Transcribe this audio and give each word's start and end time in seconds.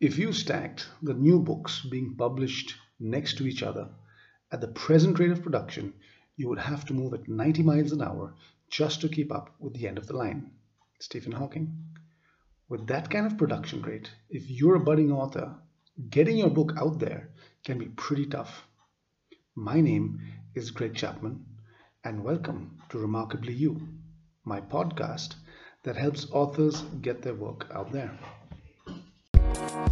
If 0.00 0.18
you 0.18 0.32
stacked 0.32 0.88
the 1.02 1.14
new 1.14 1.38
books 1.38 1.80
being 1.82 2.16
published 2.16 2.74
next 2.98 3.38
to 3.38 3.46
each 3.46 3.62
other 3.62 3.90
at 4.50 4.60
the 4.60 4.66
present 4.66 5.20
rate 5.20 5.30
of 5.30 5.44
production, 5.44 5.94
you 6.34 6.48
would 6.48 6.58
have 6.58 6.84
to 6.86 6.92
move 6.92 7.14
at 7.14 7.28
90 7.28 7.62
miles 7.62 7.92
an 7.92 8.02
hour 8.02 8.34
just 8.68 9.00
to 9.02 9.08
keep 9.08 9.30
up 9.32 9.54
with 9.60 9.74
the 9.74 9.86
end 9.86 9.96
of 9.96 10.08
the 10.08 10.16
line. 10.16 10.50
Stephen 10.98 11.30
Hawking. 11.30 11.94
With 12.68 12.88
that 12.88 13.08
kind 13.08 13.24
of 13.24 13.38
production 13.38 13.82
rate, 13.82 14.10
if 14.28 14.50
you're 14.50 14.74
a 14.74 14.80
budding 14.80 15.12
author, 15.12 15.54
getting 16.10 16.38
your 16.38 16.50
book 16.50 16.72
out 16.76 16.98
there 16.98 17.30
can 17.64 17.78
be 17.78 17.86
pretty 17.86 18.26
tough. 18.26 18.66
My 19.54 19.80
name 19.80 20.20
is 20.56 20.72
Greg 20.72 20.96
Chapman, 20.96 21.46
and 22.02 22.24
welcome 22.24 22.80
to 22.88 22.98
Remarkably 22.98 23.54
You, 23.54 23.80
my 24.44 24.60
podcast 24.60 25.36
that 25.84 25.94
helps 25.94 26.28
authors 26.32 26.82
get 27.00 27.22
their 27.22 27.34
work 27.34 27.68
out 27.72 27.92
there. 27.92 28.18
Hi, 29.74 29.86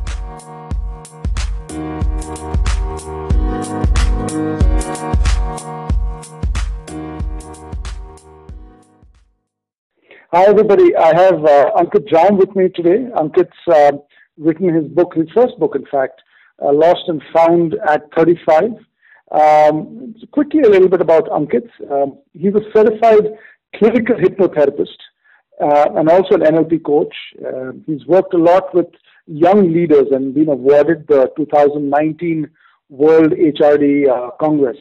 everybody. 10.45 10.95
I 10.95 11.13
have 11.17 11.45
uh, 11.45 11.73
Ankit 11.77 12.07
Jain 12.07 12.37
with 12.37 12.55
me 12.55 12.69
today. 12.69 13.09
Ankit's 13.17 13.51
uh, 13.67 13.93
written 14.39 14.73
his 14.73 14.87
book, 14.87 15.15
his 15.17 15.29
first 15.35 15.59
book, 15.59 15.75
in 15.75 15.85
fact, 15.87 16.23
uh, 16.65 16.73
Lost 16.73 17.09
and 17.09 17.21
Found 17.35 17.75
at 17.89 18.03
35. 18.17 18.75
Um, 19.33 20.15
quickly, 20.31 20.61
a 20.61 20.69
little 20.69 20.89
bit 20.89 21.01
about 21.01 21.27
Ankit. 21.27 21.69
Um, 21.91 22.19
he's 22.35 22.55
a 22.55 22.63
certified 22.73 23.37
clinical 23.75 24.15
hypnotherapist 24.15 24.97
uh, 25.61 25.87
and 25.97 26.09
also 26.09 26.37
an 26.37 26.43
NLP 26.43 26.85
coach. 26.85 27.15
Uh, 27.45 27.73
he's 27.85 28.07
worked 28.07 28.33
a 28.35 28.39
lot 28.39 28.73
with 28.73 28.87
young 29.27 29.73
leaders 29.73 30.07
and 30.11 30.35
been 30.35 30.49
awarded 30.49 31.07
the 31.09 31.31
2019 31.37 32.49
World 32.89 33.33
HRD 33.33 34.09
uh, 34.09 34.31
Congress. 34.41 34.77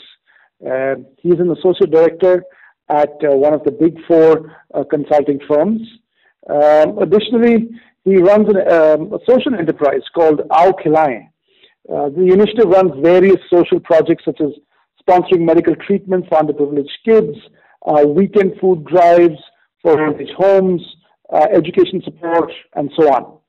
he's 1.22 1.40
an 1.40 1.52
associate 1.52 1.92
director 1.92 2.44
at 2.90 3.14
uh, 3.24 3.36
one 3.36 3.54
of 3.54 3.64
the 3.64 3.72
big 3.72 3.98
four 4.08 4.56
uh, 4.74 4.84
consulting 4.84 5.40
firms. 5.48 5.82
Um, 6.50 6.98
additionally, 7.00 7.70
he 8.04 8.18
runs 8.18 8.48
an, 8.50 8.58
um, 8.72 9.14
a 9.14 9.20
social 9.30 9.54
enterprise 9.58 10.02
called 10.14 10.42
Ao 10.50 10.72
Khilai. 10.72 11.30
Uh, 11.90 12.10
the 12.10 12.30
initiative 12.34 12.68
runs 12.68 12.92
various 13.02 13.38
social 13.50 13.80
projects 13.80 14.26
such 14.26 14.42
as 14.42 14.52
sponsoring 15.02 15.46
medical 15.46 15.76
treatment 15.76 16.26
for 16.28 16.40
underprivileged 16.40 16.90
kids, 17.06 17.38
uh, 17.88 18.06
weekend 18.08 18.54
food 18.60 18.86
drives 18.86 19.40
for 19.82 20.20
age 20.20 20.30
homes, 20.38 20.82
uh, 21.34 21.48
education 21.54 22.02
support, 22.04 22.52
and 22.76 22.92
so 22.98 23.12
on. 23.12 23.41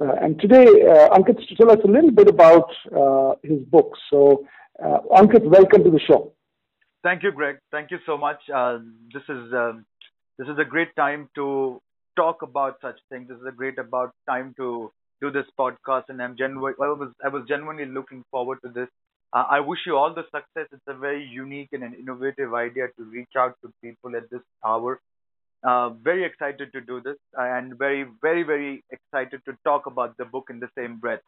Uh, 0.00 0.12
and 0.20 0.40
today, 0.40 0.64
uh, 0.64 1.16
Ankit 1.16 1.46
to 1.46 1.54
tell 1.54 1.70
us 1.70 1.78
a 1.84 1.88
little 1.88 2.10
bit 2.10 2.28
about 2.28 2.68
his 3.42 3.60
book. 3.70 3.92
So, 4.10 4.46
Ankit, 4.80 5.44
welcome 5.44 5.84
to 5.84 5.90
the 5.90 6.00
show. 6.00 6.32
Thank 7.04 7.22
you, 7.22 7.32
Greg. 7.32 7.58
Thank 7.70 7.90
you 7.90 7.98
so 8.06 8.16
much. 8.16 8.40
Uh, 8.52 8.78
this 9.12 9.22
is 9.28 9.52
um, 9.52 9.84
this 10.38 10.48
is 10.48 10.58
a 10.58 10.64
great 10.64 10.96
time 10.96 11.28
to 11.34 11.80
talk 12.16 12.42
about 12.42 12.78
such 12.80 12.96
things. 13.10 13.28
This 13.28 13.36
is 13.38 13.46
a 13.46 13.52
great 13.52 13.78
about 13.78 14.14
time 14.26 14.54
to 14.56 14.90
do 15.20 15.30
this 15.30 15.44
podcast, 15.58 16.04
and 16.08 16.20
I'm 16.22 16.36
genu- 16.36 16.66
I 16.66 16.88
was 17.02 17.12
I 17.22 17.28
was 17.28 17.44
genuinely 17.46 17.84
looking 17.84 18.24
forward 18.30 18.58
to 18.64 18.70
this. 18.70 18.88
Uh, 19.34 19.44
I 19.50 19.60
wish 19.60 19.80
you 19.86 19.96
all 19.96 20.14
the 20.14 20.24
success. 20.24 20.66
It's 20.72 20.88
a 20.88 20.94
very 20.94 21.24
unique 21.24 21.68
and 21.72 21.82
an 21.84 21.94
innovative 21.94 22.54
idea 22.54 22.88
to 22.96 23.04
reach 23.04 23.36
out 23.36 23.56
to 23.62 23.72
people 23.82 24.16
at 24.16 24.30
this 24.30 24.42
hour. 24.64 24.98
Uh, 25.64 25.90
very 25.90 26.24
excited 26.24 26.72
to 26.72 26.80
do 26.80 27.00
this, 27.00 27.16
and 27.34 27.78
very 27.78 28.06
very 28.20 28.42
very 28.42 28.84
excited 28.90 29.40
to 29.46 29.56
talk 29.64 29.86
about 29.86 30.16
the 30.18 30.24
book 30.24 30.48
in 30.50 30.60
the 30.60 30.68
same 30.76 30.96
breath. 30.98 31.20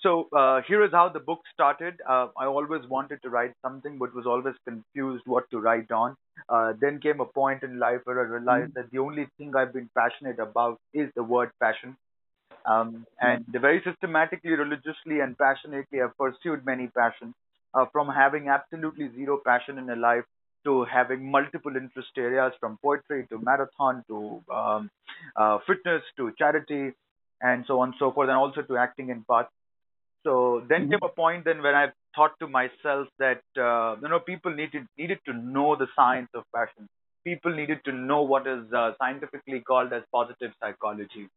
So 0.00 0.28
uh, 0.32 0.62
here 0.66 0.84
is 0.84 0.92
how 0.92 1.08
the 1.08 1.20
book 1.20 1.40
started. 1.52 2.00
Uh, 2.08 2.28
I 2.36 2.46
always 2.46 2.88
wanted 2.88 3.20
to 3.22 3.30
write 3.30 3.52
something, 3.62 3.98
but 3.98 4.14
was 4.14 4.26
always 4.26 4.54
confused 4.64 5.24
what 5.26 5.50
to 5.50 5.58
write 5.58 5.90
on. 5.90 6.16
Uh, 6.48 6.72
then 6.80 7.00
came 7.00 7.20
a 7.20 7.24
point 7.24 7.64
in 7.64 7.78
life 7.80 8.00
where 8.04 8.20
I 8.20 8.28
realized 8.28 8.70
mm-hmm. 8.70 8.80
that 8.80 8.90
the 8.92 9.00
only 9.00 9.26
thing 9.36 9.56
I've 9.56 9.72
been 9.72 9.90
passionate 9.96 10.38
about 10.38 10.78
is 10.94 11.10
the 11.16 11.24
word 11.24 11.50
passion. 11.60 11.96
Um, 12.64 13.06
and 13.20 13.44
mm-hmm. 13.44 13.60
very 13.60 13.82
systematically, 13.84 14.52
religiously, 14.52 15.18
and 15.20 15.36
passionately, 15.36 16.00
I've 16.00 16.16
pursued 16.16 16.64
many 16.64 16.86
passions. 16.86 17.34
Uh, 17.74 17.84
from 17.92 18.08
having 18.08 18.48
absolutely 18.48 19.10
zero 19.14 19.38
passion 19.44 19.76
in 19.78 19.90
a 19.90 19.96
life 19.96 20.24
to 20.64 20.84
having 20.84 21.30
multiple 21.30 21.76
interest 21.76 22.08
areas, 22.16 22.52
from 22.60 22.78
poetry 22.82 23.26
to 23.30 23.38
marathon 23.38 24.04
to 24.08 24.42
um, 24.52 24.90
uh, 25.36 25.58
fitness 25.66 26.02
to 26.16 26.32
charity, 26.38 26.92
and 27.40 27.64
so 27.66 27.80
on 27.80 27.88
and 27.88 27.94
so 27.98 28.10
forth, 28.12 28.28
and 28.28 28.36
also 28.36 28.62
to 28.62 28.76
acting 28.76 29.10
in 29.10 29.22
parts. 29.24 29.50
So 30.24 30.62
then 30.68 30.82
mm-hmm. 30.82 30.90
came 30.90 30.98
a 31.02 31.08
point 31.08 31.44
then 31.44 31.62
when 31.62 31.74
I 31.74 31.86
thought 32.14 32.32
to 32.40 32.48
myself 32.48 33.08
that 33.18 33.42
uh, 33.56 33.96
you 34.02 34.08
know 34.08 34.20
people 34.20 34.54
needed 34.54 34.86
needed 34.98 35.20
to 35.26 35.32
know 35.32 35.76
the 35.76 35.86
science 35.94 36.28
of 36.34 36.44
passion. 36.54 36.88
People 37.24 37.54
needed 37.54 37.80
to 37.84 37.92
know 37.92 38.22
what 38.22 38.46
is 38.46 38.72
uh, 38.72 38.92
scientifically 38.98 39.60
called 39.60 39.92
as 39.92 40.02
positive 40.12 40.52
psychology. 40.60 41.28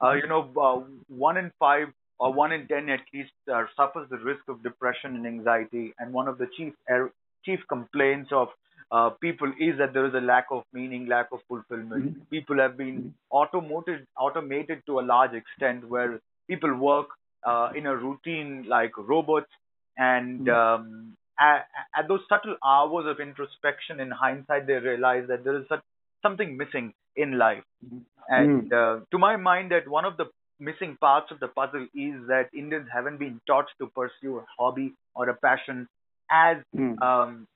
Uh, 0.00 0.06
mm-hmm. 0.06 0.18
you 0.18 0.28
know, 0.28 0.50
uh, 0.60 0.80
one 1.08 1.36
in 1.36 1.50
five 1.58 1.88
or 2.18 2.32
one 2.32 2.52
in 2.52 2.66
ten 2.68 2.88
at 2.88 3.00
least 3.12 3.32
uh, 3.52 3.64
suffers 3.76 4.08
the 4.10 4.18
risk 4.18 4.42
of 4.48 4.62
depression 4.62 5.16
and 5.16 5.26
anxiety, 5.26 5.92
and 5.98 6.12
one 6.12 6.28
of 6.28 6.38
the 6.38 6.48
chief 6.56 6.72
er- 6.88 7.12
chief 7.44 7.60
complaints 7.68 8.30
of 8.32 8.48
uh, 8.90 9.10
people 9.20 9.50
is 9.58 9.78
that 9.78 9.94
there 9.94 10.06
is 10.06 10.14
a 10.14 10.20
lack 10.20 10.46
of 10.50 10.64
meaning, 10.72 11.06
lack 11.06 11.28
of 11.32 11.40
fulfillment. 11.48 12.04
Mm-hmm. 12.04 12.20
People 12.30 12.58
have 12.58 12.76
been 12.76 12.98
mm-hmm. 12.98 13.08
automated 13.30 14.06
automated 14.18 14.82
to 14.86 15.00
a 15.00 15.04
large 15.14 15.32
extent 15.32 15.88
where 15.88 16.20
people 16.46 16.74
work 16.74 17.06
uh, 17.44 17.70
in 17.74 17.86
a 17.86 17.96
routine 17.96 18.66
like 18.68 18.92
robots 18.96 19.50
and 19.96 20.46
mm 20.46 20.52
um, 20.52 21.16
at, 21.40 21.66
at, 21.96 22.06
those 22.08 22.20
subtle 22.28 22.56
hours 22.62 23.06
of 23.06 23.18
introspection 23.18 24.00
in 24.00 24.10
hindsight 24.10 24.66
they 24.66 24.74
realize 24.74 25.24
that 25.28 25.42
there 25.44 25.56
is 25.58 25.64
such, 25.66 25.80
something 26.22 26.56
missing 26.56 26.92
in 27.16 27.38
life 27.38 27.64
mm 27.84 28.02
and 28.28 28.72
uh, 28.72 29.00
to 29.10 29.18
my 29.18 29.36
mind 29.36 29.72
that 29.72 29.88
one 29.88 30.04
of 30.04 30.16
the 30.16 30.26
missing 30.60 30.96
parts 31.00 31.32
of 31.32 31.40
the 31.40 31.48
puzzle 31.48 31.86
is 31.94 32.14
that 32.28 32.48
indians 32.54 32.86
haven't 32.92 33.18
been 33.18 33.40
taught 33.48 33.66
to 33.80 33.88
pursue 33.88 34.38
a 34.38 34.44
hobby 34.56 34.92
or 35.16 35.28
a 35.28 35.34
passion 35.34 35.88
as 36.32 36.58
mm 36.76 37.00
um, 37.02 37.46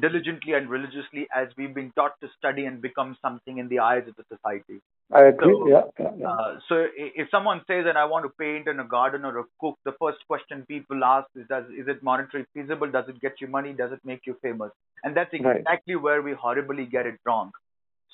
diligently 0.00 0.52
and 0.52 0.68
religiously 0.68 1.26
as 1.34 1.48
we've 1.56 1.74
been 1.74 1.90
taught 1.98 2.14
to 2.20 2.28
study 2.36 2.64
and 2.68 2.82
become 2.82 3.16
something 3.22 3.58
in 3.58 3.68
the 3.68 3.78
eyes 3.78 4.08
of 4.08 4.14
the 4.16 4.24
society 4.30 4.80
I 5.12 5.26
agree. 5.26 5.52
So, 5.52 5.68
yeah, 5.68 5.82
yeah, 6.00 6.10
yeah. 6.18 6.28
Uh, 6.28 6.58
so 6.68 6.86
if 6.96 7.28
someone 7.30 7.60
says 7.68 7.84
that 7.84 7.96
I 7.96 8.04
want 8.06 8.24
to 8.24 8.30
paint 8.40 8.66
in 8.66 8.80
a 8.80 8.84
garden 8.84 9.24
or 9.24 9.38
a 9.38 9.44
cook, 9.60 9.78
the 9.84 9.92
first 10.00 10.18
question 10.26 10.64
people 10.66 11.04
ask 11.04 11.28
is, 11.36 11.46
does 11.48 11.64
is 11.66 11.86
it 11.86 12.02
monetary 12.02 12.44
feasible? 12.52 12.90
Does 12.90 13.08
it 13.08 13.20
get 13.20 13.40
you 13.40 13.46
money? 13.46 13.72
Does 13.72 13.92
it 13.92 14.00
make 14.04 14.22
you 14.26 14.36
famous? 14.42 14.72
And 15.04 15.16
that's 15.16 15.32
exactly 15.32 15.94
right. 15.94 16.02
where 16.02 16.22
we 16.22 16.32
horribly 16.32 16.86
get 16.86 17.06
it 17.06 17.20
wrong. 17.24 17.52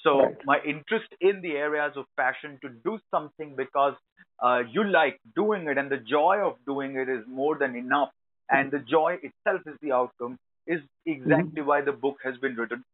So 0.02 0.22
right. 0.22 0.36
my 0.44 0.58
interest 0.66 1.08
in 1.20 1.40
the 1.40 1.52
areas 1.52 1.92
of 1.96 2.04
passion 2.18 2.58
to 2.60 2.68
do 2.68 2.98
something 3.10 3.54
because 3.56 3.94
uh, 4.42 4.62
you 4.70 4.84
like 4.84 5.18
doing 5.34 5.68
it 5.68 5.78
and 5.78 5.90
the 5.90 5.96
joy 5.96 6.40
of 6.44 6.56
doing 6.66 6.96
it 6.96 7.08
is 7.08 7.24
more 7.26 7.56
than 7.56 7.74
enough, 7.74 8.10
and 8.52 8.70
the 8.70 8.78
joy 8.78 9.16
itself 9.22 9.62
is 9.66 9.74
the 9.82 9.92
outcome 9.92 10.38
is 10.66 10.80
exactly 11.06 11.60
mm-hmm. 11.60 11.66
why 11.66 11.80
the 11.80 11.92
book 11.92 12.18
has 12.22 12.36
been 12.36 12.54
written. 12.54 12.84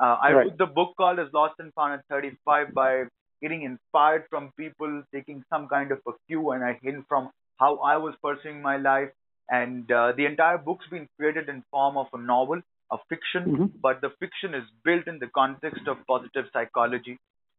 Uh, 0.00 0.16
I 0.22 0.32
right. 0.32 0.46
wrote 0.46 0.58
the 0.58 0.66
book 0.66 0.94
called 0.96 1.18
as 1.18 1.26
Lost 1.34 1.54
and 1.58 1.74
Found 1.74 1.94
at 1.94 2.04
35 2.08 2.72
by 2.72 3.04
getting 3.42 3.62
inspired 3.62 4.24
from 4.30 4.52
people, 4.56 5.02
taking 5.12 5.44
some 5.52 5.68
kind 5.68 5.92
of 5.92 5.98
a 6.06 6.12
cue 6.26 6.52
and 6.52 6.62
a 6.62 6.74
hint 6.82 7.04
from 7.08 7.30
how 7.58 7.76
I 7.78 7.96
was 7.98 8.14
pursuing 8.22 8.62
my 8.62 8.76
life. 8.76 9.10
And 9.50 9.90
uh, 9.90 10.12
the 10.16 10.26
entire 10.26 10.58
book's 10.58 10.86
been 10.90 11.08
created 11.18 11.48
in 11.48 11.64
form 11.70 11.96
of 11.96 12.06
a 12.14 12.18
novel, 12.18 12.60
a 12.90 12.96
fiction, 13.08 13.44
mm-hmm. 13.44 13.66
but 13.82 14.00
the 14.00 14.10
fiction 14.20 14.54
is 14.54 14.64
built 14.84 15.06
in 15.06 15.18
the 15.18 15.26
context 15.26 15.82
of 15.88 15.98
positive 16.06 16.46
psychology. 16.52 17.18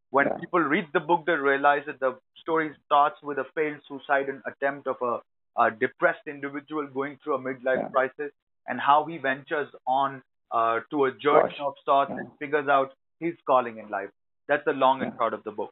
When 0.09 0.28
yeah. 0.28 0.38
people 0.39 0.62
read 0.62 0.88
the 0.94 1.00
book, 1.00 1.25
they 1.25 1.33
realize 1.33 1.83
that 1.88 2.00
the 2.00 2.18
story 2.41 2.72
starts 2.85 3.18
with 3.22 3.38
a 3.38 3.45
failed 3.56 3.79
suicide 3.88 4.28
attempt 4.45 4.88
of 4.88 4.95
a, 5.01 5.19
a 5.57 5.71
depressed 5.71 6.27
individual 6.27 6.88
going 6.88 7.18
through 7.24 7.36
a 7.36 7.39
midlife 7.39 7.83
yeah. 7.83 7.89
crisis 7.89 8.31
and 8.68 8.80
how 8.80 9.06
he 9.06 9.18
ventures 9.18 9.68
on 9.88 10.21
uh, 10.51 10.80
to 10.89 11.06
a 11.06 11.12
journey 11.12 11.50
Gosh. 11.50 11.65
of 11.65 11.74
sorts 11.86 12.12
yeah. 12.13 12.19
and 12.19 12.30
figures 12.39 12.68
out 12.68 12.94
his 13.19 13.33
calling 13.45 13.77
in 13.77 13.89
life. 13.89 14.09
That's 14.48 14.63
the 14.65 14.74
long 14.74 15.01
and 15.01 15.13
short 15.18 15.33
of 15.33 15.44
the 15.44 15.51
book. 15.51 15.71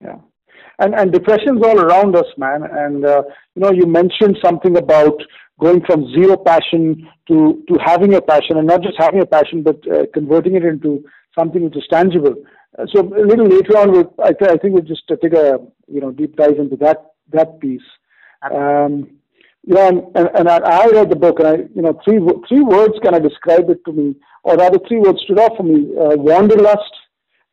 Yeah. 0.00 0.18
And 0.78 0.94
and 0.94 1.12
depression's 1.12 1.62
all 1.62 1.80
around 1.80 2.16
us, 2.16 2.26
man. 2.36 2.62
And 2.62 3.04
uh, 3.04 3.22
you 3.54 3.62
know, 3.62 3.72
you 3.72 3.86
mentioned 3.86 4.38
something 4.44 4.76
about 4.76 5.20
going 5.60 5.82
from 5.84 6.10
zero 6.12 6.36
passion 6.36 7.08
to 7.28 7.62
to 7.68 7.78
having 7.84 8.14
a 8.14 8.20
passion, 8.20 8.58
and 8.58 8.66
not 8.66 8.82
just 8.82 8.96
having 8.98 9.20
a 9.20 9.26
passion, 9.26 9.62
but 9.62 9.76
uh, 9.90 10.04
converting 10.14 10.54
it 10.54 10.64
into 10.64 11.04
something 11.36 11.64
which 11.64 11.76
is 11.76 11.86
tangible. 11.90 12.34
Uh, 12.78 12.86
so 12.92 13.00
a 13.00 13.26
little 13.26 13.46
later 13.46 13.76
on, 13.78 13.92
we'll, 13.92 14.14
I, 14.22 14.32
th- 14.32 14.50
I 14.50 14.56
think 14.56 14.74
we'll 14.74 14.82
just 14.82 15.10
uh, 15.10 15.16
take 15.22 15.34
a 15.34 15.58
you 15.88 16.00
know 16.00 16.10
deep 16.10 16.36
dive 16.36 16.58
into 16.58 16.76
that 16.76 17.12
that 17.32 17.60
piece. 17.60 17.88
Um, 18.42 19.18
you 19.64 19.74
know, 19.74 19.88
and, 19.88 20.16
and, 20.16 20.30
and 20.34 20.48
I, 20.48 20.58
I 20.58 20.86
read 20.88 21.10
the 21.10 21.16
book, 21.16 21.40
and 21.40 21.48
I 21.48 21.54
you 21.74 21.82
know 21.82 21.98
three 22.04 22.20
three 22.48 22.62
words 22.62 22.94
kind 23.02 23.16
of 23.16 23.22
describe 23.22 23.68
it 23.68 23.84
to 23.84 23.92
me, 23.92 24.14
or 24.44 24.56
rather 24.56 24.78
three 24.86 24.98
words 24.98 25.20
stood 25.24 25.38
out 25.38 25.56
for 25.56 25.62
me: 25.62 25.94
uh, 25.96 26.16
wanderlust, 26.16 26.94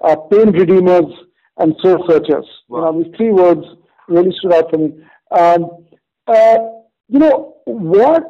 uh, 0.03 0.15
pain 0.31 0.51
redeemers, 0.51 1.11
and 1.57 1.75
soul 1.81 2.05
searchers. 2.07 2.45
Wow. 2.69 2.91
You 2.91 2.97
know, 2.97 3.03
these 3.03 3.13
three 3.17 3.31
words 3.31 3.65
really 4.07 4.33
stood 4.39 4.53
out 4.53 4.69
for 4.69 4.77
me. 4.77 5.03
Um, 5.31 5.85
uh, 6.27 6.57
you 7.07 7.19
know 7.19 7.57
what? 7.65 8.23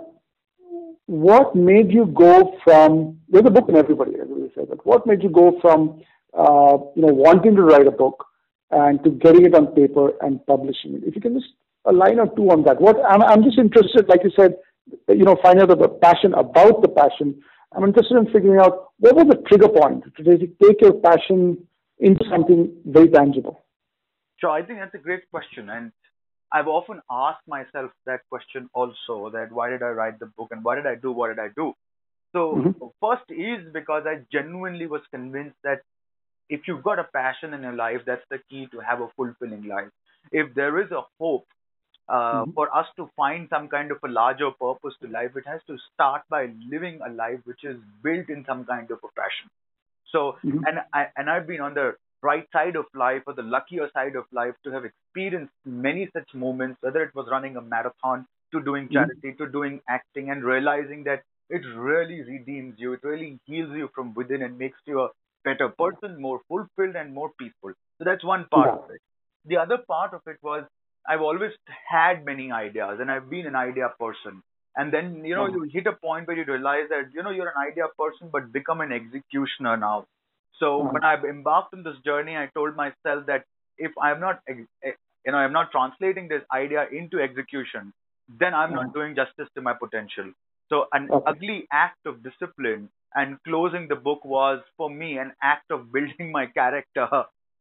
What 1.07 1.55
made 1.55 1.91
you 1.91 2.07
go 2.07 2.57
from? 2.63 3.19
There's 3.29 3.45
a 3.45 3.51
book 3.51 3.69
in 3.69 3.75
everybody, 3.75 4.13
we 4.27 4.51
said. 4.55 4.69
But 4.69 4.83
what 4.85 5.05
made 5.05 5.21
you 5.21 5.29
go 5.29 5.59
from 5.61 6.01
uh, 6.33 6.77
you 6.95 7.03
know 7.03 7.13
wanting 7.13 7.55
to 7.55 7.61
write 7.61 7.87
a 7.87 7.91
book 7.91 8.25
and 8.71 9.03
to 9.03 9.11
getting 9.11 9.45
it 9.45 9.53
on 9.53 9.67
paper 9.67 10.13
and 10.21 10.43
publishing 10.47 10.95
it? 10.95 11.03
If 11.05 11.15
you 11.15 11.21
can 11.21 11.35
just 11.35 11.53
a 11.85 11.91
line 11.91 12.19
or 12.19 12.27
two 12.35 12.49
on 12.49 12.63
that. 12.63 12.81
What 12.81 12.97
I'm, 13.07 13.21
I'm 13.21 13.43
just 13.43 13.57
interested, 13.57 14.07
like 14.07 14.23
you 14.23 14.31
said, 14.35 14.55
you 15.09 15.23
know, 15.23 15.37
find 15.41 15.59
out 15.59 15.69
the 15.69 15.87
passion 15.87 16.33
about 16.33 16.81
the 16.81 16.89
passion. 16.89 17.41
I'm 17.75 17.83
interested 17.83 18.17
in 18.17 18.25
figuring 18.31 18.59
out 18.59 18.91
what 18.99 19.15
was 19.15 19.27
the 19.27 19.41
trigger 19.47 19.69
point 19.69 20.03
to 20.15 20.37
take 20.37 20.81
your 20.81 20.93
passion 20.93 21.67
into 21.99 22.23
something 22.29 22.73
very 22.85 23.09
tangible. 23.09 23.63
Sure, 24.39 24.51
I 24.51 24.63
think 24.63 24.79
that's 24.79 24.93
a 24.95 24.99
great 24.99 25.29
question, 25.31 25.69
and 25.69 25.91
I've 26.51 26.67
often 26.67 27.01
asked 27.09 27.47
myself 27.47 27.91
that 28.05 28.21
question 28.29 28.69
also. 28.73 29.29
That 29.31 29.51
why 29.51 29.69
did 29.69 29.81
I 29.81 29.89
write 29.89 30.19
the 30.19 30.27
book, 30.27 30.49
and 30.51 30.63
why 30.63 30.75
did 30.75 30.85
I 30.85 30.95
do 30.95 31.11
what 31.11 31.29
did 31.29 31.39
I 31.39 31.49
do? 31.55 31.73
So 32.33 32.55
mm-hmm. 32.55 32.85
first 33.01 33.23
is 33.29 33.71
because 33.73 34.03
I 34.05 34.21
genuinely 34.31 34.87
was 34.87 35.01
convinced 35.11 35.55
that 35.63 35.81
if 36.49 36.61
you've 36.67 36.83
got 36.83 36.99
a 36.99 37.05
passion 37.05 37.53
in 37.53 37.61
your 37.61 37.73
life, 37.73 38.01
that's 38.05 38.25
the 38.29 38.39
key 38.49 38.67
to 38.71 38.79
have 38.79 39.01
a 39.01 39.07
fulfilling 39.15 39.67
life. 39.67 39.89
If 40.31 40.53
there 40.53 40.81
is 40.81 40.91
a 40.91 41.01
hope 41.19 41.47
mm-hmm. 42.09 42.51
for 42.51 42.75
us 42.75 42.87
to 42.97 43.09
find 43.15 43.47
some 43.49 43.67
kind 43.67 43.91
of 43.91 43.97
a 44.03 44.07
larger 44.07 44.51
purpose 44.51 44.93
to 45.01 45.07
life, 45.07 45.31
it 45.35 45.45
has 45.47 45.61
to 45.67 45.77
start 45.93 46.23
by 46.29 46.49
living 46.69 46.99
a 47.05 47.09
life 47.09 47.39
which 47.45 47.63
is 47.63 47.77
built 48.03 48.29
in 48.29 48.45
some 48.47 48.65
kind 48.65 48.89
of 48.91 48.99
a 49.03 49.07
passion. 49.19 49.49
So, 50.11 50.37
mm-hmm. 50.43 50.63
and 50.65 50.79
I 50.93 51.07
and 51.17 51.29
I've 51.29 51.47
been 51.47 51.61
on 51.61 51.73
the 51.73 51.95
right 52.21 52.47
side 52.51 52.75
of 52.75 52.85
life 52.93 53.23
or 53.27 53.33
the 53.33 53.43
luckier 53.43 53.89
side 53.93 54.15
of 54.15 54.25
life 54.31 54.55
to 54.63 54.71
have 54.71 54.85
experienced 54.85 55.53
many 55.65 56.09
such 56.13 56.33
moments, 56.33 56.77
whether 56.81 57.03
it 57.03 57.13
was 57.13 57.27
running 57.29 57.55
a 57.57 57.61
marathon, 57.61 58.25
to 58.53 58.61
doing 58.61 58.85
mm-hmm. 58.85 58.93
charity, 58.93 59.29
mm-hmm. 59.29 59.43
to 59.43 59.51
doing 59.51 59.81
acting, 59.89 60.29
and 60.29 60.43
realizing 60.43 61.03
that 61.03 61.23
it 61.49 61.61
really 61.75 62.21
redeems 62.21 62.75
you, 62.77 62.93
it 62.93 63.03
really 63.03 63.39
heals 63.45 63.71
you 63.75 63.89
from 63.93 64.13
within 64.13 64.41
and 64.41 64.57
makes 64.57 64.79
you 64.85 65.01
a 65.01 65.09
better 65.43 65.69
person, 65.69 66.19
more 66.19 66.41
fulfilled 66.47 66.95
and 66.95 67.13
more 67.13 67.31
peaceful. 67.39 67.73
So 67.99 68.05
that's 68.05 68.23
one 68.23 68.45
part 68.49 68.67
yeah. 68.67 68.83
of 68.83 68.89
it. 68.91 69.01
The 69.45 69.57
other 69.57 69.77
part 69.77 70.13
of 70.13 70.21
it 70.25 70.37
was 70.41 70.63
I've 71.07 71.21
always 71.21 71.51
had 71.87 72.25
many 72.25 72.51
ideas 72.51 72.97
and 72.99 73.11
I've 73.11 73.29
been 73.29 73.45
an 73.45 73.55
idea 73.55 73.89
person. 73.99 74.41
And 74.77 74.93
then, 74.93 75.23
you 75.23 75.35
know, 75.35 75.47
mm-hmm. 75.47 75.63
you 75.65 75.69
hit 75.71 75.87
a 75.87 75.93
point 75.93 76.27
where 76.27 76.35
you 76.35 76.43
realize 76.43 76.89
that, 76.89 77.11
you 77.13 77.23
know, 77.23 77.29
you're 77.29 77.47
an 77.47 77.71
idea 77.71 77.85
person, 77.97 78.29
but 78.31 78.51
become 78.51 78.81
an 78.81 78.91
executioner 78.91 79.77
now. 79.77 80.05
So 80.59 80.79
mm-hmm. 80.79 80.93
when 80.93 81.03
I 81.03 81.15
embarked 81.15 81.73
on 81.73 81.83
this 81.83 81.95
journey, 82.03 82.35
I 82.35 82.49
told 82.53 82.75
myself 82.75 83.25
that 83.27 83.45
if 83.77 83.91
I'm 84.01 84.19
not, 84.19 84.41
you 84.47 84.67
know, 85.27 85.37
I'm 85.37 85.53
not 85.53 85.71
translating 85.71 86.27
this 86.27 86.41
idea 86.51 86.87
into 86.91 87.19
execution, 87.19 87.93
then 88.39 88.53
I'm 88.53 88.69
mm-hmm. 88.69 88.87
not 88.87 88.93
doing 88.93 89.15
justice 89.15 89.47
to 89.55 89.61
my 89.61 89.73
potential. 89.73 90.31
So 90.69 90.87
an 90.91 91.09
okay. 91.11 91.23
ugly 91.27 91.67
act 91.71 92.05
of 92.05 92.23
discipline 92.23 92.89
and 93.13 93.37
closing 93.43 93.87
the 93.87 93.95
book 93.95 94.25
was 94.25 94.61
for 94.77 94.89
me 94.89 95.17
an 95.17 95.31
act 95.41 95.71
of 95.71 95.91
building 95.93 96.31
my 96.31 96.47
character 96.47 97.07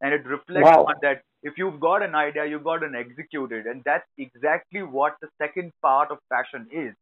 and 0.00 0.12
it 0.12 0.26
reflects 0.26 0.64
wow. 0.64 0.84
on 0.84 0.94
that 1.02 1.22
if 1.44 1.58
you've 1.58 1.78
got 1.78 2.02
an 2.02 2.14
idea, 2.14 2.46
you've 2.46 2.64
got 2.64 2.78
to 2.78 2.90
execute 2.98 3.52
it. 3.52 3.66
And 3.66 3.82
that's 3.84 4.08
exactly 4.18 4.82
what 4.82 5.16
the 5.20 5.28
second 5.40 5.72
part 5.82 6.10
of 6.10 6.18
passion 6.32 6.66
is. 6.72 6.94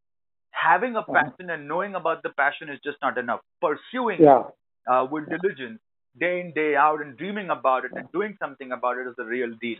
Having 0.50 0.96
a 0.96 0.98
uh-huh. 0.98 1.12
passion 1.12 1.48
and 1.48 1.68
knowing 1.68 1.94
about 1.94 2.22
the 2.24 2.30
passion 2.30 2.68
is 2.68 2.78
just 2.84 2.98
not 3.00 3.16
enough. 3.16 3.40
Pursuing 3.60 4.20
yeah. 4.20 4.40
it 4.40 4.90
uh, 4.90 5.06
with 5.10 5.28
diligence, 5.28 5.80
day 6.18 6.40
in, 6.40 6.52
day 6.52 6.74
out, 6.74 7.00
and 7.00 7.16
dreaming 7.16 7.50
about 7.50 7.84
it 7.84 7.92
and 7.94 8.10
doing 8.12 8.36
something 8.40 8.72
about 8.72 8.98
it 8.98 9.06
is 9.06 9.14
the 9.16 9.24
real 9.24 9.54
deal. 9.60 9.78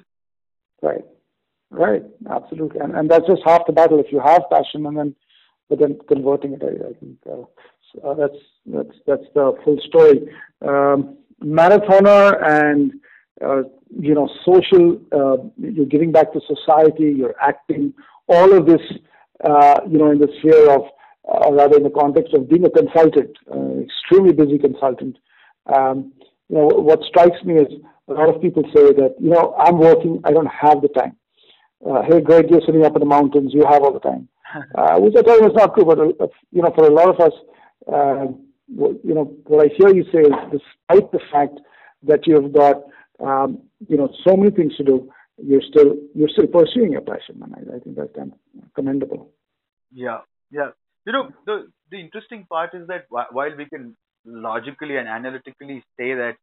Right. 0.81 1.05
Right. 1.71 2.05
Absolutely. 2.31 2.81
And, 2.81 2.95
and 2.95 3.11
that's 3.11 3.27
just 3.27 3.43
half 3.45 3.67
the 3.67 3.73
battle. 3.73 3.99
If 3.99 4.13
you 4.13 4.21
have 4.21 4.43
passion 4.51 4.87
and 4.87 4.97
then, 4.97 5.17
but 5.69 5.81
then 5.81 5.99
converting 6.07 6.53
it, 6.53 6.63
I, 6.63 6.91
I 6.91 6.93
think 7.01 7.19
uh, 7.27 7.45
so 7.93 8.11
uh, 8.11 8.15
that's, 8.15 8.41
that's, 8.67 8.97
that's 9.07 9.29
the 9.35 9.55
full 9.65 9.79
story. 9.87 10.21
Um, 10.61 11.19
marathoner 11.43 12.41
and 12.49 12.93
uh, 13.41 13.63
you 13.99 14.15
know, 14.15 14.29
social, 14.45 15.01
uh, 15.13 15.37
you're 15.59 15.87
giving 15.87 16.13
back 16.13 16.33
to 16.33 16.41
society, 16.47 17.15
you're 17.17 17.35
acting, 17.41 17.95
all 18.29 18.53
of 18.53 18.67
this, 18.67 18.81
uh, 19.45 19.81
you 19.89 19.99
know, 19.99 20.11
in 20.11 20.19
the 20.19 20.29
sphere 20.39 20.71
of, 20.71 20.83
uh, 21.29 21.49
or 21.49 21.55
rather 21.55 21.77
in 21.77 21.83
the 21.83 21.91
context 21.91 22.35
of 22.35 22.49
being 22.49 22.65
a 22.65 22.71
consultant, 22.71 23.37
uh, 23.51 23.81
extremely 23.81 24.33
busy 24.33 24.59
consultant. 24.59 25.17
Um, 25.75 26.13
you 26.49 26.57
know, 26.57 26.67
what 26.67 27.01
strikes 27.09 27.43
me 27.45 27.55
is 27.55 27.73
a 28.09 28.13
lot 28.13 28.29
of 28.29 28.43
people 28.43 28.63
say 28.75 28.93
that, 28.93 29.15
you 29.19 29.31
know, 29.31 29.55
I'm 29.59 29.79
working, 29.79 30.21
I 30.25 30.33
don't 30.33 30.47
have 30.47 30.83
the 30.83 30.89
time. 30.89 31.17
Uh, 31.85 32.03
hey, 32.03 32.21
Greg, 32.21 32.51
you're 32.51 32.61
sitting 32.65 32.85
up 32.85 32.95
in 32.95 33.01
the 33.01 33.07
mountains, 33.07 33.53
you 33.55 33.65
have 33.67 33.83
all 33.83 33.93
the 33.93 34.01
time. 34.01 34.29
which 35.01 35.15
I 35.17 35.23
tell 35.23 35.41
you 35.41 35.47
is 35.47 35.55
not 35.55 35.75
true, 35.75 35.85
but, 35.85 36.31
you 36.51 36.63
know, 36.63 36.73
for 36.77 36.85
a 36.87 36.93
lot 36.93 37.09
of 37.09 37.19
us, 37.21 37.33
you 38.69 39.15
know, 39.15 39.25
what 39.47 39.65
I 39.65 39.75
hear 39.77 39.95
you 39.95 40.05
say 40.13 40.21
is 40.21 40.33
despite 40.53 41.11
the 41.11 41.21
fact 41.33 41.59
that 42.05 42.27
you've 42.27 42.53
got 42.53 42.83
um, 43.21 43.63
you 43.89 43.97
know, 43.97 44.13
so 44.27 44.37
many 44.37 44.51
things 44.51 44.77
to 44.77 44.85
do. 44.85 45.11
You're 45.43 45.63
still 45.63 45.97
you're 46.15 46.29
still 46.29 46.47
pursuing 46.47 46.93
your 46.93 47.01
passion, 47.01 47.43
and 47.43 47.55
I, 47.55 47.77
I 47.77 47.79
think 47.81 47.97
that's 47.97 48.13
commendable. 48.75 49.31
Yeah, 49.93 50.21
yeah. 50.51 50.71
You 51.07 51.13
know, 51.13 51.31
the 51.47 51.69
the 51.91 51.99
interesting 51.99 52.47
part 52.49 52.75
is 52.75 52.87
that 52.89 53.07
while 53.09 53.57
we 53.57 53.67
can 53.67 53.97
logically 54.25 54.97
and 54.97 55.09
analytically 55.09 55.83
say 55.99 56.15
that 56.15 56.37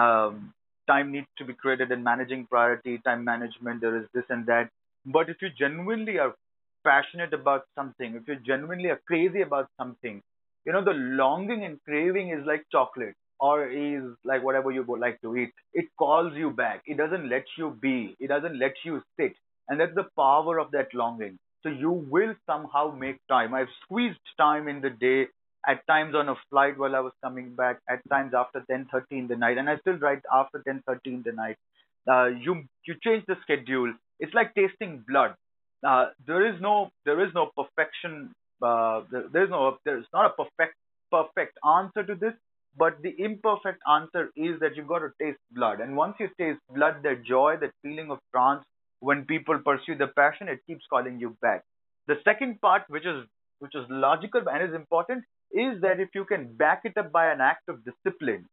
um, 0.00 0.54
time 0.86 1.12
needs 1.12 1.26
to 1.38 1.44
be 1.44 1.54
created 1.54 1.90
in 1.90 2.02
managing 2.02 2.46
priority, 2.46 2.98
time 2.98 3.24
management, 3.24 3.80
there 3.80 3.96
is 3.96 4.06
this 4.14 4.24
and 4.28 4.46
that. 4.46 4.70
But 5.04 5.28
if 5.28 5.36
you 5.42 5.48
genuinely 5.58 6.18
are 6.18 6.34
passionate 6.84 7.34
about 7.34 7.66
something, 7.74 8.14
if 8.14 8.26
you 8.26 8.36
genuinely 8.36 8.88
are 8.88 9.00
crazy 9.06 9.42
about 9.42 9.68
something, 9.78 10.22
you 10.64 10.72
know, 10.72 10.84
the 10.84 10.92
longing 10.92 11.64
and 11.64 11.78
craving 11.84 12.30
is 12.30 12.46
like 12.46 12.64
chocolate 12.70 13.16
or 13.40 13.68
is 13.68 14.02
like 14.24 14.42
whatever 14.42 14.70
you 14.70 14.82
would 14.84 15.00
like 15.00 15.20
to 15.22 15.36
eat, 15.36 15.52
it 15.72 15.86
calls 15.98 16.34
you 16.36 16.50
back. 16.50 16.82
It 16.86 16.96
doesn't 16.98 17.28
let 17.28 17.44
you 17.56 17.76
be. 17.80 18.16
It 18.20 18.28
doesn't 18.28 18.58
let 18.58 18.74
you 18.84 19.02
sit. 19.18 19.34
And 19.68 19.80
that's 19.80 19.94
the 19.94 20.08
power 20.16 20.58
of 20.58 20.72
that 20.72 20.88
longing. 20.94 21.38
So 21.62 21.68
you 21.68 21.90
will 21.90 22.34
somehow 22.46 22.94
make 22.96 23.18
time. 23.28 23.54
I've 23.54 23.68
squeezed 23.84 24.18
time 24.38 24.68
in 24.68 24.80
the 24.80 24.90
day, 24.90 25.28
at 25.66 25.86
times 25.86 26.14
on 26.14 26.28
a 26.28 26.34
flight 26.48 26.78
while 26.78 26.96
I 26.96 27.00
was 27.00 27.12
coming 27.22 27.54
back, 27.54 27.80
at 27.88 28.00
times 28.08 28.32
after 28.34 28.64
10:30 28.70 29.18
in 29.18 29.28
the 29.28 29.36
night, 29.36 29.58
and 29.58 29.68
I 29.68 29.76
still 29.78 29.98
write 29.98 30.22
after 30.32 30.62
10:30 30.66 31.14
in 31.14 31.22
the 31.22 31.32
night. 31.32 31.56
Uh, 32.10 32.26
you 32.26 32.64
you 32.86 32.94
change 33.04 33.24
the 33.26 33.36
schedule. 33.42 33.92
It's 34.18 34.34
like 34.34 34.54
tasting 34.54 35.04
blood. 35.06 35.34
Uh, 35.86 36.06
there 36.26 36.46
is 36.46 36.60
no 36.60 36.90
there 37.04 37.20
is 37.24 37.32
no 37.34 37.50
perfection. 37.56 38.32
Uh, 38.62 39.02
there, 39.10 39.24
there's 39.32 39.50
no 39.50 39.78
there's 39.84 40.06
not 40.12 40.26
a 40.26 40.34
perfect 40.42 40.76
perfect 41.10 41.58
answer 41.66 42.02
to 42.04 42.14
this 42.14 42.34
but 42.76 43.02
the 43.02 43.14
imperfect 43.18 43.80
answer 43.90 44.30
is 44.36 44.60
that 44.60 44.76
you've 44.76 44.86
got 44.86 45.00
to 45.00 45.10
taste 45.20 45.38
blood. 45.52 45.80
And 45.80 45.96
once 45.96 46.16
you 46.20 46.28
taste 46.38 46.60
blood, 46.74 47.02
that 47.02 47.24
joy, 47.24 47.56
that 47.60 47.72
feeling 47.82 48.10
of 48.10 48.18
trance, 48.34 48.64
when 49.00 49.24
people 49.24 49.58
pursue 49.58 49.96
the 49.96 50.06
passion, 50.08 50.48
it 50.48 50.60
keeps 50.66 50.84
calling 50.88 51.18
you 51.18 51.36
back. 51.42 51.64
The 52.06 52.16
second 52.24 52.60
part, 52.60 52.82
which 52.88 53.06
is 53.06 53.26
which 53.58 53.74
is 53.74 53.84
logical 53.90 54.42
and 54.50 54.68
is 54.68 54.74
important, 54.74 55.24
is 55.52 55.80
that 55.82 56.00
if 56.00 56.08
you 56.14 56.24
can 56.24 56.54
back 56.56 56.82
it 56.84 56.96
up 56.96 57.12
by 57.12 57.30
an 57.30 57.40
act 57.40 57.68
of 57.68 57.84
discipline 57.84 58.46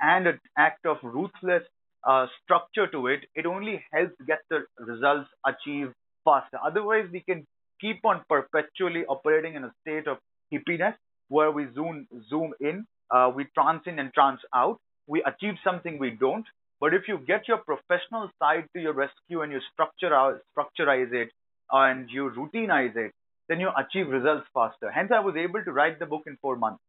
and 0.00 0.26
an 0.26 0.38
act 0.58 0.84
of 0.84 0.98
ruthless 1.02 1.62
uh, 2.06 2.26
structure 2.42 2.86
to 2.88 3.06
it, 3.06 3.20
it 3.34 3.46
only 3.46 3.82
helps 3.92 4.14
get 4.26 4.40
the 4.50 4.64
results 4.78 5.30
achieved 5.46 5.92
faster. 6.24 6.58
Otherwise, 6.62 7.06
we 7.12 7.20
can 7.20 7.46
keep 7.80 8.04
on 8.04 8.22
perpetually 8.28 9.04
operating 9.06 9.54
in 9.54 9.64
a 9.64 9.72
state 9.80 10.06
of 10.06 10.18
hippiness 10.52 10.94
where 11.28 11.50
we 11.50 11.66
zoom 11.74 12.06
zoom 12.28 12.52
in 12.60 12.84
uh, 13.12 13.30
we 13.34 13.46
trance 13.54 13.82
in 13.86 13.98
and 13.98 14.12
trance 14.12 14.40
out. 14.54 14.78
We 15.06 15.22
achieve 15.22 15.54
something 15.64 15.98
we 15.98 16.10
don't. 16.10 16.46
But 16.80 16.94
if 16.94 17.02
you 17.06 17.18
get 17.18 17.46
your 17.46 17.58
professional 17.58 18.28
side 18.40 18.64
to 18.74 18.80
your 18.80 18.92
rescue 18.92 19.42
and 19.42 19.52
you 19.52 19.60
structure 19.72 20.12
out, 20.12 20.40
structureize 20.56 21.12
it 21.12 21.30
and 21.70 22.08
you 22.10 22.30
routinize 22.36 22.96
it, 22.96 23.12
then 23.48 23.60
you 23.60 23.70
achieve 23.78 24.08
results 24.08 24.46
faster. 24.52 24.90
Hence, 24.90 25.10
I 25.14 25.20
was 25.20 25.36
able 25.36 25.62
to 25.62 25.72
write 25.72 25.98
the 25.98 26.06
book 26.06 26.22
in 26.26 26.36
four 26.40 26.56
months. 26.56 26.80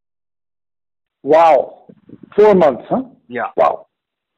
Wow, 1.22 1.86
four 2.36 2.56
months, 2.56 2.84
huh? 2.89 3.03
Yeah. 3.27 3.51
Wow, 3.56 3.88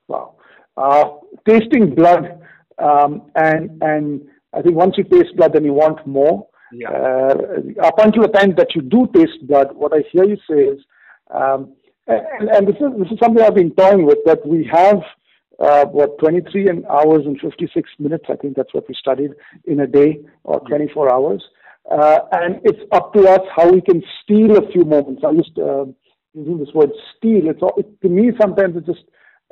wow. 0.08 0.36
Uh, 0.78 1.06
tasting 1.48 1.96
blood, 1.96 2.42
um, 2.78 3.32
and 3.36 3.82
and 3.82 4.22
I 4.54 4.62
think 4.62 4.76
once 4.76 4.96
you 4.98 5.04
taste 5.06 5.36
blood, 5.36 5.54
then 5.54 5.64
you 5.64 5.74
want 5.74 6.06
more. 6.06 6.48
Yeah. 6.72 6.90
Uh, 6.90 7.36
up 7.82 7.98
until 8.00 8.24
the 8.24 8.34
time 8.34 8.56
that 8.58 8.76
you 8.76 8.82
do 8.82 9.08
taste 9.16 9.48
blood, 9.48 9.74
what 9.74 9.94
I 9.94 10.04
hear 10.12 10.26
you 10.26 10.38
say 10.50 10.60
is 10.74 10.80
um, 11.34 11.74
and, 12.08 12.50
and 12.50 12.68
this 12.68 12.76
is 12.76 12.88
this 13.00 13.12
is 13.12 13.20
something 13.22 13.44
I've 13.44 13.56
been 13.56 13.72
toying 13.72 14.06
with 14.06 14.20
that 14.26 14.46
we 14.46 14.70
have 14.72 15.02
uh, 15.60 15.86
what 15.86 16.18
23 16.20 16.68
and 16.70 16.86
hours 16.86 17.26
and 17.26 17.40
56 17.40 17.90
minutes. 18.00 18.26
I 18.30 18.36
think 18.36 18.56
that's 18.56 18.74
what 18.74 18.88
we 18.88 18.96
studied 18.96 19.32
in 19.66 19.80
a 19.80 19.88
day 19.88 20.20
or 20.44 20.60
24 20.62 21.14
hours. 21.14 21.44
Uh, 21.90 22.20
and 22.32 22.60
it's 22.64 22.82
up 22.92 23.14
to 23.14 23.28
us 23.28 23.42
how 23.56 23.72
we 23.72 23.82
can 23.82 24.04
steal 24.24 24.58
a 24.58 24.72
few 24.72 24.84
moments. 24.84 25.24
I 25.26 25.32
used 25.32 25.58
uh, 25.58 25.86
using 26.34 26.60
this 26.60 26.74
word 26.74 26.92
steal. 27.16 27.50
It's 27.50 27.62
it, 27.78 28.02
to 28.02 28.10
me 28.10 28.32
sometimes 28.40 28.76
it 28.76 28.86
just 28.86 29.06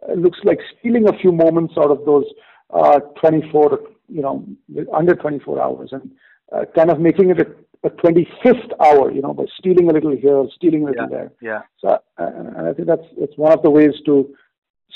uh, 0.07 0.13
looks 0.13 0.39
like 0.43 0.59
stealing 0.79 1.07
a 1.07 1.17
few 1.19 1.31
moments 1.31 1.75
out 1.77 1.91
of 1.91 2.05
those 2.05 2.25
uh, 2.71 2.99
24 3.21 3.79
you 4.09 4.21
know, 4.21 4.45
under 4.93 5.15
24 5.15 5.61
hours 5.61 5.89
and 5.91 6.11
uh, 6.51 6.65
kind 6.75 6.91
of 6.91 6.99
making 6.99 7.29
it 7.29 7.39
a, 7.39 7.45
a 7.83 7.89
25th 7.89 8.71
hour, 8.79 9.11
you 9.11 9.21
know, 9.21 9.33
by 9.33 9.45
stealing 9.57 9.89
a 9.89 9.93
little 9.93 10.15
here, 10.15 10.43
stealing 10.55 10.83
a 10.83 10.85
little 10.87 11.03
yeah. 11.03 11.17
there. 11.17 11.31
Yeah. 11.41 11.61
So, 11.79 11.89
uh, 11.89 11.99
and 12.17 12.67
I 12.67 12.73
think 12.73 12.87
that's, 12.87 13.03
that's 13.19 13.37
one 13.37 13.51
of 13.51 13.61
the 13.61 13.69
ways 13.69 13.93
to, 14.05 14.33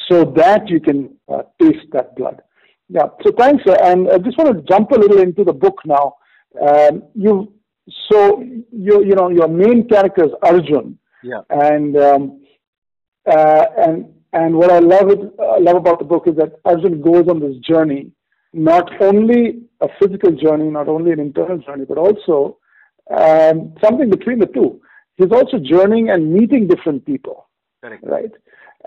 so 0.10 0.24
that 0.36 0.70
you 0.70 0.80
can 0.80 1.16
uh, 1.28 1.44
taste 1.62 1.88
that 1.92 2.16
blood. 2.16 2.42
Yeah. 2.90 3.10
So 3.24 3.32
thanks. 3.38 3.64
And 3.84 4.10
I 4.10 4.18
just 4.20 4.38
want 4.38 4.56
to 4.56 4.64
jump 4.64 4.92
a 4.92 4.96
little 4.96 5.20
into 5.20 5.44
the 5.44 5.54
book 5.54 5.82
now. 5.86 6.16
Um, 6.62 7.04
you, 7.14 7.54
so 8.10 8.42
you, 8.42 9.04
you 9.04 9.16
know, 9.16 9.30
your 9.30 9.48
main 9.50 9.88
character 9.88 10.26
is 10.26 10.32
Arjun. 10.42 10.98
Yeah. 11.24 11.42
And, 11.50 11.98
um, 11.98 12.42
uh, 13.30 13.66
and 13.78 14.14
and 14.34 14.56
what 14.56 14.72
I 14.72 14.80
love 14.80 15.10
it, 15.10 15.20
uh, 15.40 15.60
love 15.60 15.78
about 15.78 16.00
the 16.00 16.06
book 16.06 16.28
is 16.28 16.36
that 16.36 16.60
Arjun 16.66 17.02
goes 17.02 17.28
on 17.30 17.40
this 17.40 17.56
journey, 17.58 18.12
not 18.54 18.90
only 19.02 19.62
a 19.82 19.88
physical 20.00 20.32
journey, 20.32 20.70
not 20.70 20.88
only 20.88 21.12
an 21.12 21.20
internal 21.20 21.58
journey, 21.58 21.86
but 21.86 21.98
also 21.98 22.58
um, 23.16 23.74
something 23.84 24.10
between 24.10 24.40
the 24.40 24.48
two. 24.48 24.82
He's 25.16 25.32
also 25.32 25.58
journeying 25.60 26.10
and 26.10 26.32
meeting 26.32 26.68
different 26.68 27.06
people. 27.06 27.48
Correct. 27.84 28.04
Right. 28.06 28.32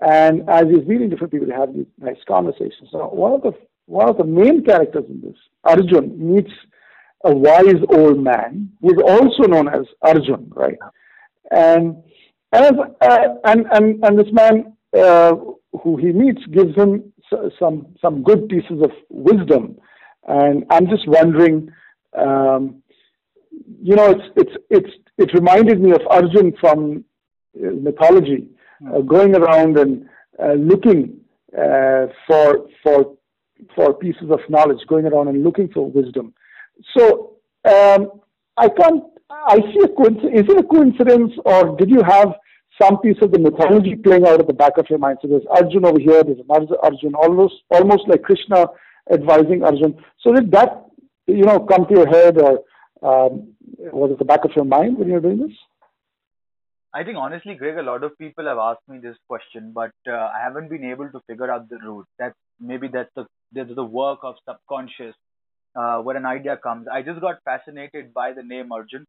And 0.03 0.49
as 0.49 0.65
he's 0.71 0.87
meeting 0.87 1.11
different 1.11 1.33
people, 1.33 1.47
he 1.47 1.53
have 1.53 1.75
these 1.75 1.87
nice 1.99 2.17
conversations. 2.27 2.89
So 2.91 3.09
one 3.09 3.33
of 3.33 3.43
the 3.43 3.53
one 3.87 4.09
of 4.09 4.17
the 4.19 4.25
main 4.25 4.65
characters 4.65 5.05
in 5.09 5.21
this, 5.21 5.37
Arjun, 5.65 6.15
meets 6.17 6.53
a 7.25 7.35
wise 7.35 7.83
old 7.89 8.23
man 8.23 8.71
who 8.81 8.93
is 8.93 9.03
also 9.05 9.43
known 9.49 9.69
as 9.69 9.85
Arjun, 10.03 10.50
right? 10.55 10.79
And 11.50 12.03
and 12.53 12.79
uh, 13.00 13.19
and, 13.45 13.67
and 13.73 14.05
and 14.05 14.19
this 14.19 14.33
man 14.33 14.77
uh, 14.97 15.35
who 15.83 15.97
he 15.97 16.12
meets 16.12 16.45
gives 16.47 16.75
him 16.77 17.12
some 17.59 17.87
some 18.00 18.23
good 18.23 18.49
pieces 18.49 18.83
of 18.83 18.91
wisdom, 19.09 19.77
and 20.27 20.65
I'm 20.71 20.87
just 20.89 21.07
wondering, 21.07 21.71
um, 22.17 22.83
you 23.83 23.97
know, 23.97 24.11
it's 24.11 24.25
it's 24.37 24.57
it's 24.71 24.91
it 25.19 25.35
reminded 25.35 25.81
me 25.81 25.93
of 25.93 26.00
Arjun 26.11 26.55
from 26.61 27.05
uh, 27.57 27.71
mythology, 27.81 28.49
uh, 28.87 29.00
going 29.00 29.35
around 29.35 29.79
and 29.79 30.09
uh, 30.43 30.53
looking 30.53 31.21
uh, 31.57 32.07
for 32.27 32.69
for 32.83 33.17
for 33.75 33.95
pieces 33.95 34.31
of 34.31 34.41
knowledge, 34.49 34.81
going 34.89 35.07
around 35.07 35.29
and 35.29 35.43
looking 35.43 35.69
for 35.69 35.91
wisdom. 35.91 36.35
So 36.97 37.37
um, 37.65 38.21
I 38.57 38.69
can't. 38.69 39.05
I 39.31 39.57
see 39.57 39.81
a 39.85 39.89
coincidence. 39.89 40.41
Is 40.41 40.47
it 40.49 40.59
a 40.59 40.65
coincidence, 40.65 41.33
or 41.45 41.77
did 41.77 41.89
you 41.91 42.03
have 42.03 42.35
some 42.81 42.99
piece 42.99 43.17
of 43.21 43.31
the 43.33 43.39
mythology 43.39 43.95
playing 43.97 44.27
out 44.27 44.41
at 44.41 44.47
the 44.47 44.53
back 44.53 44.79
of 44.79 44.87
your 44.89 44.99
mind. 44.99 45.19
So 45.21 45.29
there's 45.29 45.43
Arjun 45.50 45.85
over 45.85 45.99
here, 45.99 46.23
there's 46.25 46.39
another 46.49 46.77
Arjun, 46.83 47.15
almost 47.15 47.55
almost 47.71 48.09
like 48.09 48.23
Krishna 48.23 48.67
advising 49.12 49.62
Arjun. 49.62 50.03
So 50.21 50.33
did 50.33 50.50
that, 50.53 50.87
you 51.27 51.45
know, 51.45 51.61
come 51.61 51.87
to 51.87 51.95
your 51.95 52.09
head 52.09 52.39
or 52.39 52.62
um, 53.03 53.55
was 53.92 54.10
it 54.12 54.18
the 54.18 54.25
back 54.25 54.44
of 54.44 54.52
your 54.54 54.64
mind 54.64 54.99
when 54.99 55.08
you 55.08 55.14
were 55.14 55.20
doing 55.20 55.38
this? 55.38 55.56
I 56.92 57.04
think 57.04 57.16
honestly, 57.16 57.54
Greg, 57.54 57.76
a 57.76 57.82
lot 57.82 58.02
of 58.02 58.18
people 58.18 58.46
have 58.46 58.58
asked 58.58 58.88
me 58.88 58.99
this 58.99 59.16
question, 59.28 59.72
but 59.72 59.92
uh, 60.08 60.12
I 60.12 60.40
haven't 60.42 60.68
been 60.68 60.84
able 60.84 61.08
to 61.10 61.20
figure 61.28 61.50
out 61.50 61.68
the 61.68 61.78
root. 61.78 62.06
That 62.18 62.34
maybe 62.58 62.88
that's 62.88 63.10
the 63.14 63.26
that's 63.52 63.75
the 63.75 63.84
work 63.84 64.20
of 64.22 64.34
subconscious, 64.49 65.14
uh, 65.76 65.99
where 65.99 66.16
an 66.16 66.26
idea 66.26 66.56
comes. 66.56 66.88
I 66.92 67.02
just 67.02 67.20
got 67.20 67.42
fascinated 67.44 68.12
by 68.12 68.32
the 68.32 68.42
name 68.42 68.72
Arjun, 68.72 69.06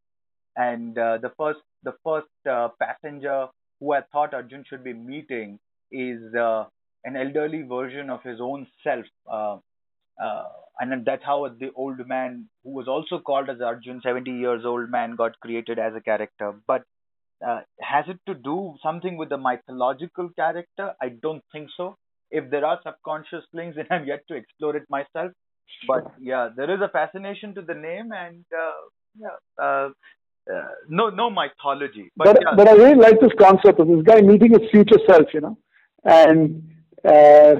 and 0.56 0.96
uh, 0.96 1.18
the 1.18 1.32
first 1.36 1.58
the 1.82 1.94
first 2.04 2.28
uh, 2.48 2.68
passenger 2.80 3.48
who 3.80 3.94
I 3.94 4.02
thought 4.12 4.32
Arjun 4.32 4.64
should 4.68 4.84
be 4.84 4.92
meeting 4.92 5.58
is 5.90 6.34
uh, 6.34 6.64
an 7.04 7.16
elderly 7.16 7.62
version 7.62 8.10
of 8.10 8.22
his 8.22 8.40
own 8.40 8.68
self. 8.84 9.06
Uh, 10.22 10.44
and 10.80 11.04
that's 11.04 11.24
how 11.24 11.48
the 11.48 11.70
old 11.76 12.06
man, 12.08 12.48
who 12.64 12.70
was 12.70 12.88
also 12.88 13.18
called 13.20 13.48
as 13.48 13.60
Arjun, 13.60 14.00
70 14.02 14.30
years 14.30 14.62
old 14.64 14.90
man, 14.90 15.16
got 15.16 15.38
created 15.40 15.78
as 15.78 15.92
a 15.94 16.00
character. 16.00 16.54
But 16.66 16.82
uh, 17.46 17.60
has 17.80 18.04
it 18.08 18.18
to 18.26 18.34
do 18.34 18.74
something 18.82 19.16
with 19.16 19.28
the 19.28 19.38
mythological 19.38 20.30
character? 20.30 20.94
I 21.00 21.10
don't 21.10 21.42
think 21.52 21.68
so. 21.76 21.96
If 22.30 22.50
there 22.50 22.64
are 22.64 22.80
subconscious 22.82 23.44
links, 23.52 23.76
then 23.76 23.86
I'm 23.90 24.06
yet 24.06 24.26
to 24.28 24.34
explore 24.34 24.76
it 24.76 24.84
myself. 24.88 25.32
But 25.86 26.04
yeah, 26.20 26.48
there 26.54 26.72
is 26.72 26.80
a 26.80 26.88
fascination 26.88 27.54
to 27.54 27.62
the 27.62 27.74
name, 27.74 28.10
and 28.12 28.44
uh, 28.56 28.72
yeah, 29.18 29.64
uh, 29.64 29.88
uh, 30.52 30.68
no 30.88 31.08
no 31.08 31.30
mythology. 31.30 32.10
But 32.16 32.26
but, 32.26 32.38
yeah. 32.42 32.54
but 32.56 32.68
I 32.68 32.72
really 32.72 32.96
like 32.96 33.20
this 33.20 33.32
concept 33.38 33.80
of 33.80 33.88
this 33.88 34.02
guy 34.02 34.20
meeting 34.20 34.52
his 34.52 34.70
future 34.70 34.98
self, 35.08 35.26
you 35.32 35.40
know, 35.40 35.58
and 36.04 36.62
uh, 37.04 37.54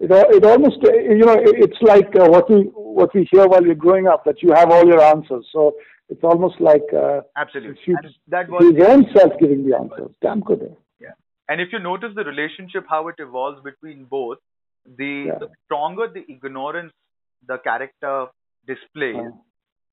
it 0.00 0.10
it 0.36 0.44
almost 0.44 0.78
you 0.82 1.24
know 1.28 1.36
it's 1.38 1.80
like 1.82 2.14
uh, 2.16 2.28
what 2.34 2.50
we 2.50 2.58
what 2.74 3.14
we 3.14 3.26
hear 3.30 3.46
while 3.46 3.64
you're 3.64 3.74
growing 3.86 4.06
up 4.06 4.24
that 4.24 4.42
you 4.42 4.52
have 4.52 4.70
all 4.70 4.86
your 4.86 5.02
answers. 5.02 5.46
So 5.52 5.74
it's 6.08 6.22
almost 6.22 6.60
like 6.60 6.86
uh, 6.96 7.20
absolutely 7.36 7.94
that 8.28 8.48
was 8.48 8.74
his 8.74 8.84
own 8.86 9.06
self 9.16 9.32
giving 9.40 9.68
the 9.68 9.76
answers. 9.76 10.10
Damn 10.22 10.40
good. 10.40 10.76
Yeah, 11.00 11.14
and 11.48 11.60
if 11.60 11.68
you 11.72 11.78
notice 11.78 12.12
the 12.14 12.24
relationship 12.24 12.86
how 12.88 13.08
it 13.08 13.16
evolves 13.18 13.62
between 13.62 14.04
both, 14.04 14.38
the, 14.96 15.24
Yeah. 15.26 15.38
the 15.38 15.48
stronger 15.64 16.08
the 16.08 16.24
ignorance 16.28 16.92
the 17.46 17.58
character 17.58 18.26
displays. 18.66 19.16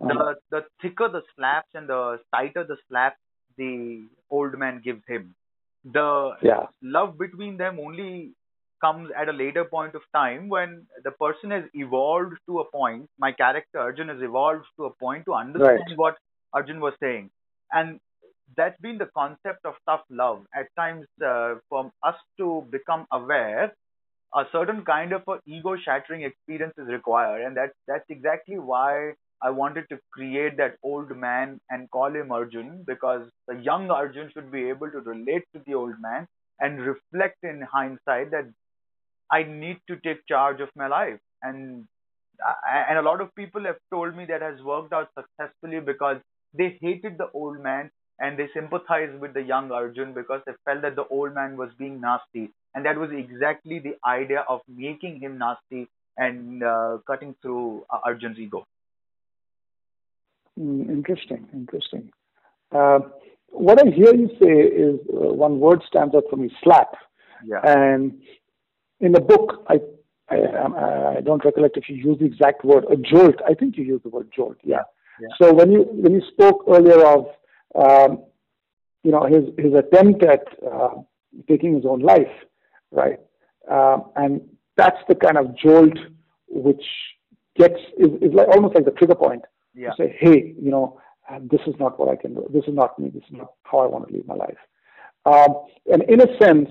Uh, 0.01 0.07
the 0.07 0.35
the 0.51 0.65
thicker 0.81 1.07
the 1.09 1.21
slaps 1.35 1.69
and 1.73 1.87
the 1.89 2.19
tighter 2.33 2.63
the 2.63 2.77
slaps 2.87 3.17
the 3.57 4.03
old 4.29 4.57
man 4.57 4.81
gives 4.83 5.03
him. 5.07 5.35
The 5.85 6.31
yeah, 6.41 6.63
love 6.81 7.17
between 7.17 7.57
them 7.57 7.79
only 7.79 8.31
comes 8.85 9.09
at 9.17 9.29
a 9.29 9.33
later 9.43 9.65
point 9.65 9.95
of 9.95 10.01
time 10.15 10.49
when 10.49 10.85
the 11.03 11.11
person 11.11 11.51
has 11.51 11.63
evolved 11.73 12.37
to 12.47 12.59
a 12.59 12.71
point. 12.71 13.09
My 13.19 13.31
character 13.31 13.79
Arjun 13.79 14.09
has 14.09 14.21
evolved 14.21 14.65
to 14.77 14.85
a 14.85 14.95
point 15.05 15.25
to 15.25 15.33
understand 15.33 15.63
Right. 15.63 15.85
what 15.95 16.17
Arjun 16.53 16.79
was 16.81 16.93
saying, 17.01 17.29
and 17.71 17.99
that's 18.57 18.79
been 18.81 18.97
the 18.97 19.09
concept 19.17 19.65
of 19.65 19.75
tough 19.87 20.03
love. 20.09 20.45
At 20.55 20.67
times, 20.77 21.05
uh, 21.25 21.55
for 21.69 21.91
us 22.03 22.15
to 22.39 22.65
become 22.71 23.05
aware, 23.11 23.73
a 24.35 24.45
certain 24.51 24.83
kind 24.85 25.13
of 25.13 25.23
a 25.27 25.39
ego-shattering 25.45 26.23
experience 26.23 26.73
is 26.77 26.87
required, 26.87 27.43
and 27.45 27.55
that's 27.57 27.73
that's 27.87 28.05
exactly 28.09 28.57
why 28.59 29.13
I 29.41 29.51
wanted 29.51 29.85
to 29.89 29.99
create 30.13 30.57
that 30.57 30.77
old 30.83 31.15
man 31.15 31.59
and 31.69 31.89
call 31.91 32.15
him 32.15 32.31
Arjun 32.31 32.83
because 32.87 33.29
the 33.47 33.55
young 33.55 33.89
Arjun 33.91 34.31
should 34.33 34.51
be 34.51 34.69
able 34.69 34.91
to 34.91 34.99
relate 34.99 35.43
to 35.55 35.61
the 35.65 35.75
old 35.75 35.95
man 36.01 36.27
and 36.59 36.81
reflect 36.81 37.37
in 37.43 37.61
hindsight 37.61 38.31
that 38.31 38.45
I 39.31 39.43
need 39.43 39.79
to 39.87 39.97
take 39.97 40.25
charge 40.27 40.61
of 40.61 40.69
my 40.75 40.87
life. 40.87 41.19
And 41.41 41.87
and 42.69 42.97
a 42.97 43.01
lot 43.01 43.21
of 43.21 43.33
people 43.35 43.63
have 43.63 43.77
told 43.91 44.15
me 44.15 44.25
that 44.25 44.41
has 44.41 44.61
worked 44.61 44.93
out 44.93 45.09
successfully 45.17 45.79
because 45.79 46.17
they 46.53 46.77
hated 46.81 47.17
the 47.17 47.29
old 47.33 47.61
man 47.61 47.89
and 48.19 48.37
they 48.37 48.47
sympathized 48.53 49.19
with 49.19 49.33
the 49.33 49.41
young 49.41 49.71
Arjun 49.71 50.13
because 50.13 50.41
they 50.45 50.53
felt 50.65 50.81
that 50.81 50.95
the 50.95 51.07
old 51.07 51.33
man 51.33 51.57
was 51.57 51.69
being 51.77 51.99
nasty. 52.01 52.51
And 52.73 52.85
that 52.85 52.97
was 52.97 53.09
exactly 53.11 53.79
the 53.79 53.95
idea 54.05 54.45
of 54.47 54.61
making 54.67 55.19
him 55.19 55.37
nasty 55.37 55.87
and 56.17 56.63
uh, 56.63 56.97
cutting 57.07 57.35
through 57.41 57.85
uh, 57.89 57.99
Arjun's 58.03 58.37
ego. 58.37 58.65
Mm, 60.59 60.89
interesting, 60.89 61.47
interesting. 61.53 62.11
Uh, 62.71 62.99
what 63.49 63.85
I 63.85 63.89
hear 63.89 64.13
you 64.13 64.29
say 64.41 64.51
is 64.51 64.99
uh, 65.09 65.33
one 65.33 65.59
word 65.59 65.81
stands 65.87 66.15
out 66.15 66.23
for 66.29 66.37
me: 66.37 66.49
slap. 66.63 66.95
Yeah. 67.45 67.59
And 67.63 68.21
in 68.99 69.11
the 69.11 69.21
book, 69.21 69.65
I, 69.67 69.79
I 70.29 70.37
I 70.37 71.15
I 71.17 71.21
don't 71.21 71.43
recollect 71.43 71.77
if 71.77 71.89
you 71.89 71.95
use 71.95 72.19
the 72.19 72.25
exact 72.25 72.63
word, 72.63 72.85
a 72.91 72.95
jolt. 72.97 73.35
I 73.47 73.53
think 73.53 73.77
you 73.77 73.83
used 73.83 74.03
the 74.03 74.09
word 74.09 74.29
jolt. 74.35 74.57
Yeah. 74.63 74.83
Yeah. 75.21 75.27
So 75.39 75.53
when 75.53 75.71
you 75.71 75.83
when 75.91 76.13
you 76.13 76.21
spoke 76.33 76.63
earlier 76.67 77.05
of 77.05 77.27
um, 77.75 78.23
you 79.03 79.11
know 79.11 79.23
his 79.25 79.43
his 79.57 79.73
attempt 79.73 80.23
at 80.23 80.43
uh, 80.65 80.95
taking 81.47 81.75
his 81.75 81.85
own 81.85 81.99
life, 81.99 82.31
right? 82.91 83.19
Um, 83.69 84.11
and 84.15 84.41
that's 84.77 84.97
the 85.07 85.15
kind 85.15 85.37
of 85.37 85.55
jolt 85.57 85.97
which 86.47 86.83
gets 87.55 87.79
is, 87.97 88.09
is 88.21 88.33
like 88.33 88.47
almost 88.49 88.75
like 88.75 88.85
the 88.85 88.91
trigger 88.91 89.15
point 89.15 89.43
Yeah. 89.73 89.89
to 89.91 89.95
say, 89.97 90.15
hey, 90.19 90.53
you 90.61 90.69
know, 90.71 90.99
this 91.41 91.61
is 91.67 91.73
not 91.79 91.97
what 91.99 92.09
I 92.09 92.15
can 92.15 92.33
do. 92.35 92.45
This 92.53 92.65
is 92.67 92.73
not 92.75 92.97
me. 92.99 93.09
This 93.09 93.23
is 93.23 93.37
not 93.37 93.53
how 93.63 93.79
I 93.79 93.87
want 93.87 94.07
to 94.07 94.13
live 94.15 94.27
my 94.27 94.35
life. 94.35 94.57
Um, 95.25 95.63
and 95.91 96.03
in 96.03 96.21
a 96.21 96.37
sense, 96.37 96.69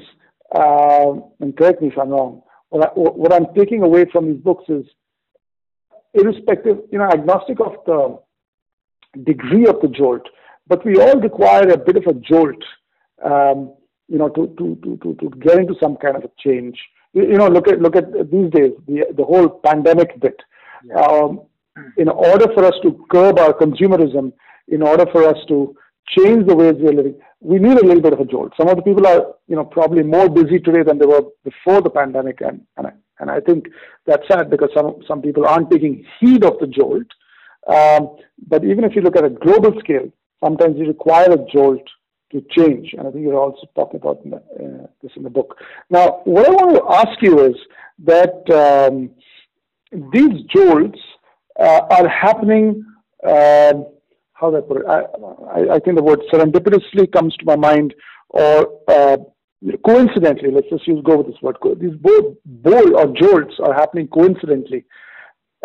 um, 0.54 1.32
and 1.40 1.56
correct 1.56 1.82
me 1.82 1.88
if 1.88 1.98
I'm 1.98 2.10
wrong, 2.10 2.42
what, 2.68 2.88
I, 2.88 2.92
what 2.94 3.32
I'm 3.32 3.46
taking 3.54 3.82
away 3.82 4.04
from 4.10 4.26
these 4.32 4.42
books 4.42 4.64
is, 4.68 4.84
irrespective, 6.14 6.78
you 6.92 6.98
know, 6.98 7.08
agnostic 7.08 7.58
of 7.60 7.74
the 7.86 8.18
degree 9.24 9.66
of 9.66 9.80
the 9.80 9.88
jolt, 9.88 10.26
but 10.66 10.84
we 10.84 10.96
all 10.96 11.20
require 11.20 11.68
a 11.70 11.76
bit 11.76 11.96
of 11.96 12.04
a 12.06 12.14
jolt, 12.14 12.62
um, 13.24 13.74
you 14.08 14.18
know, 14.18 14.28
to, 14.28 14.46
to, 14.58 14.76
to, 14.82 14.96
to, 15.02 15.14
to 15.14 15.30
get 15.40 15.58
into 15.58 15.74
some 15.82 15.96
kind 15.96 16.16
of 16.16 16.24
a 16.24 16.30
change. 16.38 16.78
You, 17.12 17.22
you 17.22 17.36
know, 17.36 17.48
look 17.48 17.68
at 17.68 17.80
look 17.80 17.96
at 17.96 18.12
these 18.30 18.50
days, 18.50 18.72
the 18.86 19.06
the 19.16 19.24
whole 19.24 19.48
pandemic 19.48 20.20
bit. 20.20 20.40
Yeah. 20.84 21.00
Um, 21.00 21.42
in 21.96 22.08
order 22.08 22.46
for 22.54 22.64
us 22.64 22.74
to 22.82 23.06
curb 23.10 23.38
our 23.38 23.52
consumerism, 23.52 24.32
in 24.68 24.82
order 24.82 25.06
for 25.10 25.26
us 25.26 25.38
to 25.48 25.76
change 26.06 26.46
the 26.46 26.56
ways 26.56 26.74
we 26.78 26.88
are 26.88 26.92
living, 26.92 27.20
we 27.40 27.58
need 27.58 27.78
a 27.78 27.86
little 27.86 28.02
bit 28.02 28.12
of 28.12 28.20
a 28.20 28.24
jolt. 28.24 28.52
Some 28.56 28.68
of 28.68 28.76
the 28.76 28.82
people 28.82 29.06
are, 29.06 29.34
you 29.48 29.56
know, 29.56 29.64
probably 29.64 30.02
more 30.02 30.28
busy 30.28 30.58
today 30.58 30.82
than 30.82 30.98
they 30.98 31.06
were 31.06 31.22
before 31.44 31.82
the 31.82 31.90
pandemic, 31.90 32.40
and, 32.40 32.62
and 32.76 32.86
I, 32.88 32.92
And 33.20 33.30
I 33.30 33.40
think 33.40 33.68
that's 34.06 34.26
sad 34.28 34.50
because 34.50 34.70
some, 34.74 34.96
some 35.06 35.22
people 35.22 35.46
aren't 35.46 35.70
taking 35.70 36.04
heed 36.18 36.44
of 36.44 36.58
the 36.58 36.66
jolt. 36.66 37.06
Um, 37.66 38.16
but 38.48 38.64
even 38.64 38.84
if 38.84 38.94
you 38.94 39.02
look 39.02 39.16
at 39.16 39.24
a 39.24 39.30
global 39.30 39.72
scale, 39.80 40.08
sometimes 40.42 40.76
you 40.78 40.86
require 40.86 41.30
a 41.32 41.38
jolt 41.54 41.86
to 42.32 42.44
change. 42.56 42.92
And 42.96 43.06
I 43.06 43.10
think 43.10 43.22
you're 43.24 43.38
also 43.38 43.66
talking 43.74 44.00
about 44.00 44.18
uh, 44.26 44.86
this 45.00 45.12
in 45.16 45.22
the 45.22 45.30
book. 45.30 45.56
Now, 45.90 46.22
what 46.24 46.46
I 46.48 46.50
want 46.50 46.76
to 46.76 46.84
ask 47.02 47.22
you 47.22 47.34
is 47.50 47.56
that 48.12 48.36
um, 48.50 49.10
these 50.12 50.42
jolts 50.54 51.00
uh, 51.58 51.82
are 51.96 52.08
happening. 52.08 52.84
Uh, 53.26 53.74
how 54.44 54.50
do 54.50 54.56
I 54.58 54.60
put 54.60 54.76
it? 54.78 54.86
I, 54.86 55.00
I, 55.58 55.74
I, 55.76 55.78
think 55.80 55.96
the 55.96 56.02
word 56.02 56.20
serendipitously 56.32 57.10
comes 57.12 57.34
to 57.36 57.44
my 57.44 57.56
mind, 57.56 57.94
or 58.28 58.80
uh, 58.88 59.16
coincidentally. 59.84 60.50
Let's 60.50 60.68
just 60.68 60.86
use 60.86 61.02
go 61.04 61.18
with 61.18 61.28
this 61.28 61.40
word. 61.42 61.56
These 61.80 61.96
both 62.00 62.36
bolt 62.44 62.92
or 62.94 63.06
jolts 63.14 63.54
are 63.64 63.74
happening 63.74 64.08
coincidentally. 64.08 64.84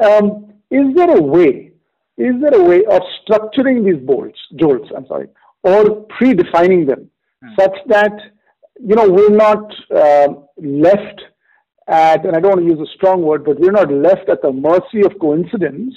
Um, 0.01 0.53
is 0.71 0.95
there 0.95 1.17
a 1.17 1.21
way? 1.21 1.71
Is 2.17 2.35
there 2.41 2.59
a 2.59 2.63
way 2.63 2.85
of 2.85 3.01
structuring 3.21 3.85
these 3.85 4.05
bolts, 4.05 4.39
jolts? 4.55 4.89
I'm 4.95 5.07
sorry, 5.07 5.27
or 5.63 6.07
predefining 6.07 6.87
them 6.87 7.09
hmm. 7.43 7.53
such 7.59 7.75
that 7.87 8.13
you 8.79 8.95
know 8.95 9.09
we're 9.09 9.29
not 9.29 9.73
uh, 9.93 10.27
left 10.57 11.21
at, 11.89 12.25
and 12.25 12.35
I 12.35 12.39
don't 12.39 12.51
want 12.51 12.61
to 12.61 12.73
use 12.73 12.79
a 12.79 12.91
strong 12.95 13.21
word, 13.21 13.43
but 13.43 13.59
we're 13.59 13.71
not 13.71 13.91
left 13.91 14.29
at 14.29 14.41
the 14.41 14.51
mercy 14.51 15.01
of 15.05 15.19
coincidence, 15.19 15.93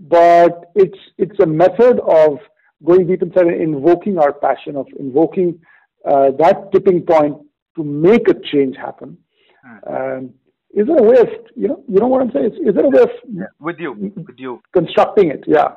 but 0.00 0.70
it's 0.74 0.98
it's 1.18 1.38
a 1.40 1.46
method 1.46 2.00
of 2.00 2.38
going 2.84 3.06
deep 3.06 3.22
inside 3.22 3.46
and 3.46 3.60
invoking 3.60 4.18
our 4.18 4.32
passion, 4.32 4.76
of 4.76 4.86
invoking 4.98 5.60
uh, 6.04 6.30
that 6.38 6.70
tipping 6.72 7.02
point 7.02 7.36
to 7.76 7.84
make 7.84 8.28
a 8.28 8.34
change 8.52 8.76
happen. 8.76 9.18
Hmm. 9.64 9.94
Um, 9.94 10.34
is 10.74 10.86
there 10.86 10.98
a 10.98 11.02
way 11.02 11.18
of 11.18 11.28
you 11.54 11.68
know 11.68 11.82
you 11.88 12.00
know 12.00 12.06
what 12.06 12.22
I'm 12.22 12.32
saying? 12.32 12.46
Is, 12.46 12.68
is 12.68 12.74
there 12.74 12.84
a 12.84 12.88
way 12.88 13.02
of 13.02 13.10
yeah. 13.32 13.44
with 13.60 13.78
you 13.78 13.92
with 14.14 14.38
you 14.38 14.62
constructing 14.72 15.30
it? 15.30 15.44
Yeah. 15.46 15.76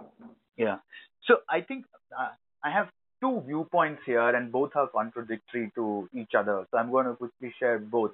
Yeah. 0.58 0.78
So 1.26 1.38
I 1.50 1.62
think 1.62 1.86
uh, 2.18 2.30
I 2.64 2.72
have 2.72 2.88
two 3.22 3.44
viewpoints 3.46 4.02
here, 4.06 4.30
and 4.30 4.52
both 4.52 4.72
are 4.76 4.88
contradictory 4.88 5.72
to 5.76 6.10
each 6.14 6.32
other. 6.38 6.66
So 6.72 6.78
I'm 6.78 6.92
going 6.92 7.06
to 7.06 7.14
quickly 7.14 7.54
share 7.60 7.80
both. 7.80 8.12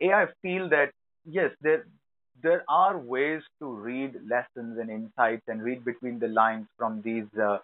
A, 0.00 0.12
I 0.12 0.26
feel 0.42 0.68
that 0.70 0.92
yes, 1.24 1.50
there 1.60 1.86
there 2.42 2.64
are 2.68 2.96
ways 2.98 3.42
to 3.60 3.66
read 3.66 4.14
lessons 4.28 4.78
and 4.78 4.90
insights 4.90 5.42
and 5.48 5.62
read 5.62 5.84
between 5.84 6.18
the 6.18 6.28
lines 6.28 6.66
from 6.76 7.02
these 7.02 7.26
uh, 7.40 7.58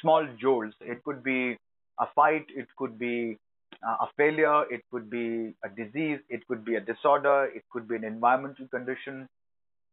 small 0.00 0.26
jolts. 0.40 0.76
It 0.80 1.02
could 1.04 1.22
be 1.22 1.56
a 1.98 2.06
fight, 2.14 2.46
it 2.54 2.68
could 2.76 2.98
be 2.98 3.38
uh, 3.86 3.96
a 4.00 4.08
failure, 4.16 4.64
it 4.70 4.82
could 4.92 5.10
be 5.10 5.54
a 5.64 5.68
disease, 5.68 6.20
it 6.28 6.46
could 6.46 6.64
be 6.64 6.76
a 6.76 6.80
disorder, 6.80 7.50
it 7.54 7.64
could 7.72 7.88
be 7.88 7.96
an 7.96 8.04
environmental 8.04 8.68
condition. 8.68 9.28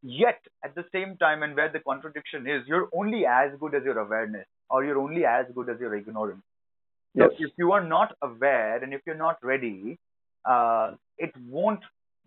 Yet, 0.03 0.39
at 0.63 0.75
the 0.75 0.85
same 0.91 1.17
time, 1.17 1.41
and 1.41 1.55
where 1.55 1.71
the 1.71 1.79
contradiction 1.79 2.47
is, 2.47 2.61
you're 2.67 2.89
only 2.93 3.25
as 3.25 3.51
good 3.59 3.73
as 3.73 3.83
your 3.83 3.97
awareness 3.97 4.45
or 4.69 4.85
you're 4.85 4.99
only 4.99 5.25
as 5.25 5.45
good 5.55 5.69
as 5.69 5.79
your 5.79 5.95
ignorance. 5.95 6.43
Yes. 7.15 7.29
So 7.37 7.45
if 7.45 7.51
you 7.57 7.71
are 7.71 7.83
not 7.83 8.15
aware 8.21 8.83
and 8.83 8.93
if 8.93 9.01
you're 9.05 9.15
not 9.15 9.37
ready, 9.41 9.97
uh, 10.45 10.91
it 11.17 11.31
won't 11.47 11.81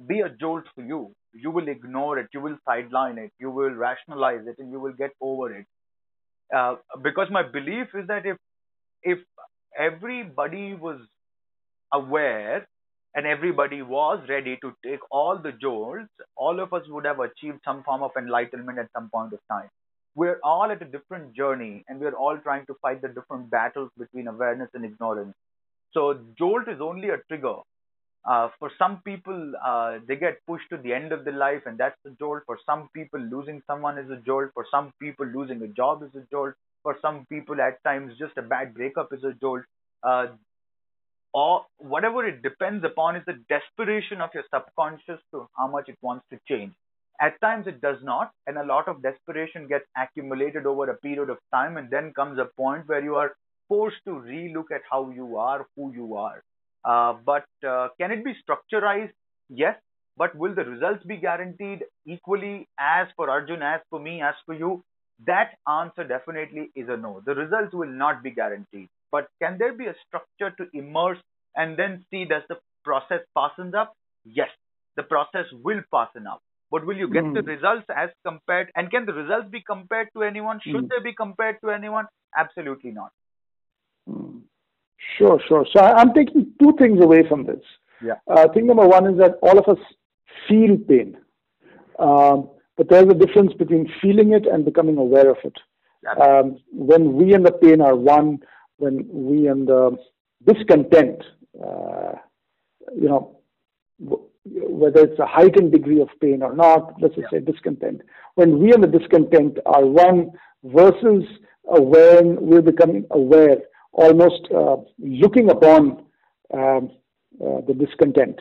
be 0.06 0.20
a 0.20 0.28
jolt 0.28 0.64
for 0.75 0.82
you. 0.82 1.12
You 1.32 1.50
will 1.50 1.68
ignore 1.68 2.18
it, 2.18 2.28
you 2.35 2.40
will 2.40 2.59
sideline 2.66 3.18
it, 3.18 3.32
you 3.38 3.50
will 3.50 3.70
rationalize 3.70 4.47
it, 4.47 4.56
and 4.59 4.73
you 4.73 4.80
will 4.80 4.92
get 4.92 5.11
over 5.20 5.54
it. 5.54 5.66
Uh, 6.54 6.76
because 7.02 7.28
my 7.30 7.42
belief 7.42 7.88
is 7.94 8.09
that 8.09 8.26
if 8.26 8.37
if 9.02 9.18
everybody 9.78 10.75
was 10.75 11.00
aware 11.92 12.66
and 13.14 13.26
everybody 13.26 13.82
was 13.82 14.20
ready 14.28 14.59
to 14.62 14.73
take 14.85 15.00
all 15.11 15.38
the 15.38 15.52
jolts, 15.52 16.11
all 16.37 16.61
of 16.61 16.73
us 16.73 16.82
would 16.88 17.04
have 17.04 17.20
achieved 17.20 17.61
some 17.64 17.82
form 17.85 18.02
of 18.02 18.11
enlightenment 18.18 18.78
at 18.78 18.88
some 18.94 19.09
point 19.11 19.32
of 19.32 19.38
time 19.49 19.70
we're 20.14 20.38
all 20.42 20.70
at 20.70 20.82
a 20.82 20.85
different 20.85 21.35
journey 21.35 21.85
and 21.88 22.00
we're 22.00 22.14
all 22.14 22.37
trying 22.38 22.66
to 22.66 22.75
fight 22.82 23.00
the 23.02 23.09
different 23.09 23.50
battles 23.50 23.90
between 23.99 24.26
awareness 24.26 24.68
and 24.74 24.85
ignorance. 24.85 25.35
So 25.92 26.20
Jolt 26.38 26.68
is 26.68 26.81
only 26.81 27.09
a 27.11 27.18
trigger. 27.29 27.57
Uh, 28.24 28.48
for 28.59 28.70
some 28.78 29.00
people, 29.04 29.52
uh, 29.64 29.98
they 30.06 30.16
get 30.16 30.44
pushed 30.46 30.68
to 30.70 30.76
the 30.76 30.92
end 30.92 31.11
of 31.11 31.24
their 31.24 31.37
life, 31.37 31.62
and 31.66 31.78
that's 31.78 31.96
the 32.04 32.11
jolt. 32.18 32.42
For 32.46 32.59
some 32.66 32.90
people, 32.94 33.18
losing 33.18 33.62
someone 33.66 33.98
is 33.98 34.11
a 34.11 34.16
jolt. 34.16 34.50
For 34.54 34.66
some 34.70 34.92
people, 35.00 35.26
losing 35.26 35.62
a 35.62 35.68
job 35.68 36.02
is 36.02 36.11
a 36.14 36.24
jolt. 36.30 36.54
For 36.83 36.96
some 37.00 37.26
people, 37.30 37.61
at 37.61 37.83
times, 37.83 38.12
just 38.18 38.37
a 38.37 38.42
bad 38.42 38.74
breakup 38.74 39.12
is 39.12 39.24
a 39.24 39.33
jolt. 39.33 39.62
Uh, 40.02 40.26
or 41.33 41.64
whatever 41.78 42.26
it 42.26 42.42
depends 42.42 42.85
upon 42.85 43.16
is 43.16 43.22
the 43.26 43.38
desperation 43.48 44.20
of 44.20 44.30
your 44.35 44.44
subconscious 44.52 45.20
to 45.33 45.48
how 45.56 45.68
much 45.68 45.88
it 45.88 45.96
wants 46.02 46.24
to 46.30 46.38
change. 46.48 46.72
At 47.20 47.40
times 47.40 47.66
it 47.66 47.80
does 47.80 47.98
not, 48.02 48.33
and 48.46 48.59
a 48.59 48.64
lot 48.64 48.88
of 48.88 49.02
desperation 49.02 49.68
gets 49.68 49.85
accumulated 49.96 50.66
over 50.66 50.90
a 50.90 50.96
period 50.96 51.30
of 51.30 51.38
time, 51.52 51.76
and 51.76 51.90
then 51.90 52.12
comes 52.14 52.38
a 52.38 52.46
point 52.56 52.88
where 52.88 53.02
you 53.02 53.14
are 53.16 53.35
forced 53.68 54.02
to 54.06 54.11
relook 54.11 54.70
at 54.74 54.83
how 54.90 55.11
you 55.11 55.37
are, 55.37 55.66
who 55.76 55.92
you 55.92 56.16
are. 56.16 56.42
Uh, 56.85 57.14
but 57.25 57.45
uh, 57.66 57.88
can 58.01 58.11
it 58.11 58.25
be 58.25 58.35
structurized? 58.43 59.12
Yes. 59.49 59.77
But 60.16 60.35
will 60.35 60.55
the 60.55 60.64
results 60.64 61.05
be 61.05 61.16
guaranteed 61.16 61.85
equally 62.07 62.69
as 62.79 63.09
for 63.16 63.31
Arjun, 63.31 63.62
as 63.62 63.81
for 63.88 63.99
me, 63.99 64.21
as 64.21 64.35
for 64.45 64.55
you? 64.55 64.83
That 65.27 65.53
answer 65.69 66.05
definitely 66.05 66.71
is 66.75 66.88
a 66.88 66.97
no. 66.97 67.23
The 67.25 67.35
results 67.35 67.75
will 67.75 67.90
not 67.90 68.23
be 68.23 68.31
guaranteed. 68.31 68.88
But 69.12 69.29
can 69.43 69.59
there 69.59 69.73
be 69.73 69.87
a 69.87 69.95
structure 70.07 70.51
to 70.57 70.79
immerse 70.79 71.19
and 71.57 71.79
then 71.79 72.05
see 72.11 72.25
does 72.25 72.43
the 72.49 72.57
process 72.85 73.21
passes 73.37 73.75
up? 73.75 73.95
Yes, 74.25 74.49
the 74.97 75.03
process 75.03 75.47
will 75.53 75.83
fasten 75.90 76.27
up. 76.27 76.40
But 76.71 76.87
will 76.87 76.97
you 76.97 77.09
get 77.11 77.25
mm. 77.25 77.35
the 77.35 77.43
results 77.43 77.87
as 77.95 78.11
compared? 78.25 78.71
And 78.77 78.90
can 78.90 79.05
the 79.05 79.12
results 79.12 79.49
be 79.51 79.62
compared 79.66 80.09
to 80.14 80.23
anyone? 80.23 80.61
Should 80.62 80.85
mm. 80.85 80.88
they 80.88 81.03
be 81.03 81.14
compared 81.14 81.57
to 81.64 81.71
anyone? 81.71 82.07
Absolutely 82.37 82.93
not. 82.93 83.11
Mm. 84.09 84.43
Sure, 85.18 85.40
sure. 85.48 85.66
So 85.74 85.82
I'm 85.82 86.12
taking 86.14 86.52
two 86.62 86.74
things 86.78 87.02
away 87.02 87.26
from 87.28 87.44
this. 87.44 87.62
Yeah. 88.02 88.14
Uh, 88.26 88.48
thing 88.48 88.66
number 88.66 88.86
one 88.86 89.06
is 89.12 89.18
that 89.18 89.38
all 89.42 89.58
of 89.58 89.68
us 89.68 89.82
feel 90.48 90.76
pain. 90.76 91.16
Um, 91.98 92.50
but 92.76 92.88
there's 92.88 93.10
a 93.10 93.14
difference 93.14 93.52
between 93.54 93.92
feeling 94.00 94.32
it 94.32 94.46
and 94.46 94.64
becoming 94.64 94.96
aware 94.96 95.30
of 95.30 95.36
it. 95.44 95.58
Um, 96.20 96.58
when 96.72 97.12
we 97.12 97.34
and 97.34 97.44
the 97.44 97.52
pain 97.52 97.80
are 97.82 97.94
one, 97.94 98.38
when 98.78 99.06
we 99.10 99.48
and 99.48 99.68
the 99.68 99.98
discontent, 100.46 101.22
uh, 101.62 102.12
you 102.94 103.08
know, 103.08 103.36
whether 103.98 105.00
it's 105.02 105.18
a 105.18 105.26
heightened 105.26 105.72
degree 105.72 106.00
of 106.00 106.08
pain 106.20 106.42
or 106.42 106.54
not, 106.54 106.94
let's 107.00 107.14
just 107.14 107.28
yeah. 107.30 107.40
say 107.40 107.44
discontent. 107.44 108.00
When 108.36 108.58
we 108.58 108.72
and 108.72 108.82
the 108.82 108.86
discontent 108.86 109.58
are 109.66 109.84
one 109.84 110.32
versus 110.64 111.24
when 111.64 112.40
we're 112.40 112.62
becoming 112.62 113.04
aware, 113.10 113.58
almost 113.92 114.48
uh, 114.55 114.76
looking 114.98 115.50
upon 115.50 116.05
um, 116.53 116.90
uh, 117.40 117.61
the 117.66 117.74
discontent. 117.74 118.40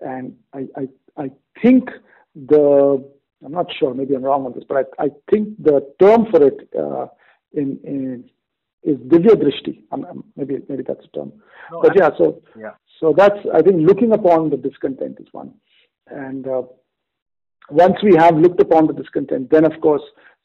And 0.00 0.36
I, 0.52 0.66
I, 0.76 0.88
I 1.16 1.30
think 1.62 1.90
the, 2.34 3.10
I'm 3.44 3.52
not 3.52 3.66
sure, 3.78 3.94
maybe 3.94 4.14
I'm 4.14 4.22
wrong 4.22 4.46
on 4.46 4.52
this, 4.54 4.64
but 4.68 4.88
I, 4.98 5.04
I 5.04 5.08
think 5.30 5.62
the 5.62 5.92
term 6.00 6.26
for 6.30 6.46
it 6.46 6.68
uh, 6.78 7.06
in, 7.52 7.78
in 7.84 8.30
is 8.84 8.98
divya 8.98 9.34
drishti. 9.34 9.82
maybe 10.36 10.58
maybe 10.68 10.82
that's 10.82 11.00
the 11.00 11.08
term. 11.18 11.32
No, 11.72 11.80
but 11.82 11.96
yeah, 11.96 12.10
so 12.18 12.42
yeah. 12.56 12.74
so 13.00 13.14
that's 13.16 13.38
I 13.52 13.62
think 13.62 13.76
looking 13.88 14.12
upon 14.12 14.50
the 14.50 14.56
discontent 14.56 15.18
is 15.20 15.26
one, 15.32 15.54
and 16.08 16.46
uh, 16.46 16.62
once 17.70 17.96
we 18.02 18.14
have 18.16 18.36
looked 18.36 18.60
upon 18.60 18.86
the 18.86 18.92
discontent, 18.92 19.50
then 19.50 19.64
of 19.64 19.80
course 19.80 20.02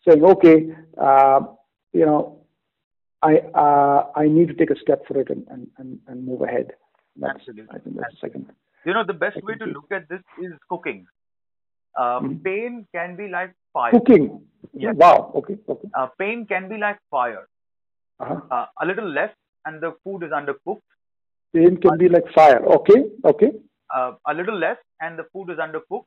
saying 0.07 0.23
okay, 0.23 0.69
uh, 0.97 1.41
you 1.91 2.05
know, 2.05 2.38
I 3.21 3.37
uh, 3.53 4.11
I 4.15 4.27
need 4.27 4.47
to 4.47 4.53
take 4.53 4.69
a 4.71 4.79
step 4.79 5.05
for 5.07 5.19
it 5.19 5.29
and 5.29 5.45
and, 5.77 5.99
and, 6.07 6.25
move 6.25 6.41
ahead. 6.41 6.71
That's, 7.17 7.35
Absolutely. 7.35 7.75
I 7.75 7.79
think 7.79 7.95
that's 7.97 8.13
Absolutely. 8.13 8.41
second. 8.45 8.55
You 8.85 8.93
know, 8.93 9.03
the 9.05 9.13
best 9.13 9.43
way 9.43 9.55
to 9.55 9.65
look 9.65 9.91
at 9.91 10.07
this 10.07 10.21
is 10.41 10.53
cooking. 10.69 11.05
Uh, 11.97 12.21
mm-hmm. 12.21 12.37
Pain 12.37 12.87
can 12.95 13.17
be 13.17 13.27
like 13.27 13.53
fire. 13.73 13.91
Cooking. 13.91 14.41
Yes. 14.73 14.95
Wow. 14.95 15.31
Okay. 15.35 15.57
Okay. 15.67 15.89
Uh, 15.93 16.07
pain 16.17 16.45
can 16.45 16.69
be 16.69 16.77
like 16.77 16.97
fire. 17.11 17.47
Uh-huh. 18.19 18.39
Uh, 18.51 18.65
a 18.81 18.85
little 18.85 19.09
less, 19.09 19.33
and 19.65 19.81
the 19.81 19.95
food 20.03 20.23
is 20.23 20.31
undercooked. 20.31 20.81
Pain 21.53 21.77
can 21.77 21.97
be 21.97 22.09
like 22.09 22.25
fire. 22.33 22.63
Okay, 22.65 23.05
okay. 23.25 23.51
Uh, 23.93 24.13
a 24.27 24.33
little 24.33 24.57
less, 24.57 24.77
and 25.01 25.17
the 25.17 25.25
food 25.33 25.49
is 25.49 25.57
undercooked. 25.57 26.05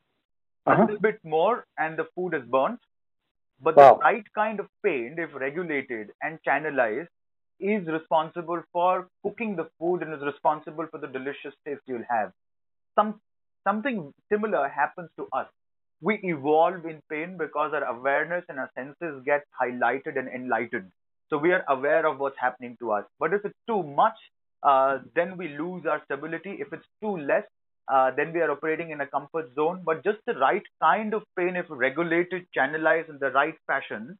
Uh-huh. 0.65 0.83
A 0.83 0.85
little 0.85 1.01
bit 1.01 1.19
more, 1.23 1.65
and 1.77 1.97
the 1.97 2.05
food 2.15 2.33
is 2.33 2.43
burnt. 2.49 2.79
But 3.61 3.77
wow. 3.77 3.95
the 3.95 3.99
right 3.99 4.23
kind 4.33 4.59
of 4.59 4.67
pain, 4.83 5.15
if 5.17 5.33
regulated 5.33 6.11
and 6.21 6.39
channelized, 6.47 7.07
is 7.59 7.87
responsible 7.87 8.61
for 8.71 9.07
cooking 9.23 9.55
the 9.55 9.69
food 9.79 10.01
and 10.01 10.13
is 10.13 10.21
responsible 10.21 10.87
for 10.91 10.97
the 10.97 11.07
delicious 11.07 11.53
taste 11.65 11.81
you'll 11.85 12.03
have. 12.09 12.31
Some 12.95 13.21
something 13.65 14.13
similar 14.31 14.67
happens 14.67 15.09
to 15.17 15.27
us. 15.31 15.47
We 16.01 16.19
evolve 16.23 16.85
in 16.85 17.01
pain 17.09 17.37
because 17.37 17.71
our 17.73 17.85
awareness 17.85 18.43
and 18.49 18.59
our 18.59 18.69
senses 18.75 19.23
get 19.23 19.45
highlighted 19.61 20.19
and 20.19 20.27
enlightened. 20.27 20.91
So 21.29 21.37
we 21.37 21.53
are 21.53 21.63
aware 21.69 22.05
of 22.05 22.19
what's 22.19 22.37
happening 22.37 22.75
to 22.79 22.91
us. 22.91 23.05
But 23.19 23.33
if 23.33 23.45
it's 23.45 23.57
too 23.67 23.83
much, 23.83 24.17
uh, 24.63 24.99
then 25.15 25.37
we 25.37 25.47
lose 25.47 25.85
our 25.85 26.01
stability. 26.05 26.57
If 26.59 26.73
it's 26.73 26.85
too 27.01 27.17
less, 27.17 27.43
uh, 27.91 28.11
then 28.15 28.33
we 28.33 28.39
are 28.39 28.51
operating 28.51 28.91
in 28.91 29.01
a 29.01 29.07
comfort 29.07 29.53
zone. 29.55 29.81
But 29.85 30.03
just 30.03 30.19
the 30.25 30.33
right 30.35 30.63
kind 30.81 31.13
of 31.13 31.23
pain, 31.37 31.55
if 31.55 31.65
regulated, 31.69 32.47
channelized 32.57 33.09
in 33.09 33.17
the 33.19 33.31
right 33.31 33.55
fashion, 33.67 34.17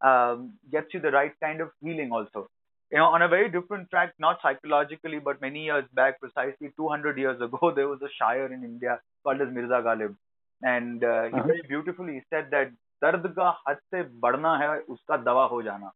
um, 0.00 0.54
gets 0.70 0.92
you 0.92 1.00
the 1.00 1.10
right 1.10 1.32
kind 1.42 1.60
of 1.60 1.70
healing 1.82 2.10
also. 2.12 2.48
You 2.90 2.98
know, 2.98 3.06
on 3.06 3.22
a 3.22 3.28
very 3.28 3.50
different 3.50 3.90
track, 3.90 4.14
not 4.18 4.38
psychologically, 4.42 5.18
but 5.18 5.40
many 5.40 5.64
years 5.64 5.84
back, 5.94 6.20
precisely 6.20 6.70
200 6.76 7.18
years 7.18 7.40
ago, 7.40 7.72
there 7.76 7.88
was 7.88 8.00
a 8.02 8.22
shayar 8.22 8.52
in 8.52 8.64
India 8.64 9.00
called 9.22 9.40
as 9.40 9.48
Mirza 9.52 9.82
Ghalib. 9.84 10.14
And 10.62 11.02
uh, 11.02 11.06
uh-huh. 11.06 11.36
he 11.36 11.40
very 11.46 11.62
beautifully 11.66 12.22
said 12.30 12.48
that, 12.50 12.70
dard 13.00 13.22
ka 13.34 13.56
had 13.66 13.78
se 13.90 14.04
badna 14.20 14.56
hai, 14.58 14.78
uska 14.88 15.22
dawa 15.24 15.48
ho 15.48 15.62
jana. 15.62 15.92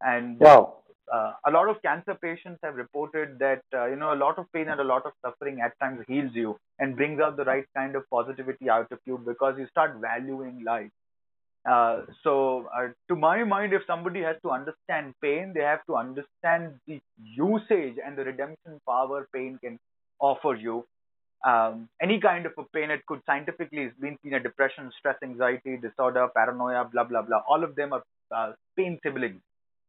And 0.00 0.42
uh, 0.42 0.46
wow 0.46 0.78
uh, 1.12 1.32
a 1.46 1.50
lot 1.50 1.68
of 1.68 1.80
cancer 1.82 2.14
patients 2.14 2.58
have 2.62 2.74
reported 2.76 3.38
that 3.38 3.62
uh, 3.74 3.86
you 3.86 3.96
know 3.96 4.12
a 4.12 4.20
lot 4.22 4.38
of 4.38 4.50
pain 4.52 4.68
and 4.68 4.80
a 4.80 4.84
lot 4.84 5.04
of 5.06 5.12
suffering 5.24 5.60
at 5.60 5.78
times 5.80 6.04
heals 6.06 6.30
you 6.34 6.58
and 6.78 6.96
brings 6.96 7.20
out 7.20 7.36
the 7.36 7.44
right 7.44 7.66
kind 7.76 7.96
of 7.96 8.08
positivity 8.10 8.68
out 8.68 8.90
of 8.92 8.98
you 9.06 9.20
because 9.24 9.54
you 9.58 9.66
start 9.70 9.96
valuing 10.00 10.64
life. 10.64 10.90
Uh, 11.68 12.02
so 12.22 12.68
uh, 12.74 12.88
to 13.08 13.16
my 13.16 13.44
mind 13.44 13.72
if 13.72 13.82
somebody 13.86 14.22
has 14.22 14.36
to 14.42 14.50
understand 14.50 15.12
pain 15.20 15.52
they 15.54 15.60
have 15.60 15.84
to 15.86 15.96
understand 15.96 16.74
the 16.86 17.00
usage 17.18 17.96
and 18.04 18.16
the 18.16 18.24
redemption 18.24 18.80
power 18.86 19.28
pain 19.34 19.58
can 19.62 19.78
offer 20.20 20.54
you. 20.54 20.84
Um, 21.46 21.88
any 22.02 22.20
kind 22.20 22.46
of 22.46 22.52
a 22.58 22.64
pain 22.74 22.90
it 22.90 23.06
could 23.06 23.20
scientifically 23.24 23.90
been 24.00 24.16
seen 24.22 24.34
as 24.34 24.42
depression 24.42 24.90
stress 24.98 25.16
anxiety 25.22 25.76
disorder 25.76 26.28
paranoia 26.34 26.84
blah 26.84 27.04
blah 27.04 27.22
blah. 27.22 27.42
All 27.48 27.62
of 27.62 27.76
them 27.76 27.92
are 27.92 28.02
uh, 28.34 28.52
pain 28.76 28.98
siblings 29.02 29.40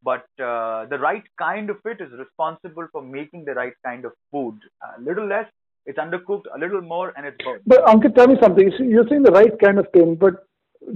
but 0.03 0.25
uh, 0.41 0.85
the 0.85 0.97
right 0.99 1.23
kind 1.37 1.69
of 1.69 1.77
it 1.85 2.01
is 2.01 2.11
responsible 2.17 2.87
for 2.91 3.01
making 3.01 3.45
the 3.45 3.53
right 3.53 3.73
kind 3.85 4.05
of 4.05 4.11
food. 4.31 4.57
A 4.97 5.01
little 5.01 5.27
less, 5.27 5.45
it's 5.85 5.99
undercooked. 5.99 6.45
A 6.55 6.59
little 6.59 6.81
more, 6.81 7.13
and 7.17 7.25
it's 7.25 7.37
good. 7.43 7.61
But 7.65 7.85
Ankit, 7.85 8.15
tell 8.15 8.27
me 8.27 8.35
something. 8.41 8.71
You're 8.79 9.07
saying 9.09 9.23
the 9.23 9.31
right 9.31 9.51
kind 9.63 9.79
of 9.79 9.91
pain, 9.91 10.15
but 10.15 10.45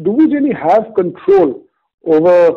do 0.02 0.12
we 0.12 0.26
really 0.26 0.54
have 0.54 0.94
control 0.96 1.63
over, 2.06 2.48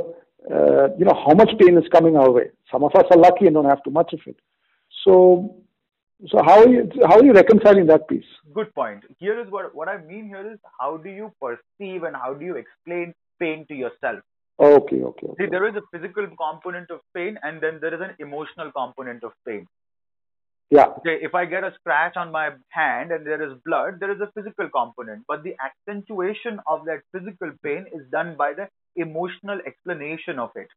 uh, 0.50 0.88
you 0.98 1.04
know, 1.04 1.14
how 1.14 1.34
much 1.34 1.50
pain 1.58 1.76
is 1.76 1.88
coming 1.90 2.16
our 2.16 2.30
way? 2.30 2.50
Some 2.70 2.84
of 2.84 2.94
us 2.94 3.04
are 3.10 3.18
lucky 3.18 3.46
and 3.46 3.54
don't 3.54 3.64
have 3.64 3.82
too 3.84 3.90
much 3.90 4.12
of 4.12 4.20
it. 4.26 4.36
So, 5.04 5.56
so 6.28 6.42
how 6.44 6.60
are 6.60 6.68
you 6.68 6.90
how 7.06 7.18
are 7.18 7.24
you 7.24 7.32
reconciling 7.32 7.86
that 7.86 8.08
piece? 8.08 8.24
Good 8.54 8.74
point. 8.74 9.04
Here 9.18 9.38
is 9.40 9.50
what 9.50 9.74
what 9.74 9.88
I 9.88 9.98
mean. 9.98 10.26
Here 10.28 10.52
is 10.52 10.58
how 10.80 10.96
do 10.96 11.10
you 11.10 11.32
perceive 11.40 12.04
and 12.04 12.16
how 12.16 12.34
do 12.34 12.44
you 12.44 12.56
explain 12.56 13.14
pain 13.38 13.66
to 13.68 13.74
yourself? 13.74 14.20
Okay, 14.58 15.02
okay, 15.02 15.26
okay. 15.26 15.44
See, 15.44 15.50
there 15.50 15.68
is 15.68 15.74
a 15.76 15.82
physical 15.92 16.26
component 16.28 16.90
of 16.90 17.00
pain 17.14 17.38
and 17.42 17.60
then 17.60 17.78
there 17.80 17.94
is 17.94 18.00
an 18.00 18.16
emotional 18.18 18.72
component 18.72 19.22
of 19.22 19.32
pain. 19.46 19.66
Yeah. 20.70 20.86
Okay, 20.98 21.18
if 21.20 21.34
I 21.34 21.44
get 21.44 21.62
a 21.62 21.72
scratch 21.78 22.16
on 22.16 22.32
my 22.32 22.50
hand 22.70 23.12
and 23.12 23.26
there 23.26 23.42
is 23.42 23.56
blood, 23.64 24.00
there 24.00 24.10
is 24.10 24.20
a 24.20 24.30
physical 24.34 24.68
component. 24.70 25.24
But 25.28 25.42
the 25.44 25.54
accentuation 25.60 26.58
of 26.66 26.86
that 26.86 27.02
physical 27.12 27.52
pain 27.62 27.84
is 27.92 28.02
done 28.10 28.34
by 28.36 28.54
the 28.54 28.68
emotional 28.96 29.60
explanation 29.66 30.38
of 30.38 30.50
it. 30.56 30.68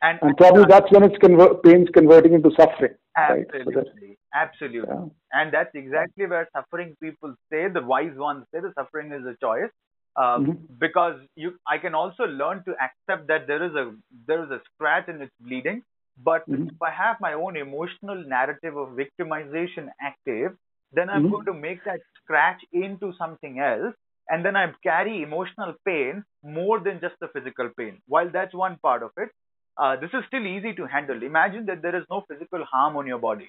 And, 0.00 0.18
and 0.22 0.36
probably 0.36 0.64
that's 0.68 0.92
when 0.92 1.02
it's 1.02 1.16
conver- 1.16 1.60
pain's 1.64 1.88
converting 1.92 2.34
into 2.34 2.50
suffering. 2.56 2.94
Absolutely. 3.16 3.74
Right? 3.74 3.84
So 3.84 4.14
absolutely. 4.32 4.94
Yeah. 4.94 5.06
And 5.32 5.52
that's 5.52 5.74
exactly 5.74 6.26
where 6.26 6.48
suffering 6.54 6.94
people 7.02 7.34
say, 7.50 7.68
the 7.68 7.82
wise 7.82 8.14
ones 8.14 8.44
say 8.54 8.60
the 8.60 8.72
suffering 8.78 9.12
is 9.12 9.24
a 9.26 9.34
choice 9.42 9.70
um, 10.18 10.46
mm-hmm. 10.46 10.74
because 10.78 11.20
you 11.36 11.54
I 11.66 11.78
can 11.78 11.94
also 11.94 12.24
learn 12.24 12.62
to 12.64 12.74
accept 12.86 13.28
that 13.28 13.46
there 13.46 13.62
is 13.64 13.74
a 13.74 13.92
there 14.26 14.42
is 14.44 14.50
a 14.50 14.60
scratch 14.74 15.04
and 15.08 15.22
it's 15.22 15.32
bleeding. 15.40 15.82
But 16.22 16.48
mm-hmm. 16.48 16.68
if 16.68 16.82
I 16.82 16.90
have 16.90 17.16
my 17.20 17.34
own 17.34 17.56
emotional 17.56 18.24
narrative 18.26 18.76
of 18.76 18.98
victimization 19.02 19.88
active, 20.02 20.56
then 20.92 21.08
I'm 21.08 21.24
mm-hmm. 21.24 21.32
going 21.32 21.46
to 21.46 21.54
make 21.54 21.84
that 21.84 22.00
scratch 22.22 22.60
into 22.72 23.12
something 23.16 23.60
else, 23.60 23.94
and 24.28 24.44
then 24.44 24.56
I 24.56 24.72
carry 24.82 25.22
emotional 25.22 25.74
pain 25.84 26.24
more 26.42 26.80
than 26.80 27.00
just 27.00 27.14
the 27.20 27.28
physical 27.28 27.70
pain. 27.78 27.98
While 28.06 28.30
that's 28.32 28.54
one 28.54 28.78
part 28.82 29.04
of 29.04 29.10
it, 29.16 29.30
uh, 29.76 29.94
this 29.96 30.10
is 30.12 30.24
still 30.26 30.44
easy 30.44 30.74
to 30.74 30.86
handle. 30.86 31.22
Imagine 31.22 31.66
that 31.66 31.82
there 31.82 31.94
is 31.94 32.04
no 32.10 32.24
physical 32.28 32.64
harm 32.64 32.96
on 32.96 33.06
your 33.06 33.18
body. 33.18 33.48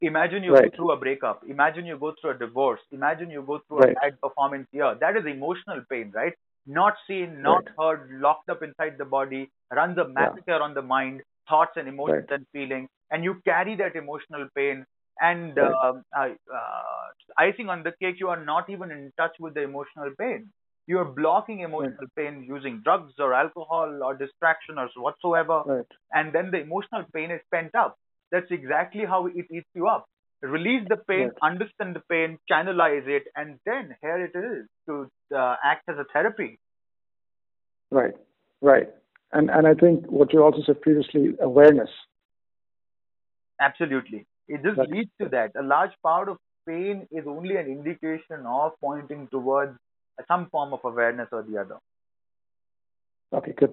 Imagine 0.00 0.42
you 0.42 0.52
right. 0.52 0.70
go 0.70 0.76
through 0.76 0.92
a 0.92 0.96
breakup. 0.96 1.42
Imagine 1.48 1.86
you 1.86 1.98
go 1.98 2.14
through 2.20 2.30
a 2.30 2.38
divorce. 2.38 2.80
Imagine 2.92 3.30
you 3.30 3.42
go 3.46 3.60
through 3.66 3.78
right. 3.78 3.96
a 3.96 4.10
bad 4.10 4.20
performance 4.20 4.66
here. 4.72 4.94
That 5.00 5.16
is 5.16 5.24
emotional 5.26 5.82
pain, 5.90 6.12
right? 6.14 6.34
Not 6.66 6.94
seen, 7.06 7.42
not 7.42 7.64
right. 7.66 7.98
heard, 7.98 8.20
locked 8.20 8.48
up 8.48 8.62
inside 8.62 8.96
the 8.98 9.04
body, 9.04 9.50
runs 9.74 9.98
a 9.98 10.08
massacre 10.08 10.42
yeah. 10.48 10.58
on 10.58 10.74
the 10.74 10.82
mind, 10.82 11.22
thoughts 11.48 11.72
and 11.76 11.88
emotions 11.88 12.26
and 12.30 12.46
feelings, 12.52 12.88
and 13.10 13.22
you 13.22 13.40
carry 13.44 13.76
that 13.76 13.96
emotional 13.96 14.48
pain. 14.54 14.84
And 15.20 15.56
uh, 15.56 15.92
uh, 16.18 16.28
icing 17.38 17.68
on 17.68 17.84
the 17.84 17.92
cake, 18.00 18.16
you 18.18 18.28
are 18.28 18.44
not 18.44 18.68
even 18.68 18.90
in 18.90 19.12
touch 19.16 19.36
with 19.38 19.54
the 19.54 19.60
emotional 19.60 20.10
pain. 20.18 20.50
You 20.86 20.98
are 20.98 21.04
blocking 21.04 21.60
emotional 21.60 22.08
pain 22.16 22.44
using 22.46 22.80
drugs 22.82 23.12
or 23.18 23.32
alcohol 23.32 24.00
or 24.02 24.14
distraction 24.16 24.76
or 24.76 24.88
whatsoever, 24.96 25.84
and 26.12 26.32
then 26.32 26.50
the 26.50 26.60
emotional 26.60 27.04
pain 27.14 27.30
is 27.30 27.40
pent 27.50 27.74
up 27.74 27.96
that's 28.34 28.50
exactly 28.50 29.04
how 29.04 29.26
it 29.26 29.46
eats 29.56 29.68
you 29.74 29.86
up. 29.86 30.06
Release 30.42 30.84
the 30.88 30.96
pain, 30.96 31.28
right. 31.28 31.50
understand 31.50 31.94
the 31.94 32.02
pain, 32.10 32.36
channelize 32.50 33.06
it, 33.06 33.22
and 33.36 33.58
then 33.64 33.94
here 34.02 34.24
it 34.24 34.36
is 34.36 34.66
to 34.88 35.08
uh, 35.34 35.54
act 35.64 35.88
as 35.88 35.96
a 35.98 36.04
therapy. 36.12 36.58
Right, 37.92 38.14
right. 38.60 38.88
And 39.32 39.50
and 39.50 39.66
I 39.68 39.74
think 39.74 40.06
what 40.06 40.32
you 40.32 40.42
also 40.42 40.62
said 40.66 40.82
previously, 40.82 41.34
awareness. 41.40 41.88
Absolutely. 43.60 44.26
It 44.48 44.62
just 44.64 44.78
right. 44.78 44.90
leads 44.90 45.10
to 45.22 45.28
that. 45.28 45.52
A 45.58 45.62
large 45.62 45.92
part 46.02 46.28
of 46.28 46.38
pain 46.68 47.06
is 47.12 47.24
only 47.26 47.56
an 47.56 47.66
indication 47.66 48.44
of 48.46 48.72
pointing 48.80 49.28
towards 49.28 49.78
some 50.28 50.48
form 50.50 50.72
of 50.72 50.80
awareness 50.84 51.28
or 51.32 51.42
the 51.42 51.58
other. 51.58 51.78
Okay, 53.34 53.52
good. 53.58 53.72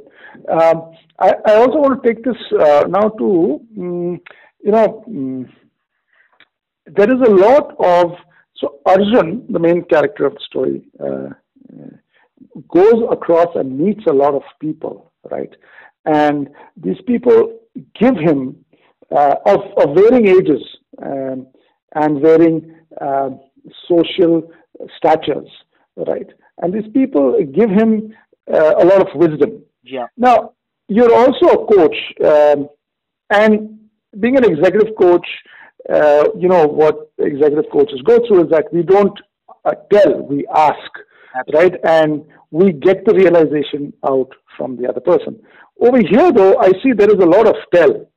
Um, 0.49 0.91
I, 1.19 1.35
I, 1.45 1.55
also 1.55 1.77
want 1.77 2.01
to 2.01 2.07
take 2.13 2.23
this 2.23 2.35
uh, 2.59 2.85
now 2.87 3.09
to 3.09 3.61
um, 3.77 4.21
you 4.63 4.71
know, 4.71 5.03
mm, 5.07 5.49
there 6.87 7.09
is 7.09 7.21
a 7.27 7.31
lot 7.31 7.75
of 7.79 8.17
so 8.55 8.79
Arjun, 8.85 9.45
the 9.49 9.59
main 9.59 9.83
character 9.85 10.25
of 10.25 10.33
the 10.33 10.39
story, 10.45 10.83
uh, 11.03 11.29
goes 12.67 13.03
across 13.11 13.47
and 13.55 13.77
meets 13.77 14.05
a 14.07 14.13
lot 14.13 14.35
of 14.35 14.43
people, 14.59 15.11
right? 15.29 15.53
And 16.05 16.49
these 16.77 17.01
people 17.07 17.59
give 17.99 18.15
him 18.15 18.63
uh, 19.11 19.35
of, 19.45 19.61
of 19.77 19.95
varying 19.95 20.27
ages 20.27 20.61
um, 21.01 21.47
and 21.95 22.21
varying 22.21 22.75
uh, 22.99 23.31
social 23.87 24.51
statures, 24.97 25.49
right? 25.97 26.27
And 26.59 26.73
these 26.73 26.91
people 26.93 27.37
give 27.53 27.69
him 27.69 28.13
uh, 28.53 28.75
a 28.79 28.85
lot 28.85 29.01
of 29.01 29.07
wisdom. 29.15 29.63
Yeah. 29.83 30.07
Now, 30.17 30.53
you're 30.87 31.13
also 31.13 31.45
a 31.47 31.65
coach, 31.73 31.97
um, 32.25 32.69
and 33.29 33.79
being 34.19 34.37
an 34.37 34.43
executive 34.43 34.95
coach, 34.99 35.25
uh, 35.89 36.25
you 36.37 36.47
know 36.47 36.67
what 36.67 37.11
executive 37.17 37.71
coaches 37.71 38.01
go 38.03 38.19
through 38.27 38.43
is 38.45 38.49
that 38.51 38.65
we 38.73 38.83
don't 38.83 39.17
uh, 39.65 39.73
tell, 39.91 40.21
we 40.21 40.45
ask, 40.53 40.91
Absolutely. 41.35 41.59
right? 41.59 41.79
And 41.83 42.25
we 42.51 42.73
get 42.73 43.05
the 43.05 43.13
realization 43.13 43.93
out 44.05 44.29
from 44.57 44.75
the 44.77 44.87
other 44.87 44.99
person. 44.99 45.39
Over 45.79 45.99
here, 45.99 46.31
though, 46.31 46.59
I 46.59 46.71
see 46.83 46.91
there 46.91 47.09
is 47.09 47.23
a 47.23 47.25
lot 47.25 47.47
of 47.47 47.55
tell. 47.73 48.07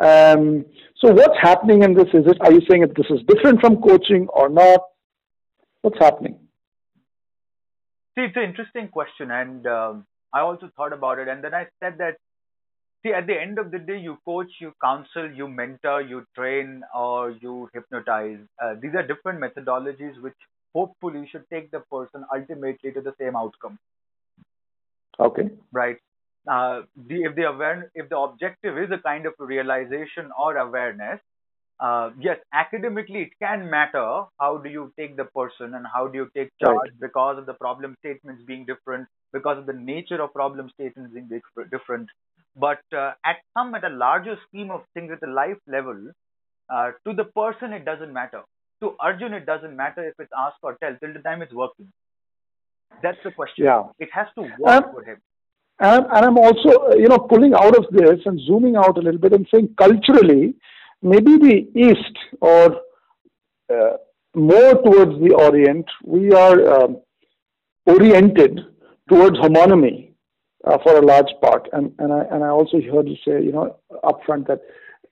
Um, 0.00 0.64
so, 0.96 1.12
what's 1.12 1.36
happening 1.40 1.82
in 1.82 1.94
this? 1.94 2.08
Is 2.14 2.26
it? 2.26 2.38
Are 2.40 2.52
you 2.52 2.62
saying 2.70 2.82
that 2.82 2.96
this 2.96 3.06
is 3.10 3.20
different 3.26 3.60
from 3.60 3.82
coaching 3.82 4.28
or 4.28 4.48
not? 4.48 4.80
What's 5.82 5.98
happening? 5.98 6.38
See, 8.14 8.24
it's 8.24 8.36
an 8.36 8.42
interesting 8.42 8.88
question, 8.88 9.30
and 9.30 9.66
um, 9.66 10.06
I 10.32 10.40
also 10.40 10.70
thought 10.76 10.92
about 10.92 11.18
it, 11.18 11.28
and 11.28 11.42
then 11.42 11.54
I 11.54 11.66
said 11.80 11.96
that 11.98 12.16
see 13.02 13.12
at 13.12 13.26
the 13.26 13.38
end 13.40 13.58
of 13.58 13.70
the 13.70 13.78
day 13.78 13.98
you 13.98 14.18
coach 14.24 14.50
you 14.60 14.72
counsel 14.82 15.30
you 15.30 15.48
mentor 15.48 16.00
you 16.02 16.24
train 16.36 16.82
or 16.94 17.30
you 17.30 17.68
hypnotize. 17.74 18.38
Uh, 18.62 18.74
these 18.80 18.94
are 18.94 19.06
different 19.06 19.40
methodologies 19.40 20.20
which 20.20 20.36
hopefully 20.74 21.28
should 21.30 21.44
take 21.50 21.70
the 21.70 21.80
person 21.80 22.24
ultimately 22.34 22.92
to 22.92 23.00
the 23.00 23.14
same 23.18 23.36
outcome. 23.36 23.78
Okay. 25.18 25.50
Right. 25.72 25.98
Uh, 26.50 26.82
the, 27.08 27.22
if 27.24 27.36
the 27.36 27.42
aware, 27.42 27.90
if 27.94 28.08
the 28.08 28.18
objective 28.18 28.78
is 28.78 28.90
a 28.90 28.98
kind 28.98 29.26
of 29.26 29.34
realization 29.38 30.30
or 30.38 30.56
awareness 30.56 31.20
uh, 31.86 32.10
yes 32.26 32.38
academically 32.64 33.22
it 33.26 33.32
can 33.44 33.68
matter 33.76 34.08
how 34.40 34.52
do 34.64 34.70
you 34.76 34.84
take 34.98 35.16
the 35.20 35.28
person 35.40 35.74
and 35.74 35.86
how 35.94 36.06
do 36.06 36.18
you 36.22 36.28
take 36.36 36.50
charge 36.64 36.90
right. 36.90 37.00
because 37.06 37.38
of 37.38 37.46
the 37.46 37.58
problem 37.64 37.96
statements 38.04 38.42
being 38.50 38.64
different 38.72 39.06
because 39.32 39.58
of 39.58 39.66
the 39.66 39.78
nature 39.92 40.20
of 40.22 40.32
problem 40.40 40.70
statements 40.76 41.12
being 41.14 41.28
different 41.76 42.08
but 42.56 42.80
uh, 42.96 43.12
at 43.24 43.36
some, 43.56 43.74
at 43.74 43.84
a 43.84 43.88
larger 43.88 44.36
scheme 44.48 44.70
of 44.70 44.82
things 44.94 45.10
at 45.12 45.20
the 45.20 45.26
life 45.26 45.56
level, 45.66 46.12
uh, 46.68 46.90
to 47.06 47.14
the 47.14 47.24
person 47.24 47.72
it 47.72 47.84
doesn't 47.84 48.12
matter. 48.12 48.42
To 48.80 48.94
Arjun 49.00 49.32
it 49.32 49.46
doesn't 49.46 49.76
matter 49.76 50.06
if 50.06 50.14
it's 50.18 50.30
ask 50.36 50.56
or 50.62 50.76
tell 50.82 50.96
till 51.00 51.12
the 51.12 51.20
time 51.20 51.42
it's 51.42 51.52
working. 51.52 51.88
That's 53.02 53.18
the 53.24 53.30
question. 53.30 53.64
Yeah. 53.64 53.84
It 53.98 54.10
has 54.12 54.26
to 54.34 54.42
work 54.42 54.84
um, 54.84 54.92
for 54.92 55.04
him. 55.04 55.18
And, 55.80 56.04
and 56.04 56.26
I'm 56.26 56.38
also, 56.38 56.92
you 56.96 57.08
know, 57.08 57.18
pulling 57.18 57.54
out 57.54 57.76
of 57.76 57.86
this 57.90 58.20
and 58.26 58.38
zooming 58.46 58.76
out 58.76 58.98
a 58.98 59.00
little 59.00 59.20
bit 59.20 59.32
and 59.32 59.46
saying 59.50 59.74
culturally, 59.78 60.54
maybe 61.02 61.36
the 61.36 61.68
East 61.74 62.16
or 62.40 62.80
uh, 63.72 63.96
more 64.34 64.74
towards 64.82 65.20
the 65.20 65.34
Orient. 65.38 65.86
We 66.04 66.32
are 66.32 66.82
um, 66.82 67.00
oriented 67.86 68.60
towards 69.08 69.38
homonymy 69.38 70.12
uh, 70.64 70.78
for 70.82 70.96
a 70.96 71.04
large 71.04 71.32
part. 71.42 71.68
And, 71.72 71.92
and, 71.98 72.12
I, 72.12 72.22
and 72.30 72.44
I 72.44 72.48
also 72.48 72.80
heard 72.80 73.08
you 73.08 73.16
say, 73.26 73.42
you 73.44 73.52
know, 73.52 73.76
upfront 74.04 74.46
that 74.46 74.60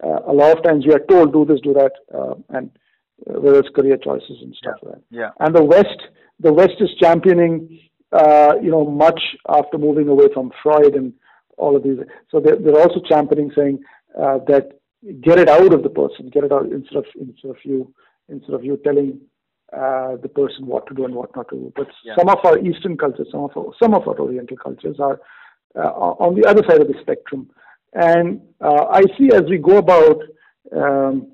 uh, 0.03 0.21
a 0.27 0.33
lot 0.33 0.57
of 0.57 0.63
times 0.63 0.87
we 0.87 0.95
are 0.95 1.01
told, 1.01 1.33
do 1.33 1.45
this, 1.45 1.61
do 1.61 1.75
that, 1.75 1.93
uh, 2.15 2.35
and 2.51 2.71
uh, 3.29 3.41
whether 3.41 3.59
it's 3.59 3.69
career 3.75 3.99
choices 3.99 4.39
and 4.41 4.55
stuff 4.55 4.77
yeah. 4.83 4.89
like 4.89 4.99
that. 4.99 5.05
Yeah. 5.11 5.31
And 5.41 5.55
the 5.55 5.65
West, 5.65 6.01
the 6.39 6.53
West 6.53 6.75
is 6.81 6.89
championing, 6.99 7.81
uh, 8.13 8.55
you 8.63 8.71
know, 8.71 8.85
much 8.85 9.21
after 9.49 9.77
moving 9.77 10.09
away 10.09 10.27
from 10.33 10.53
Freud 10.63 10.95
and 10.95 11.13
all 11.59 11.77
of 11.77 11.83
these. 11.83 11.99
So 12.31 12.41
they're, 12.41 12.57
they're 12.57 12.81
also 12.81 13.01
championing 13.07 13.53
saying 13.55 13.83
uh, 14.19 14.39
that 14.47 14.80
get 15.23 15.39
it 15.39 15.49
out 15.49 15.73
of 15.73 15.83
the 15.83 15.89
person, 15.89 16.29
get 16.31 16.45
it 16.45 16.53
out 16.53 16.67
instead 16.67 16.97
of 16.97 17.07
instead 17.21 17.51
of 17.51 17.57
you 17.65 17.93
instead 18.29 18.55
of 18.55 18.65
you 18.65 18.77
telling 18.85 19.21
uh, 19.73 20.17
the 20.17 20.29
person 20.29 20.67
what 20.67 20.87
to 20.87 20.95
do 20.95 21.05
and 21.05 21.15
what 21.15 21.35
not 21.37 21.49
to 21.49 21.57
do. 21.57 21.73
But 21.75 21.89
Yeah. 22.05 22.15
some 22.17 22.29
of 22.29 22.39
our 22.45 22.59
Eastern 22.59 22.97
cultures, 22.97 23.29
some 23.31 23.43
of 23.45 23.57
our, 23.57 23.73
some 23.83 23.95
of 23.95 24.07
our 24.09 24.19
Oriental 24.19 24.57
cultures 24.57 24.99
are 25.01 25.21
uh, 25.77 25.93
on 26.25 26.35
the 26.35 26.47
other 26.49 26.63
side 26.69 26.81
of 26.81 26.89
the 26.89 26.95
spectrum. 27.01 27.49
And 27.93 28.41
uh, 28.61 28.85
I 28.91 29.03
see 29.17 29.31
as 29.33 29.43
we 29.49 29.59
go 29.59 29.79
about 29.79 30.23
um, 30.77 31.33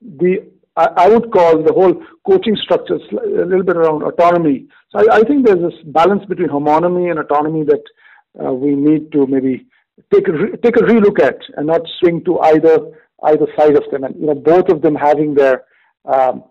the, 0.00 0.46
I, 0.76 0.86
I 0.96 1.08
would 1.08 1.30
call 1.30 1.62
the 1.62 1.72
whole 1.72 2.02
coaching 2.26 2.56
structure 2.56 2.98
sli- 3.10 3.42
a 3.42 3.44
little 3.44 3.64
bit 3.64 3.76
around 3.76 4.02
autonomy. 4.02 4.66
So 4.90 5.00
I, 5.00 5.18
I 5.18 5.22
think 5.22 5.46
there's 5.46 5.60
this 5.60 5.80
balance 5.86 6.24
between 6.26 6.48
homonymy 6.48 7.10
and 7.10 7.18
autonomy 7.18 7.64
that 7.64 7.84
uh, 8.42 8.52
we 8.52 8.74
need 8.74 9.12
to 9.12 9.26
maybe 9.26 9.66
take 10.12 10.28
a 10.28 10.32
re- 10.32 10.56
take 10.62 10.76
a 10.76 10.80
relook 10.80 11.20
at 11.20 11.38
and 11.56 11.66
not 11.66 11.82
swing 11.98 12.24
to 12.24 12.38
either 12.40 12.78
either 13.24 13.46
side 13.56 13.76
of 13.76 13.84
them. 13.90 14.04
And 14.04 14.14
you 14.20 14.26
know, 14.26 14.34
both 14.34 14.68
of 14.68 14.82
them 14.82 14.94
having 14.94 15.34
their 15.34 15.64
um, 16.04 16.44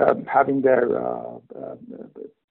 um, 0.00 0.24
having 0.26 0.62
their 0.62 0.98
uh, 0.98 1.36
uh, 1.56 1.76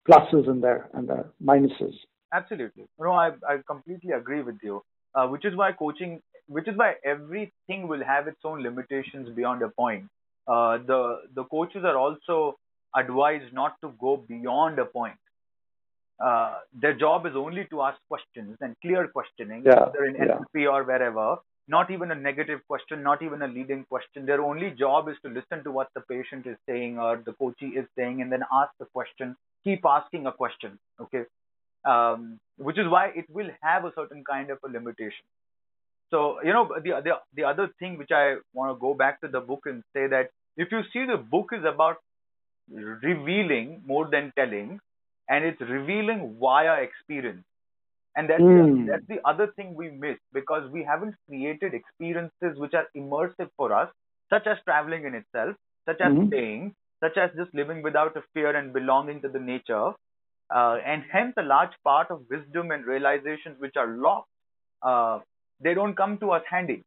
pluses 0.07 0.49
and 0.49 0.63
their 0.63 0.89
and 0.93 1.07
their 1.07 1.25
minuses. 1.43 1.93
Absolutely. 2.33 2.85
No, 2.99 3.11
I, 3.11 3.31
I 3.47 3.57
completely 3.67 4.11
agree 4.11 4.43
with 4.43 4.57
you. 4.61 4.83
Uh, 5.15 5.27
which 5.27 5.43
is 5.43 5.55
why 5.55 5.71
coaching, 5.71 6.21
which 6.47 6.67
is 6.67 6.77
why 6.77 6.93
everything 7.03 7.87
will 7.87 8.03
have 8.03 8.27
its 8.27 8.39
own 8.43 8.61
limitations 8.61 9.27
beyond 9.35 9.63
a 9.63 9.69
point. 9.69 10.05
Uh, 10.47 10.77
the 10.77 11.21
the 11.33 11.43
coaches 11.45 11.83
are 11.83 11.97
also 11.97 12.59
advised 12.95 13.51
not 13.53 13.75
to 13.81 13.93
go 13.99 14.17
beyond 14.17 14.77
a 14.79 14.85
point. 14.85 15.17
Uh, 16.19 16.55
their 16.73 16.93
job 16.93 17.25
is 17.25 17.33
only 17.35 17.65
to 17.69 17.81
ask 17.81 17.97
questions 18.07 18.57
and 18.61 18.75
clear 18.81 19.07
questioning, 19.07 19.63
Yeah, 19.65 19.85
whether 19.85 20.05
in 20.05 20.15
yeah. 20.15 20.37
NLP 20.37 20.71
or 20.71 20.83
wherever. 20.83 21.37
Not 21.67 21.91
even 21.91 22.09
a 22.11 22.15
negative 22.15 22.61
question, 22.67 23.03
not 23.03 23.21
even 23.21 23.43
a 23.43 23.47
leading 23.47 23.85
question. 23.85 24.25
Their 24.25 24.41
only 24.41 24.71
job 24.71 25.07
is 25.07 25.15
to 25.23 25.29
listen 25.29 25.63
to 25.65 25.71
what 25.71 25.89
the 25.93 26.01
patient 26.01 26.47
is 26.47 26.57
saying 26.67 26.97
or 26.97 27.21
the 27.23 27.33
coachee 27.33 27.67
is 27.67 27.85
saying, 27.95 28.21
and 28.21 28.31
then 28.31 28.41
ask 28.51 28.71
the 28.79 28.85
question. 28.85 29.35
Keep 29.63 29.85
asking 29.85 30.25
a 30.25 30.31
question. 30.31 30.79
Okay 30.99 31.25
um, 31.85 32.39
which 32.57 32.77
is 32.77 32.87
why 32.87 33.11
it 33.15 33.25
will 33.29 33.49
have 33.61 33.85
a 33.85 33.91
certain 33.95 34.23
kind 34.23 34.49
of 34.49 34.57
a 34.65 34.67
limitation. 34.67 35.25
So, 36.11 36.41
you 36.43 36.53
know, 36.53 36.69
the, 36.75 37.01
the, 37.03 37.11
the 37.35 37.43
other 37.43 37.69
thing 37.79 37.97
which 37.97 38.11
I 38.11 38.37
want 38.53 38.75
to 38.75 38.79
go 38.79 38.93
back 38.93 39.21
to 39.21 39.27
the 39.27 39.39
book 39.39 39.61
and 39.65 39.83
say 39.93 40.07
that 40.07 40.31
if 40.57 40.71
you 40.71 40.81
see 40.91 41.05
the 41.05 41.17
book 41.17 41.49
is 41.53 41.63
about 41.65 41.97
revealing 42.71 43.83
more 43.85 44.09
than 44.09 44.33
telling, 44.35 44.79
and 45.29 45.45
it's 45.45 45.61
revealing 45.61 46.37
via 46.39 46.81
experience. 46.81 47.43
And 48.15 48.29
that's, 48.29 48.45
Mm. 48.47 48.53
the, 48.53 48.69
that's 48.91 49.05
the 49.07 49.19
other 49.27 49.51
thing 49.55 49.75
we 49.75 49.89
miss 49.89 50.17
because 50.33 50.69
we 50.71 50.83
haven't 50.83 51.15
created 51.27 51.73
experiences 51.73 52.57
which 52.57 52.73
are 52.73 52.87
immersive 52.95 53.49
for 53.57 53.73
us, 53.73 53.89
such 54.29 54.47
as 54.47 54.57
traveling 54.65 55.05
in 55.05 55.15
itself, 55.15 55.55
such 55.87 56.01
as 56.01 56.13
Mhm. 56.13 56.27
staying, 56.27 56.75
such 57.03 57.17
as 57.17 57.31
just 57.37 57.53
living 57.53 57.81
without 57.81 58.15
a 58.17 58.23
fear 58.33 58.55
and 58.55 58.73
belonging 58.73 59.21
to 59.21 59.29
the 59.29 59.39
nature. 59.39 59.93
Uh, 60.53 60.77
and 60.85 61.03
hence, 61.11 61.33
a 61.37 61.43
large 61.43 61.73
part 61.83 62.09
of 62.11 62.25
wisdom 62.29 62.71
and 62.71 62.85
realizations 62.85 63.59
which 63.59 63.75
are 63.77 63.87
lost, 63.87 64.27
uh, 64.81 65.19
they 65.61 65.73
don't 65.73 65.95
come 65.95 66.17
to 66.19 66.31
us 66.31 66.43
handy. 66.49 66.83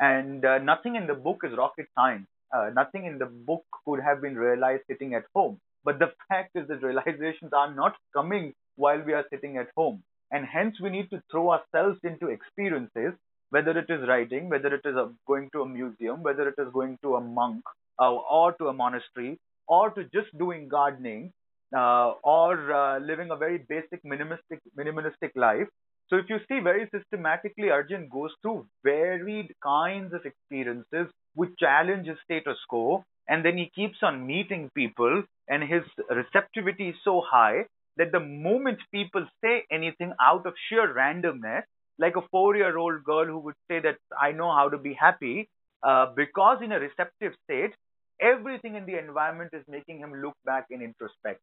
And 0.00 0.44
uh, 0.44 0.58
nothing 0.58 0.96
in 0.96 1.06
the 1.06 1.14
book 1.14 1.40
is 1.44 1.56
rocket 1.56 1.86
science. 1.94 2.26
Uh, 2.54 2.70
nothing 2.74 3.04
in 3.06 3.18
the 3.18 3.26
book 3.26 3.64
could 3.84 4.00
have 4.00 4.20
been 4.22 4.36
realized 4.36 4.82
sitting 4.88 5.14
at 5.14 5.24
home. 5.34 5.58
But 5.84 5.98
the 5.98 6.12
fact 6.28 6.50
is 6.54 6.68
that 6.68 6.82
realizations 6.82 7.52
are 7.52 7.74
not 7.74 7.96
coming 8.14 8.54
while 8.76 9.02
we 9.02 9.12
are 9.12 9.24
sitting 9.30 9.56
at 9.56 9.68
home. 9.76 10.02
And 10.30 10.46
hence, 10.46 10.76
we 10.80 10.90
need 10.90 11.10
to 11.10 11.22
throw 11.30 11.50
ourselves 11.50 11.98
into 12.04 12.28
experiences, 12.28 13.14
whether 13.50 13.76
it 13.76 13.90
is 13.90 14.06
writing, 14.06 14.48
whether 14.48 14.72
it 14.74 14.82
is 14.84 14.96
uh 14.96 15.08
going 15.26 15.50
to 15.52 15.62
a 15.62 15.68
museum, 15.68 16.22
whether 16.22 16.48
it 16.48 16.54
is 16.58 16.68
going 16.72 16.98
to 17.02 17.16
a 17.16 17.20
monk 17.20 17.62
uh, 18.00 18.12
or 18.12 18.52
to 18.52 18.68
a 18.68 18.72
monastery, 18.72 19.38
or 19.66 19.90
to 19.90 20.04
just 20.04 20.36
doing 20.38 20.68
gardening, 20.68 21.32
uh, 21.76 22.12
or 22.22 22.72
uh, 22.72 22.98
living 23.00 23.30
a 23.30 23.36
very 23.36 23.58
basic 23.58 24.02
minimalistic 24.04 24.60
minimalistic 24.78 25.32
life. 25.34 25.68
So 26.08 26.16
if 26.16 26.26
you 26.28 26.38
see 26.48 26.58
very 26.60 26.88
systematically, 26.94 27.70
Arjun 27.70 28.08
goes 28.12 28.32
through 28.42 28.66
varied 28.84 29.54
kinds 29.62 30.12
of 30.12 30.26
experiences 30.26 31.06
which 31.34 31.50
challenge 31.58 32.08
his 32.08 32.18
status 32.24 32.58
quo, 32.68 33.04
and 33.28 33.44
then 33.44 33.56
he 33.56 33.70
keeps 33.74 33.98
on 34.02 34.26
meeting 34.26 34.70
people, 34.74 35.22
and 35.50 35.62
his 35.64 35.82
receptivity 36.10 36.90
is 36.90 36.96
so 37.04 37.20
high 37.30 37.66
that 37.98 38.12
the 38.12 38.20
moment 38.20 38.78
people 38.92 39.26
say 39.44 39.64
anything 39.70 40.14
out 40.22 40.46
of 40.46 40.54
sheer 40.68 40.94
randomness, 40.94 41.64
like 41.98 42.16
a 42.16 42.22
four-year-old 42.30 43.04
girl 43.04 43.26
who 43.26 43.38
would 43.40 43.56
say 43.70 43.80
that 43.80 43.98
I 44.18 44.32
know 44.32 44.50
how 44.54 44.70
to 44.70 44.78
be 44.78 44.94
happy, 44.94 45.48
uh, 45.82 46.06
because 46.16 46.62
in 46.62 46.72
a 46.72 46.80
receptive 46.80 47.34
state, 47.44 47.74
everything 48.20 48.76
in 48.76 48.86
the 48.86 48.98
environment 48.98 49.50
is 49.52 49.64
making 49.68 49.98
him 49.98 50.14
look 50.22 50.34
back 50.44 50.66
and 50.70 50.82
introspect. 50.82 51.40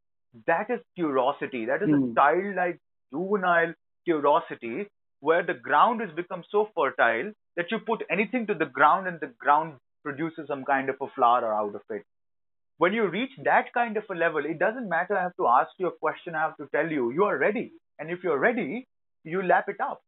That 0.47 0.69
is 0.69 0.79
curiosity. 0.95 1.65
That 1.65 1.83
is 1.83 1.89
Hmm. 1.89 2.11
a 2.11 2.13
childlike, 2.15 2.79
juvenile 3.11 3.73
curiosity 4.05 4.87
where 5.19 5.43
the 5.43 5.53
ground 5.53 6.01
has 6.01 6.11
become 6.11 6.43
so 6.49 6.69
fertile 6.75 7.31
that 7.55 7.71
you 7.71 7.79
put 7.79 8.03
anything 8.09 8.47
to 8.47 8.53
the 8.53 8.65
ground 8.65 9.07
and 9.07 9.19
the 9.19 9.33
ground 9.45 9.77
produces 10.03 10.47
some 10.47 10.63
kind 10.65 10.89
of 10.89 10.95
a 11.01 11.07
flower 11.15 11.53
out 11.53 11.75
of 11.75 11.81
it. 11.89 12.03
When 12.77 12.93
you 12.93 13.07
reach 13.07 13.31
that 13.43 13.73
kind 13.73 13.97
of 13.97 14.03
a 14.09 14.13
level, 14.13 14.45
it 14.45 14.59
doesn't 14.59 14.87
matter. 14.87 15.17
I 15.17 15.23
have 15.23 15.35
to 15.37 15.47
ask 15.47 15.69
you 15.77 15.87
a 15.87 15.91
question. 15.91 16.35
I 16.35 16.41
have 16.41 16.57
to 16.57 16.67
tell 16.73 16.89
you, 16.89 17.11
you 17.11 17.23
are 17.23 17.37
ready. 17.37 17.73
And 17.99 18.11
if 18.11 18.19
you're 18.23 18.37
ready, 18.39 18.87
you 19.23 19.41
lap 19.41 19.65
it 19.67 19.77
up. 19.81 20.01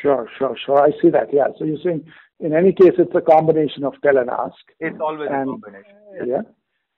Sure, 0.00 0.28
sure, 0.38 0.56
sure. 0.64 0.80
I 0.80 0.90
see 1.02 1.10
that. 1.10 1.28
Yeah. 1.32 1.48
So 1.58 1.64
you're 1.64 1.78
saying 1.84 2.04
in 2.38 2.54
any 2.54 2.72
case, 2.72 2.92
it's 2.96 3.14
a 3.14 3.20
combination 3.20 3.84
of 3.84 3.94
tell 4.02 4.16
and 4.16 4.30
ask. 4.30 4.54
It's 4.78 5.00
always 5.00 5.28
And- 5.30 5.48
a 5.48 5.52
combination. 5.52 5.96
Yeah. 6.26 6.42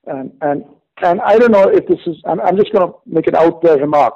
And 0.07 0.33
and 0.41 0.65
and 1.01 1.21
I 1.21 1.37
don't 1.39 1.53
know 1.53 1.69
if 1.69 1.87
this 1.87 1.99
is. 2.07 2.17
I'm, 2.27 2.41
I'm 2.41 2.57
just 2.57 2.73
going 2.73 2.87
to 2.87 2.95
make 3.07 3.27
an 3.27 3.35
out 3.37 3.63
there 3.63 3.77
remark. 3.79 4.15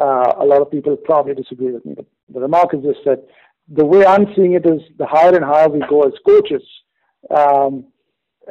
Uh, 0.00 0.32
a 0.38 0.44
lot 0.44 0.60
of 0.62 0.70
people 0.70 0.96
probably 0.96 1.34
disagree 1.34 1.70
with 1.72 1.84
me, 1.84 1.94
but 1.94 2.06
the 2.32 2.40
remark 2.40 2.74
is 2.74 2.82
just 2.82 3.00
that 3.04 3.24
the 3.68 3.84
way 3.84 4.04
I'm 4.06 4.26
seeing 4.34 4.52
it 4.54 4.66
is 4.66 4.80
the 4.98 5.06
higher 5.06 5.34
and 5.34 5.44
higher 5.44 5.68
we 5.68 5.80
go 5.88 6.02
as 6.02 6.12
coaches. 6.26 6.62
Um, 7.30 7.86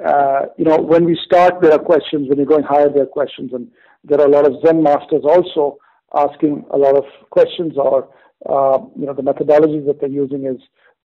uh, 0.05 0.45
you 0.57 0.65
know, 0.65 0.77
when 0.77 1.05
we 1.05 1.19
start, 1.25 1.61
there 1.61 1.73
are 1.73 1.79
questions. 1.79 2.29
When 2.29 2.37
you're 2.37 2.47
going 2.47 2.63
higher, 2.63 2.89
there 2.89 3.03
are 3.03 3.07
questions, 3.07 3.51
and 3.53 3.67
there 4.03 4.19
are 4.21 4.27
a 4.27 4.29
lot 4.29 4.45
of 4.45 4.53
Zen 4.65 4.81
masters 4.83 5.23
also 5.23 5.77
asking 6.15 6.65
a 6.71 6.77
lot 6.77 6.95
of 6.95 7.03
questions, 7.29 7.73
or 7.77 8.09
uh, 8.49 8.79
you 8.97 9.05
know, 9.05 9.13
the 9.13 9.21
methodologies 9.21 9.85
that 9.87 9.99
they're 9.99 10.09
using 10.09 10.45
is 10.45 10.57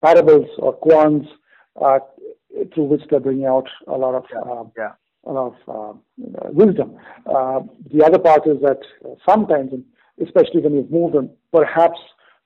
parables 0.04 0.46
or 0.58 0.78
koans, 0.80 1.26
uh, 1.82 1.98
through 2.72 2.84
which 2.84 3.02
they're 3.10 3.20
bringing 3.20 3.46
out 3.46 3.68
a 3.86 3.96
lot 3.96 4.14
of 4.14 4.24
um, 4.48 4.72
Yeah. 4.76 4.92
a 5.24 5.32
lot 5.32 5.54
of 5.54 5.56
uh, 5.68 6.48
wisdom. 6.52 6.96
Uh, 7.26 7.60
the 7.92 8.04
other 8.04 8.18
part 8.18 8.46
is 8.46 8.58
that 8.62 8.80
sometimes, 9.28 9.72
and 9.72 9.84
especially 10.26 10.60
when 10.62 10.74
you've 10.74 10.90
moved 10.90 11.14
and 11.14 11.28
perhaps 11.52 11.98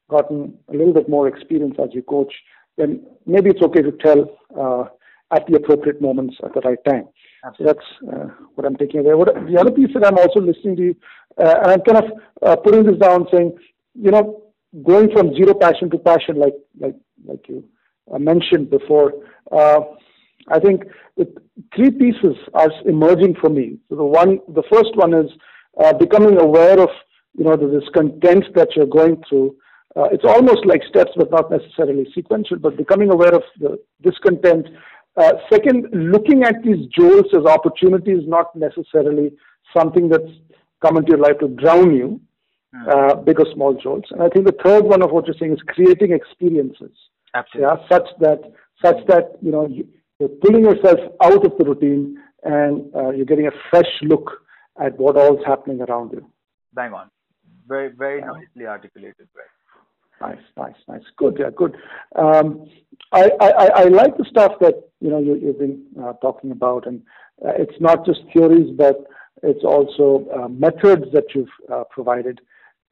gotten 0.09 0.59
a 0.68 0.72
little 0.72 0.92
bit 0.92 1.09
more 1.09 1.29
experience 1.29 1.76
as 1.83 1.90
you 1.92 2.03
coach, 2.03 2.33
then 2.76 3.07
maybe 3.26 3.50
it's 3.50 3.62
okay 3.62 3.83
to 3.83 3.92
tell 3.92 4.20
uh, 4.59 4.85
at 5.33 5.47
the 5.47 5.57
appropriate 5.57 6.01
moments 6.01 6.37
at 6.45 6.53
the 6.55 6.61
right 6.61 6.79
time. 6.88 7.09
So 7.57 7.64
that's 7.64 7.87
uh, 8.12 8.27
what 8.55 8.66
I'm 8.66 8.77
taking 8.77 9.01
away. 9.01 9.14
What, 9.14 9.35
the 9.35 9.59
other 9.59 9.71
piece 9.71 9.88
that 9.95 10.07
I'm 10.07 10.19
also 10.19 10.40
listening 10.40 10.77
to 10.77 10.83
you, 10.83 10.97
uh, 11.38 11.55
and 11.62 11.73
I'm 11.73 11.81
kind 11.81 12.05
of 12.05 12.11
uh, 12.43 12.57
putting 12.57 12.85
this 12.85 12.99
down, 12.99 13.27
saying, 13.33 13.57
you 13.95 14.11
know, 14.11 14.43
going 14.85 15.11
from 15.12 15.35
zero 15.35 15.55
passion 15.55 15.90
to 15.90 15.99
passion, 15.99 16.37
like 16.38 16.55
like 16.79 16.97
like 17.25 17.49
you 17.49 17.64
uh, 18.12 18.19
mentioned 18.19 18.71
before. 18.71 19.12
Uh, 19.51 19.81
I 20.49 20.59
think 20.59 20.85
the 21.16 21.33
three 21.75 21.90
pieces 21.90 22.37
are 22.55 22.71
emerging 22.87 23.37
for 23.40 23.51
me. 23.51 23.79
So 23.88 23.97
the 23.97 24.05
one, 24.05 24.40
the 24.49 24.62
first 24.71 24.97
one 24.97 25.14
is 25.14 25.31
uh, 25.83 25.93
becoming 25.95 26.38
aware 26.38 26.79
of 26.81 26.90
you 27.37 27.45
know 27.45 27.57
the 27.57 27.81
discontent 27.81 28.45
that 28.55 28.69
you're 28.77 28.87
going 28.87 29.23
through. 29.29 29.57
Uh, 29.97 30.09
it's 30.12 30.25
almost 30.25 30.64
like 30.66 30.83
steps, 30.88 31.11
but 31.16 31.31
not 31.31 31.51
necessarily 31.51 32.07
sequential. 32.14 32.59
But 32.59 32.77
becoming 32.77 33.11
aware 33.11 33.35
of 33.35 33.43
the 33.59 33.79
discontent. 34.03 34.69
Uh, 35.21 35.33
second, 35.53 35.87
looking 35.93 36.45
at 36.45 36.63
these 36.63 36.87
jolts 36.87 37.29
as 37.35 37.45
opportunities, 37.45 38.23
not 38.27 38.55
necessarily 38.57 39.31
something 39.77 40.09
that's 40.09 40.33
come 40.81 40.97
into 40.97 41.11
your 41.11 41.19
life 41.19 41.39
to 41.41 41.49
drown 41.49 41.95
you, 41.95 42.21
uh, 42.91 43.15
big 43.17 43.39
or 43.39 43.47
small 43.53 43.75
jolts. 43.75 44.09
And 44.13 44.23
I 44.23 44.29
think 44.29 44.47
the 44.47 44.57
third 44.65 44.85
one 44.85 45.03
of 45.03 45.11
what 45.11 45.27
you're 45.27 45.37
saying 45.39 45.53
is 45.53 45.63
creating 45.67 46.13
experiences 46.13 46.93
Absolutely. 47.35 47.69
yeah, 47.69 47.89
such 47.89 48.09
that 48.21 48.41
such 48.85 49.07
that 49.09 49.33
you 49.43 49.51
know 49.51 49.67
you, 49.67 49.87
you're 50.19 50.29
pulling 50.29 50.65
yourself 50.65 50.99
out 51.23 51.45
of 51.45 51.53
the 51.59 51.65
routine 51.65 52.17
and 52.45 52.95
uh, 52.95 53.11
you're 53.11 53.27
getting 53.27 53.47
a 53.47 53.57
fresh 53.71 53.93
look 54.03 54.31
at 54.83 54.99
what 54.99 55.17
all's 55.17 55.45
happening 55.45 55.81
around 55.83 56.13
you. 56.13 56.25
Bang 56.73 56.95
on. 56.95 57.11
Very, 57.69 57.91
very 57.97 58.21
yeah. 58.21 58.27
nicely 58.27 58.67
articulated, 58.67 59.29
Greg. 59.35 59.47
Nice, 60.21 60.39
nice, 60.57 60.75
nice. 60.87 61.03
Good, 61.17 61.39
yeah, 61.41 61.51
good. 61.55 61.77
Um, 62.15 62.69
I, 63.13 63.31
I, 63.41 63.67
I 63.75 63.85
like 63.85 64.17
the 64.17 64.25
stuff 64.25 64.53
that 64.61 64.75
you 65.01 65.09
know 65.11 65.19
you, 65.19 65.47
have 65.47 65.59
been 65.59 65.83
uh, 66.01 66.13
talking 66.15 66.51
about, 66.51 66.87
and 66.87 67.03
uh, 67.45 67.53
it's 67.59 67.81
not 67.81 68.05
just 68.05 68.21
theories, 68.33 68.71
but 68.77 69.07
it's 69.43 69.65
also 69.65 70.29
uh, 70.37 70.49
methods 70.49 71.07
that 71.13 71.25
you've 71.35 71.49
uh, 71.73 71.85
provided 71.91 72.41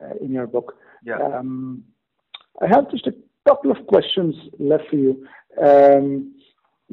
uh, 0.03 0.15
in 0.23 0.33
your 0.33 0.47
book. 0.47 0.77
Yeah. 1.05 1.19
Um, 1.19 1.85
I 2.63 2.67
have 2.67 2.91
just 2.91 3.07
a 3.07 3.15
couple 3.47 3.71
of 3.71 3.87
questions 3.87 4.35
left 4.59 4.85
for 4.91 4.97
you. 4.97 5.27
Um, 5.63 6.35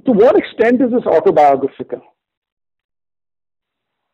to 0.05 0.11
what 0.11 0.35
extent 0.35 0.81
is 0.81 0.91
this 0.91 1.05
autobiographical? 1.05 2.01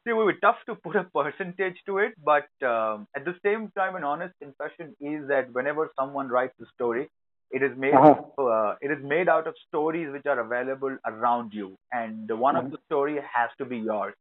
See, 0.03 0.11
it 0.11 0.13
would 0.13 0.33
be 0.33 0.39
tough 0.41 0.57
to 0.65 0.75
put 0.75 0.95
a 0.95 1.03
percentage 1.15 1.77
to 1.85 1.99
it, 1.99 2.13
but 2.23 2.47
um, 2.65 3.07
at 3.15 3.25
the 3.25 3.35
same 3.43 3.71
time, 3.77 3.95
an 3.95 4.03
honest 4.03 4.33
confession 4.41 4.95
is 4.99 5.27
that 5.27 5.53
whenever 5.53 5.91
someone 5.99 6.27
writes 6.27 6.55
a 6.61 6.65
story, 6.73 7.09
it 7.51 7.61
is 7.61 7.77
made 7.77 7.93
uh-huh. 7.93 8.41
uh, 8.41 8.75
it 8.81 8.91
is 8.91 9.03
made 9.03 9.27
out 9.27 9.45
of 9.45 9.53
stories 9.67 10.07
which 10.11 10.25
are 10.25 10.39
available 10.39 10.97
around 11.05 11.53
you, 11.53 11.77
and 11.91 12.29
one 12.29 12.55
uh-huh. 12.55 12.65
of 12.65 12.71
the 12.71 12.77
story 12.85 13.15
has 13.15 13.49
to 13.57 13.65
be 13.65 13.77
yours. 13.77 14.13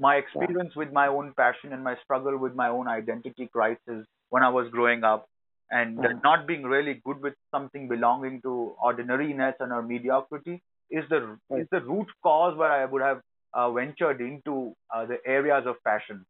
My 0.00 0.16
experience 0.16 0.72
yeah. 0.74 0.80
with 0.80 0.92
my 0.92 1.08
own 1.08 1.34
passion 1.36 1.72
and 1.72 1.84
my 1.84 1.96
struggle 2.02 2.38
with 2.38 2.54
my 2.54 2.68
own 2.68 2.88
identity 2.88 3.48
crisis 3.52 4.06
when 4.30 4.42
I 4.42 4.48
was 4.48 4.70
growing 4.70 5.04
up, 5.04 5.28
and 5.70 5.98
uh-huh. 5.98 6.14
not 6.24 6.46
being 6.46 6.62
really 6.62 7.00
good 7.04 7.20
with 7.20 7.34
something 7.50 7.88
belonging 7.88 8.40
to 8.42 8.74
ordinariness 8.82 9.54
and 9.60 9.72
or 9.72 9.82
mediocrity 9.82 10.62
is 10.90 11.04
the 11.10 11.36
right. 11.50 11.62
is 11.62 11.68
the 11.70 11.80
root 11.80 12.08
cause 12.22 12.56
where 12.56 12.72
I 12.72 12.86
would 12.86 13.02
have 13.02 13.20
uh, 13.54 13.70
ventured 13.70 14.20
into 14.20 14.74
uh, 14.94 15.06
the 15.06 15.18
areas 15.26 15.64
of 15.66 15.76
fashion. 15.84 16.24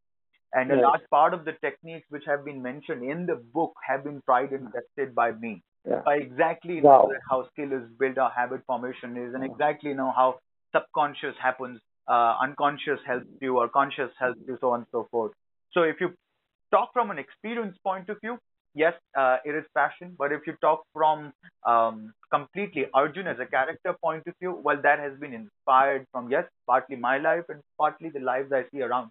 And 0.52 0.70
yes. 0.70 0.78
a 0.78 0.82
large 0.82 1.02
part 1.10 1.34
of 1.34 1.44
the 1.44 1.52
techniques 1.60 2.06
which 2.08 2.24
have 2.26 2.44
been 2.44 2.62
mentioned 2.62 3.02
in 3.02 3.26
the 3.26 3.36
book 3.36 3.74
have 3.86 4.04
been 4.04 4.22
tried 4.24 4.52
and 4.52 4.68
tested 4.72 5.14
by 5.14 5.32
me. 5.32 5.62
Yeah. 5.88 6.02
I 6.06 6.14
exactly 6.14 6.80
wow. 6.80 7.08
know 7.10 7.18
how 7.28 7.48
skill 7.52 7.72
is 7.72 7.82
built, 7.98 8.16
how 8.16 8.30
habit 8.34 8.62
formation 8.66 9.16
is, 9.16 9.34
and 9.34 9.44
exactly 9.44 9.92
know 9.94 10.12
how 10.14 10.38
subconscious 10.74 11.34
happens, 11.40 11.80
uh, 12.08 12.36
unconscious 12.40 13.00
helps 13.06 13.26
you, 13.40 13.58
or 13.58 13.68
conscious 13.68 14.10
helps 14.18 14.40
you, 14.46 14.56
so 14.60 14.70
on 14.70 14.80
and 14.80 14.86
so 14.90 15.08
forth. 15.10 15.32
So 15.72 15.82
if 15.82 15.96
you 16.00 16.14
talk 16.70 16.92
from 16.92 17.10
an 17.10 17.18
experience 17.18 17.76
point 17.84 18.08
of 18.08 18.18
view, 18.20 18.38
yes, 18.74 18.94
uh, 19.16 19.36
it 19.44 19.54
is 19.54 19.64
passion. 19.74 20.14
But 20.18 20.32
if 20.32 20.46
you 20.46 20.54
talk 20.60 20.82
from 20.92 21.32
um, 21.66 22.12
completely 22.32 22.86
Arjun 22.94 23.26
as 23.26 23.38
a 23.38 23.46
character 23.46 23.94
point 24.02 24.26
of 24.26 24.34
view, 24.40 24.58
well, 24.62 24.80
that 24.82 24.98
has 24.98 25.18
been 25.18 25.34
inspired 25.34 26.06
from 26.12 26.30
yes, 26.30 26.44
partly 26.66 26.96
my 26.96 27.18
life 27.18 27.44
and 27.48 27.60
partly 27.78 28.10
the 28.10 28.20
lives 28.20 28.52
I 28.52 28.64
see 28.72 28.82
around. 28.82 29.10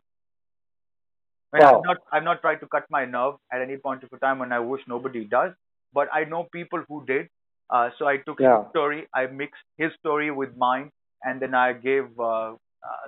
I 1.53 1.59
wow. 1.59 1.77
I've 1.77 1.83
not 1.85 1.97
I've 2.11 2.23
not 2.23 2.41
tried 2.41 2.57
to 2.57 2.67
cut 2.67 2.85
my 2.89 3.05
nerve 3.05 3.35
at 3.51 3.61
any 3.61 3.77
point 3.77 4.03
of 4.03 4.19
time 4.19 4.39
when 4.39 4.51
I 4.51 4.59
wish 4.59 4.81
nobody 4.87 5.23
does, 5.23 5.53
but 5.93 6.09
I 6.13 6.25
know 6.25 6.47
people 6.51 6.83
who 6.87 7.05
did. 7.05 7.27
Uh, 7.69 7.89
so 7.97 8.07
I 8.07 8.17
took 8.17 8.39
yeah. 8.39 8.63
his 8.63 8.69
story, 8.69 9.07
I 9.13 9.27
mixed 9.27 9.61
his 9.77 9.91
story 9.99 10.31
with 10.31 10.55
mine, 10.55 10.89
and 11.23 11.41
then 11.41 11.53
I 11.53 11.73
gave 11.73 12.07
uh, 12.19 12.51
uh, 12.51 12.55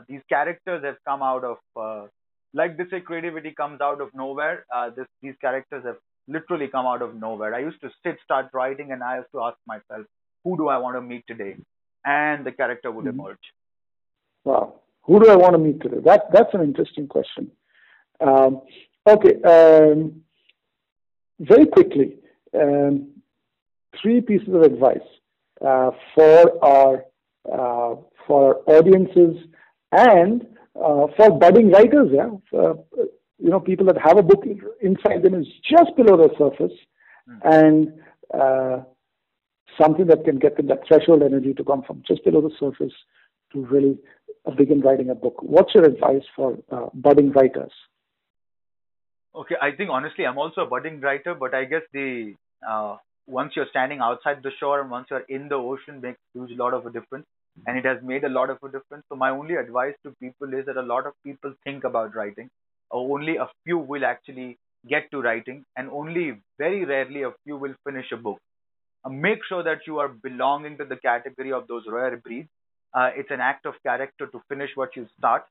these 0.07 0.21
characters 0.29 0.83
have 0.83 0.97
come 1.05 1.21
out 1.21 1.43
of 1.43 1.57
uh, 1.75 2.07
like 2.53 2.77
they 2.77 2.85
say 2.89 2.99
creativity 3.01 3.51
comes 3.51 3.81
out 3.81 4.01
of 4.01 4.09
nowhere. 4.13 4.65
Uh, 4.73 4.89
this, 4.89 5.05
these 5.21 5.35
characters 5.41 5.83
have 5.85 5.97
literally 6.29 6.67
come 6.67 6.85
out 6.85 7.01
of 7.01 7.15
nowhere. 7.15 7.53
I 7.55 7.59
used 7.59 7.81
to 7.81 7.89
sit, 8.03 8.17
start 8.23 8.49
writing, 8.53 8.91
and 8.91 9.03
I 9.03 9.17
used 9.17 9.31
to 9.33 9.41
ask 9.41 9.57
myself, 9.67 10.05
who 10.43 10.57
do 10.57 10.67
I 10.69 10.77
want 10.77 10.95
to 10.95 11.01
meet 11.01 11.25
today? 11.27 11.55
And 12.05 12.45
the 12.45 12.51
character 12.51 12.91
would 12.91 13.05
mm-hmm. 13.05 13.19
emerge. 13.19 13.45
Wow. 14.43 14.75
Who 15.03 15.19
do 15.19 15.29
I 15.29 15.35
want 15.35 15.53
to 15.53 15.57
meet 15.57 15.81
today? 15.81 15.97
That, 16.03 16.31
that's 16.31 16.53
an 16.53 16.61
interesting 16.61 17.07
question. 17.07 17.51
Um, 18.21 18.61
okay. 19.07 19.41
Um, 19.41 20.21
very 21.39 21.65
quickly, 21.65 22.17
um, 22.53 23.09
three 24.01 24.21
pieces 24.21 24.49
of 24.49 24.61
advice 24.61 24.97
uh, 25.65 25.91
for 26.15 26.63
our 26.63 27.05
uh, 27.51 27.95
for 28.27 28.61
audiences 28.67 29.37
and 29.91 30.45
uh, 30.75 31.07
for 31.15 31.39
budding 31.39 31.71
writers. 31.71 32.09
Yeah, 32.11 32.29
for, 32.49 32.85
you 33.39 33.49
know, 33.49 33.60
people 33.60 33.86
that 33.88 33.97
have 33.97 34.17
a 34.17 34.23
book 34.23 34.43
inside 34.82 35.23
them 35.23 35.36
is 35.36 35.47
just 35.63 35.95
below 35.95 36.17
the 36.17 36.30
surface, 36.38 36.78
mm. 37.30 37.39
and 37.43 37.93
uh, 38.34 38.84
something 39.82 40.08
that 40.08 40.25
can 40.25 40.39
get 40.39 40.58
them 40.58 40.67
that 40.67 40.82
threshold 40.88 41.23
energy 41.23 41.54
to 41.54 41.63
come 41.63 41.84
from 41.84 42.04
just 42.08 42.23
below 42.23 42.41
the 42.41 42.52
surface 42.60 42.93
to 43.54 43.65
really 43.65 43.97
uh, 44.45 44.52
begin 44.52 44.82
writing 44.82 45.10
a 45.10 45.15
book. 45.15 45.36
What's 45.41 45.73
your 45.73 45.86
advice 45.86 46.23
for 46.36 46.58
uh, 46.71 46.88
budding 46.93 47.32
writers? 47.32 47.71
Okay, 49.34 49.56
I 49.62 49.71
think 49.71 49.89
honestly, 49.89 50.25
I'm 50.25 50.38
also 50.38 50.62
a 50.62 50.65
budding 50.65 50.99
writer, 50.99 51.34
but 51.34 51.54
I 51.54 51.65
guess 51.65 51.84
the 51.93 52.34
uh, 52.67 52.97
once 53.28 53.54
you're 53.56 53.67
standing 53.69 53.99
outside 53.99 54.41
the 54.43 54.52
shore 54.60 54.82
and 54.82 54.89
once 54.89 55.08
you're 55.10 55.25
in 55.30 55.49
the 55.49 55.56
ocean 55.56 56.02
makes 56.02 56.17
a 56.36 56.39
huge 56.39 56.58
lot 56.58 56.73
of 56.73 56.86
a 56.86 56.91
difference, 56.91 57.25
and 57.67 57.78
it 57.78 57.86
has 57.86 57.97
made 58.04 58.23
a 58.23 58.30
lot 58.30 58.49
of 58.49 58.58
a 58.63 58.67
difference. 58.67 59.04
So 59.08 59.15
my 59.15 59.30
only 59.30 59.56
advice 59.56 59.93
to 60.04 60.13
people 60.19 60.54
is 60.54 60.65
that 60.65 60.78
a 60.78 60.82
lot 60.82 61.06
of 61.06 61.13
people 61.23 61.54
think 61.63 61.84
about 61.84 62.15
writing, 62.15 62.49
only 62.91 63.38
a 63.38 63.47
few 63.63 63.78
will 63.78 64.06
actually 64.06 64.58
get 64.88 65.12
to 65.12 65.21
writing, 65.21 65.65
and 65.75 65.89
only 65.89 66.39
very 66.58 66.86
rarely 66.86 67.23
a 67.23 67.32
few 67.43 67.58
will 67.58 67.75
finish 67.86 68.12
a 68.12 68.17
book. 68.17 68.39
Uh, 69.04 69.10
make 69.10 69.39
sure 69.47 69.63
that 69.63 69.80
you 69.86 69.99
are 69.99 70.08
belonging 70.08 70.78
to 70.78 70.86
the 70.86 70.95
category 70.97 71.52
of 71.52 71.67
those 71.67 71.84
rare 71.88 72.17
breeds. 72.17 72.49
Uh, 72.93 73.10
it's 73.15 73.32
an 73.32 73.39
act 73.39 73.65
of 73.65 73.73
character 73.84 74.28
to 74.28 74.41
finish 74.49 74.69
what 74.75 74.95
you 74.95 75.08
start. 75.17 75.43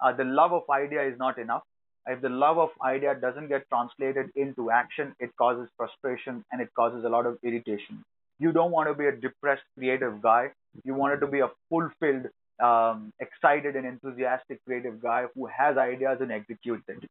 Uh, 0.00 0.12
the 0.12 0.24
love 0.24 0.52
of 0.52 0.62
idea 0.70 1.02
is 1.02 1.18
not 1.18 1.38
enough. 1.38 1.62
If 2.06 2.20
the 2.20 2.28
love 2.28 2.58
of 2.58 2.70
idea 2.84 3.14
doesn't 3.14 3.48
get 3.48 3.66
translated 3.68 4.30
into 4.36 4.70
action, 4.70 5.14
it 5.18 5.30
causes 5.36 5.68
frustration 5.76 6.44
and 6.52 6.60
it 6.60 6.68
causes 6.76 7.04
a 7.04 7.08
lot 7.08 7.26
of 7.26 7.38
irritation. 7.42 8.04
You 8.38 8.52
don't 8.52 8.70
want 8.70 8.88
to 8.88 8.94
be 8.94 9.06
a 9.06 9.12
depressed 9.12 9.62
creative 9.78 10.20
guy. 10.20 10.50
You 10.84 10.94
want 10.94 11.14
it 11.14 11.20
to 11.20 11.26
be 11.26 11.40
a 11.40 11.50
fulfilled 11.70 12.26
um, 12.62 13.12
excited 13.20 13.76
and 13.76 13.86
enthusiastic 13.86 14.64
creative 14.64 15.00
guy 15.00 15.24
who 15.34 15.46
has 15.46 15.76
ideas 15.76 16.18
and 16.20 16.32
executes 16.32 16.84
it. 16.88 17.08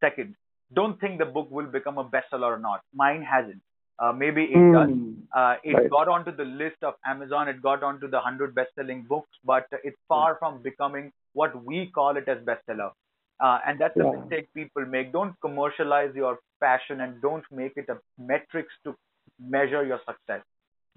Second, 0.00 0.34
don't 0.72 1.00
think 1.00 1.18
the 1.18 1.24
book 1.24 1.50
will 1.50 1.66
become 1.66 1.98
a 1.98 2.04
bestseller 2.04 2.56
or 2.56 2.58
not. 2.58 2.80
Mine 2.94 3.22
hasn't. 3.22 3.60
Uh, 3.98 4.12
maybe 4.12 4.44
it 4.44 4.56
mm, 4.56 4.72
does. 4.72 5.26
Uh, 5.36 5.54
it 5.64 5.72
right. 5.72 5.90
got 5.90 6.08
onto 6.08 6.34
the 6.34 6.44
list 6.44 6.76
of 6.82 6.94
Amazon. 7.04 7.48
It 7.48 7.60
got 7.60 7.82
onto 7.82 8.08
the 8.08 8.16
100 8.16 8.54
best-selling 8.54 9.04
books, 9.08 9.30
but 9.44 9.66
it's 9.82 9.96
far 10.08 10.34
mm. 10.34 10.38
from 10.38 10.62
becoming 10.62 11.12
what 11.32 11.64
we 11.64 11.86
call 11.86 12.16
it 12.16 12.28
as 12.28 12.38
bestseller. 12.38 12.92
Uh, 13.40 13.58
and 13.66 13.78
that's 13.80 13.96
yeah. 13.96 14.04
a 14.04 14.20
mistake 14.20 14.48
people 14.54 14.84
make. 14.84 15.12
Don't 15.12 15.34
commercialize 15.40 16.14
your 16.14 16.38
passion 16.60 17.00
and 17.00 17.20
don't 17.20 17.44
make 17.50 17.72
it 17.76 17.88
a 17.88 17.98
metrics 18.20 18.72
to 18.84 18.94
measure 19.40 19.84
your 19.84 20.00
success. 20.06 20.42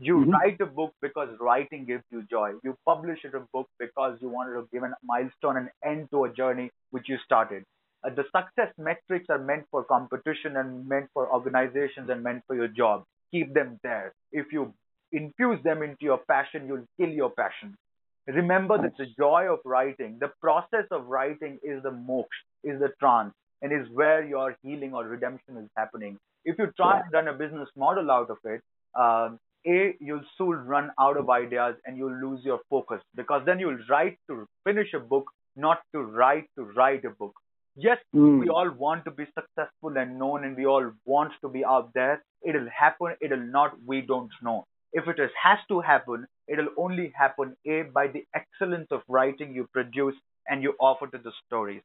You 0.02 0.16
mm-hmm. 0.16 0.32
write 0.32 0.60
a 0.62 0.66
book 0.66 0.96
because 1.00 1.30
writing 1.40 1.86
gives 1.86 2.04
you 2.10 2.24
joy. 2.24 2.54
You 2.64 2.76
publish 2.88 3.20
it 3.24 3.36
a 3.36 3.42
book 3.54 3.70
because 3.80 4.18
you 4.20 4.30
wanted 4.30 4.54
to 4.54 4.68
give 4.74 4.82
a 4.82 4.92
milestone 5.04 5.58
and 5.58 5.70
end 5.86 6.10
to 6.10 6.24
a 6.24 6.34
journey 6.34 6.72
which 6.90 7.08
you 7.08 7.18
started. 7.24 7.66
Uh, 8.04 8.10
the 8.10 8.24
success 8.36 8.74
metrics 8.80 9.28
are 9.30 9.38
meant 9.38 9.66
for 9.70 9.84
competition 9.84 10.58
and 10.58 10.88
meant 10.88 11.08
for 11.14 11.32
organizations 11.32 12.10
and 12.10 12.24
meant 12.24 12.42
for 12.48 12.56
your 12.56 12.68
job. 12.68 13.04
Keep 13.32 13.54
them 13.54 13.80
there. 13.84 14.14
If 14.32 14.48
you 14.52 14.74
infuse 15.12 15.62
them 15.64 15.84
into 15.84 16.02
your 16.02 16.18
passion, 16.28 16.66
you'll 16.66 16.88
kill 17.00 17.10
your 17.10 17.30
passion. 17.30 17.78
Remember 18.26 18.82
that 18.82 18.98
the 18.98 19.06
joy 19.20 19.54
of 19.54 19.60
writing, 19.66 20.18
the 20.20 20.32
process 20.42 20.86
of 20.90 21.06
writing 21.06 21.60
is 21.62 21.84
the 21.84 21.92
moksha, 21.92 22.42
is 22.64 22.80
the 22.80 22.90
trance, 23.00 23.34
and 23.62 23.72
is 23.72 23.88
where 23.94 24.26
your 24.26 24.56
healing 24.64 24.96
or 24.96 25.06
redemption 25.06 25.58
is 25.58 25.70
happening. 25.78 26.18
If 26.44 26.58
you 26.58 26.72
try 26.76 26.98
yeah. 26.98 27.04
and 27.04 27.14
run 27.14 27.28
a 27.28 27.34
business 27.34 27.70
model 27.76 28.10
out 28.10 28.32
of 28.32 28.38
it, 28.46 28.62
um, 29.00 29.40
a 29.68 29.96
you'll 30.00 30.24
soon 30.38 30.66
run 30.66 30.92
out 31.00 31.18
of 31.18 31.30
ideas 31.30 31.76
and 31.86 31.98
you'll 31.98 32.20
lose 32.20 32.44
your 32.44 32.60
focus 32.70 33.02
because 33.16 33.44
then 33.46 33.60
you'll 33.60 33.78
write 33.90 34.18
to 34.30 34.46
finish 34.64 34.94
a 34.94 35.00
book 35.00 35.26
not 35.56 35.80
to 35.94 36.02
write 36.02 36.46
to 36.58 36.64
write 36.64 37.06
a 37.06 37.10
book. 37.10 37.34
Yes 37.76 37.98
mm. 38.16 38.40
we 38.40 38.50
all 38.50 38.70
want 38.72 39.06
to 39.06 39.12
be 39.12 39.26
successful 39.26 39.98
and 39.98 40.18
known 40.18 40.44
and 40.44 40.58
we 40.58 40.66
all 40.66 40.92
want 41.06 41.32
to 41.42 41.50
be 41.50 41.64
out 41.64 41.92
there. 41.94 42.24
It'll 42.46 42.70
happen 42.70 43.16
it'll 43.22 43.46
not 43.46 43.74
we 43.86 44.02
don't 44.02 44.32
know. 44.42 44.66
If 44.94 45.08
it 45.08 45.20
is, 45.20 45.32
has 45.42 45.60
to 45.70 45.82
happen 45.82 46.28
it'll 46.48 46.74
only 46.78 47.14
happen 47.16 47.56
a 47.66 47.84
by 47.84 48.08
the 48.08 48.26
excellence 48.36 48.88
of 48.92 49.02
writing 49.08 49.54
you 49.54 49.68
produce 49.72 50.16
and 50.48 50.64
you 50.64 50.74
offer 50.80 51.08
to 51.08 51.18
the 51.18 51.32
stories. 51.46 51.82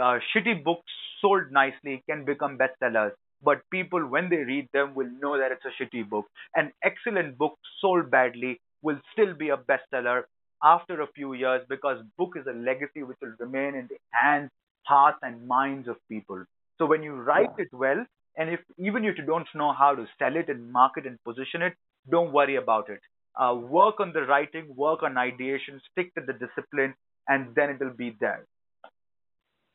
Uh, 0.00 0.18
shitty 0.34 0.62
books 0.64 0.92
sold 1.20 1.50
nicely 1.50 2.02
can 2.08 2.24
become 2.24 2.56
bestsellers 2.56 3.12
but 3.42 3.62
people, 3.70 4.06
when 4.06 4.28
they 4.28 4.38
read 4.38 4.68
them, 4.72 4.94
will 4.94 5.10
know 5.20 5.38
that 5.38 5.52
it's 5.52 5.64
a 5.64 5.82
shitty 5.82 6.08
book. 6.08 6.26
An 6.54 6.72
excellent 6.82 7.38
book 7.38 7.58
sold 7.80 8.10
badly 8.10 8.60
will 8.82 8.98
still 9.12 9.34
be 9.34 9.50
a 9.50 9.56
bestseller 9.56 10.22
after 10.62 11.00
a 11.00 11.06
few 11.14 11.34
years 11.34 11.62
because 11.68 12.02
book 12.16 12.34
is 12.36 12.46
a 12.46 12.52
legacy 12.52 13.02
which 13.02 13.18
will 13.22 13.34
remain 13.38 13.74
in 13.74 13.86
the 13.88 13.96
hands, 14.10 14.50
hearts, 14.84 15.18
and 15.22 15.46
minds 15.46 15.88
of 15.88 15.96
people. 16.08 16.44
So 16.78 16.86
when 16.86 17.02
you 17.02 17.14
write 17.14 17.50
yeah. 17.58 17.64
it 17.64 17.68
well, 17.72 18.04
and 18.36 18.50
if 18.50 18.60
even 18.78 19.04
if 19.04 19.18
you 19.18 19.24
don't 19.24 19.48
know 19.54 19.72
how 19.72 19.94
to 19.94 20.06
sell 20.18 20.36
it 20.36 20.48
and 20.48 20.72
market 20.72 21.06
and 21.06 21.22
position 21.24 21.62
it, 21.62 21.74
don't 22.10 22.32
worry 22.32 22.56
about 22.56 22.88
it. 22.88 23.00
uh, 23.38 23.54
work 23.54 24.00
on 24.00 24.12
the 24.12 24.22
writing, 24.22 24.74
work 24.74 25.02
on 25.02 25.16
ideation, 25.16 25.80
stick 25.92 26.14
to 26.14 26.22
the 26.26 26.32
discipline, 26.32 26.94
and 27.28 27.54
then 27.54 27.70
it 27.70 27.80
will 27.80 27.94
be 27.96 28.16
there. 28.20 28.44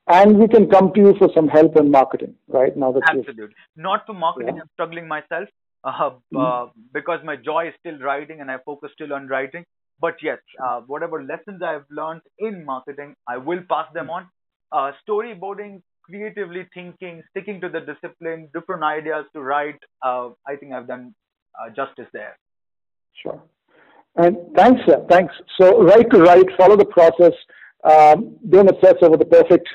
And 0.07 0.37
we 0.37 0.47
can 0.47 0.69
come 0.69 0.91
to 0.93 0.99
you 0.99 1.15
for 1.17 1.29
some 1.33 1.47
help 1.47 1.77
in 1.77 1.89
marketing, 1.89 2.35
right? 2.47 2.75
Now 2.75 2.91
that 2.91 3.03
absolutely 3.07 3.55
not 3.77 4.05
for 4.05 4.13
marketing, 4.13 4.55
yeah. 4.57 4.63
I'm 4.63 4.69
struggling 4.73 5.07
myself 5.07 5.47
uh, 5.83 5.91
mm-hmm. 5.91 6.37
uh, 6.37 6.65
because 6.93 7.19
my 7.23 7.37
joy 7.37 7.69
is 7.69 7.73
still 7.79 7.97
writing 7.99 8.41
and 8.41 8.51
I 8.51 8.57
focus 8.65 8.91
still 8.93 9.13
on 9.13 9.27
writing. 9.27 9.63
But 10.01 10.15
yes, 10.21 10.39
uh, 10.61 10.81
whatever 10.81 11.23
lessons 11.23 11.61
I've 11.61 11.85
learned 11.89 12.21
in 12.37 12.65
marketing, 12.65 13.15
I 13.27 13.37
will 13.37 13.61
pass 13.69 13.87
them 13.93 14.09
on. 14.09 14.27
Uh, 14.71 14.91
storyboarding, 15.07 15.81
creatively 16.01 16.67
thinking, 16.73 17.23
sticking 17.29 17.61
to 17.61 17.69
the 17.69 17.79
discipline, 17.79 18.49
different 18.53 18.83
ideas 18.83 19.25
to 19.33 19.41
write. 19.41 19.79
Uh, 20.01 20.29
I 20.45 20.57
think 20.57 20.73
I've 20.73 20.87
done 20.87 21.15
uh, 21.57 21.69
justice 21.69 22.07
there. 22.11 22.37
Sure. 23.21 23.41
And 24.15 24.37
thanks, 24.55 24.81
sir. 24.85 25.05
Thanks. 25.09 25.33
So, 25.59 25.81
write 25.83 26.09
to 26.11 26.19
write, 26.19 26.45
follow 26.57 26.75
the 26.75 26.85
process. 26.85 27.33
Um, 27.83 28.37
don't 28.49 28.69
obsess 28.69 28.95
over 29.01 29.17
the 29.17 29.25
perfect. 29.25 29.67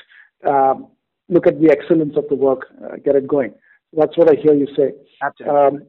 Um, 0.47 0.87
look 1.27 1.47
at 1.47 1.59
the 1.61 1.69
excellence 1.71 2.15
of 2.17 2.25
the 2.29 2.35
work. 2.35 2.67
Uh, 2.83 2.95
get 3.03 3.15
it 3.15 3.27
going. 3.27 3.53
That's 3.93 4.17
what 4.17 4.29
I 4.29 4.39
hear 4.41 4.53
you 4.53 4.67
say. 4.75 4.93
Absolutely. 5.21 5.57
Um, 5.57 5.83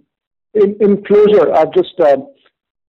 in, 0.55 0.77
in 0.81 1.05
closure, 1.05 1.53
I've 1.53 1.73
just 1.73 1.99
uh, 2.01 2.17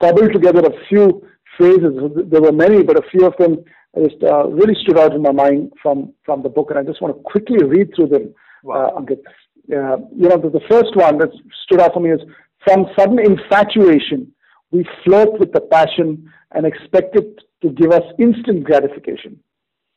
cobbled 0.01 0.33
together 0.33 0.61
a 0.61 0.87
few 0.87 1.25
phrases. 1.57 1.93
There 2.29 2.41
were 2.41 2.51
many, 2.51 2.83
but 2.83 2.97
a 2.97 3.07
few 3.09 3.25
of 3.25 3.35
them 3.37 3.63
just 3.97 4.23
uh, 4.23 4.47
really 4.47 4.75
stood 4.81 4.97
out 4.97 5.13
in 5.13 5.21
my 5.21 5.31
mind 5.31 5.73
from 5.81 6.13
from 6.25 6.41
the 6.43 6.49
book, 6.49 6.69
and 6.69 6.79
I 6.79 6.83
just 6.83 7.01
want 7.01 7.15
to 7.15 7.21
quickly 7.23 7.63
read 7.63 7.89
through 7.95 8.07
them, 8.07 8.33
wow. 8.63 8.87
uh, 8.87 8.99
Ankit. 8.99 9.19
Uh, 9.71 9.97
you 10.15 10.27
know, 10.27 10.37
the, 10.37 10.49
the 10.49 10.65
first 10.69 10.95
one 10.95 11.17
that 11.19 11.29
stood 11.65 11.81
out 11.81 11.93
for 11.93 11.99
me 11.99 12.11
is 12.11 12.21
from 12.65 12.87
sudden 12.97 13.19
infatuation, 13.19 14.31
we 14.71 14.85
flirt 15.03 15.39
with 15.39 15.51
the 15.51 15.61
passion 15.61 16.31
and 16.51 16.65
expect 16.65 17.15
it 17.15 17.39
to 17.61 17.69
give 17.69 17.91
us 17.91 18.03
instant 18.17 18.63
gratification. 18.63 19.39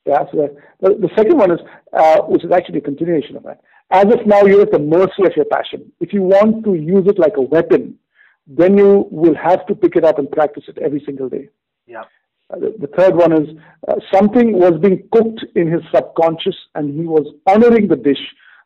Yeah, 0.06 0.24
so 0.30 0.36
the, 0.36 0.56
the, 0.80 1.08
the 1.08 1.10
second 1.16 1.38
one 1.38 1.50
is, 1.50 1.60
uh, 1.92 2.20
which 2.22 2.44
is 2.44 2.52
actually 2.52 2.78
a 2.78 2.82
continuation 2.82 3.36
of 3.36 3.42
that. 3.44 3.60
As 3.90 4.04
of 4.04 4.26
now, 4.26 4.44
you're 4.44 4.62
at 4.62 4.72
the 4.72 4.78
mercy 4.78 5.24
of 5.24 5.36
your 5.36 5.46
passion. 5.46 5.90
If 6.00 6.12
you 6.12 6.22
want 6.22 6.64
to 6.64 6.74
use 6.74 7.06
it 7.06 7.18
like 7.18 7.36
a 7.36 7.42
weapon, 7.42 7.98
then 8.46 8.76
you 8.76 9.08
will 9.10 9.34
have 9.34 9.66
to 9.66 9.74
pick 9.74 9.96
it 9.96 10.04
up 10.04 10.18
and 10.18 10.30
practice 10.30 10.64
it 10.68 10.78
every 10.78 11.02
single 11.06 11.28
day. 11.28 11.48
Yeah. 11.86 12.02
Uh, 12.50 12.58
the, 12.58 12.74
the, 12.80 12.86
third 12.88 13.16
one 13.16 13.32
is 13.32 13.48
uh, 13.88 13.94
something 14.12 14.52
was 14.52 14.78
being 14.80 15.08
cooked 15.10 15.44
in 15.54 15.70
his 15.70 15.80
subconscious, 15.94 16.56
and 16.74 16.94
he 16.94 17.06
was 17.06 17.26
honoring 17.46 17.88
the 17.88 17.96
dish 17.96 18.20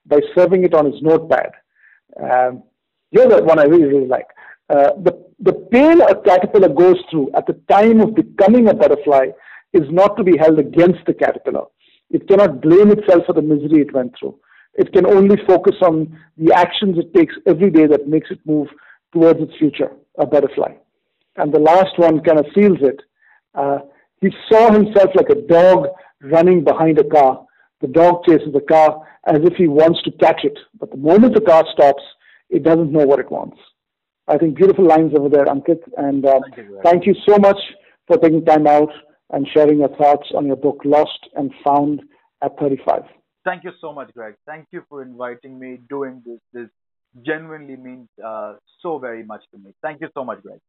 by 0.07 0.19
serving 0.35 0.65
it 0.65 0.75
on 0.75 0.91
his 0.91 1.01
notepad. 1.01 1.53
Um, 2.21 2.65
here's 3.13 3.29
the 3.29 3.45
one 3.45 3.61
I 3.61 3.65
really, 3.65 3.85
really 3.85 4.09
like. 4.09 4.27
Uh, 4.69 4.91
the, 5.03 5.25
the 5.41 5.53
pain 5.71 6.01
a 6.01 6.21
caterpillar 6.23 6.69
goes 6.69 6.97
through 7.11 7.31
at 7.35 7.47
the 7.47 7.55
time 7.71 8.01
of 8.01 8.15
becoming 8.15 8.69
a 8.69 8.75
butterfly 8.75 9.29
is 9.73 9.89
not 9.91 10.17
to 10.17 10.25
be 10.25 10.37
held 10.39 10.59
against 10.59 11.01
the 11.07 11.15
caterpillar. 11.15 11.67
It 12.11 12.27
cannot 12.27 12.63
blame 12.63 12.91
itself 12.91 13.27
for 13.27 13.35
the 13.35 13.43
misery 13.43 13.83
it 13.83 13.93
went 13.93 14.15
through. 14.19 14.39
It 14.75 14.93
can 14.93 15.07
only 15.07 15.37
focus 15.47 15.75
on 15.83 16.19
the 16.37 16.55
actions 16.55 16.97
it 16.99 17.13
takes 17.13 17.35
every 17.47 17.71
day 17.71 17.87
that 17.87 18.09
makes 18.09 18.31
it 18.31 18.39
move 18.47 18.69
towards 19.13 19.41
its 19.41 19.53
future, 19.59 19.91
a 20.19 20.27
butterfly. 20.27 20.73
And 21.37 21.53
the 21.53 21.61
last 21.61 21.99
one 21.99 22.21
kind 22.21 22.39
of 22.39 22.47
seals 22.55 22.79
it. 22.81 23.01
Uh, 23.55 23.79
he 24.21 24.31
saw 24.51 24.73
himself 24.73 25.11
like 25.15 25.31
a 25.31 25.47
dog 25.47 25.89
running 26.23 26.65
behind 26.65 26.99
a 26.99 27.05
car. 27.05 27.45
The 27.81 27.89
dog 27.89 28.25
chases 28.27 28.53
the 28.53 28.61
car 28.61 29.07
as 29.27 29.41
if 29.43 29.55
he 29.55 29.69
wants 29.69 30.03
to 30.03 30.11
catch 30.13 30.45
it. 30.45 30.59
But 30.79 30.91
the 30.91 30.97
moment 30.97 31.35
the 31.35 31.41
car 31.41 31.65
stops, 31.73 32.03
it 32.51 32.63
doesn't 32.63 32.93
know 32.93 33.07
what 33.07 33.21
it 33.21 33.31
wants. 33.31 33.59
I 34.27 34.37
think 34.39 34.57
beautiful 34.57 34.87
lines 34.87 35.13
over 35.17 35.29
there, 35.29 35.47
Ankit. 35.47 35.81
And 35.97 36.25
uh, 36.25 36.41
thank, 36.55 36.57
you, 36.57 36.81
thank 36.85 37.07
you 37.07 37.15
so 37.29 37.39
much 37.39 37.59
for 38.07 38.17
taking 38.19 38.45
time 38.45 38.67
out 38.67 38.91
and 39.31 39.47
sharing 39.53 39.79
your 39.79 39.95
thoughts 39.97 40.29
on 40.35 40.47
your 40.47 40.57
book, 40.57 40.81
Lost 40.85 41.29
and 41.35 41.53
Found 41.65 42.03
at 42.43 42.59
35. 42.59 43.03
Thank 43.45 43.65
you 43.65 43.73
so 43.81 43.93
much, 43.93 44.13
Greg. 44.15 44.35
Thank 44.47 44.67
you 44.73 44.83
for 44.89 45.03
inviting 45.03 45.59
me, 45.59 45.79
doing 45.89 46.23
this. 46.25 46.41
This 46.53 46.69
genuinely 47.25 47.77
means 47.77 48.09
uh, 48.25 48.55
so 48.83 48.99
very 48.99 49.25
much 49.25 49.43
to 49.53 49.59
me. 49.59 49.73
Thank 49.83 50.01
you 50.01 50.09
so 50.15 50.25
much, 50.25 50.43
Greg. 50.43 50.61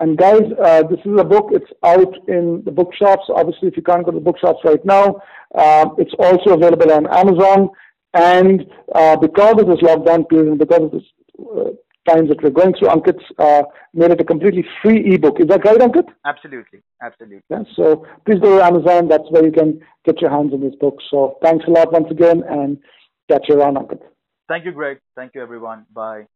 And 0.00 0.16
guys, 0.16 0.42
uh, 0.62 0.82
this 0.84 1.00
is 1.04 1.18
a 1.18 1.24
book. 1.24 1.48
It's 1.52 1.70
out 1.84 2.14
in 2.26 2.62
the 2.64 2.70
bookshops. 2.70 3.24
Obviously, 3.28 3.68
if 3.68 3.76
you 3.76 3.82
can't 3.82 4.04
go 4.04 4.10
to 4.10 4.18
the 4.18 4.24
bookshops 4.24 4.60
right 4.64 4.84
now, 4.84 5.20
uh, 5.54 5.86
it's 5.98 6.14
also 6.18 6.54
available 6.54 6.90
on 6.90 7.06
Amazon. 7.06 7.68
And 8.14 8.64
uh, 8.94 9.16
because 9.16 9.60
of 9.60 9.66
this 9.66 9.80
lockdown 9.80 10.28
period 10.28 10.48
and 10.48 10.58
because 10.58 10.82
of 10.82 10.90
this 10.90 11.02
uh, 11.38 11.70
times 12.08 12.28
that 12.28 12.42
we're 12.42 12.50
going 12.50 12.74
through, 12.78 12.88
Ankit's 12.88 13.24
uh, 13.38 13.62
made 13.94 14.10
it 14.10 14.20
a 14.20 14.24
completely 14.24 14.64
free 14.82 15.14
ebook. 15.14 15.40
Is 15.40 15.48
that 15.48 15.64
right, 15.64 15.78
Ankit? 15.78 16.08
Absolutely, 16.24 16.80
absolutely. 17.02 17.42
Yeah, 17.48 17.62
so 17.76 18.06
please 18.24 18.40
go 18.40 18.58
to 18.58 18.64
Amazon. 18.64 19.08
That's 19.08 19.30
where 19.30 19.44
you 19.44 19.52
can 19.52 19.80
get 20.04 20.20
your 20.20 20.30
hands 20.30 20.52
on 20.52 20.60
this 20.60 20.74
book. 20.80 20.98
So 21.10 21.38
thanks 21.42 21.64
a 21.66 21.70
lot 21.70 21.92
once 21.92 22.10
again, 22.10 22.42
and 22.48 22.78
catch 23.28 23.46
you 23.48 23.60
around, 23.60 23.76
Ankit. 23.76 24.00
Thank 24.48 24.64
you, 24.64 24.72
Greg. 24.72 24.98
Thank 25.14 25.34
you, 25.34 25.42
everyone. 25.42 25.86
Bye. 25.92 26.26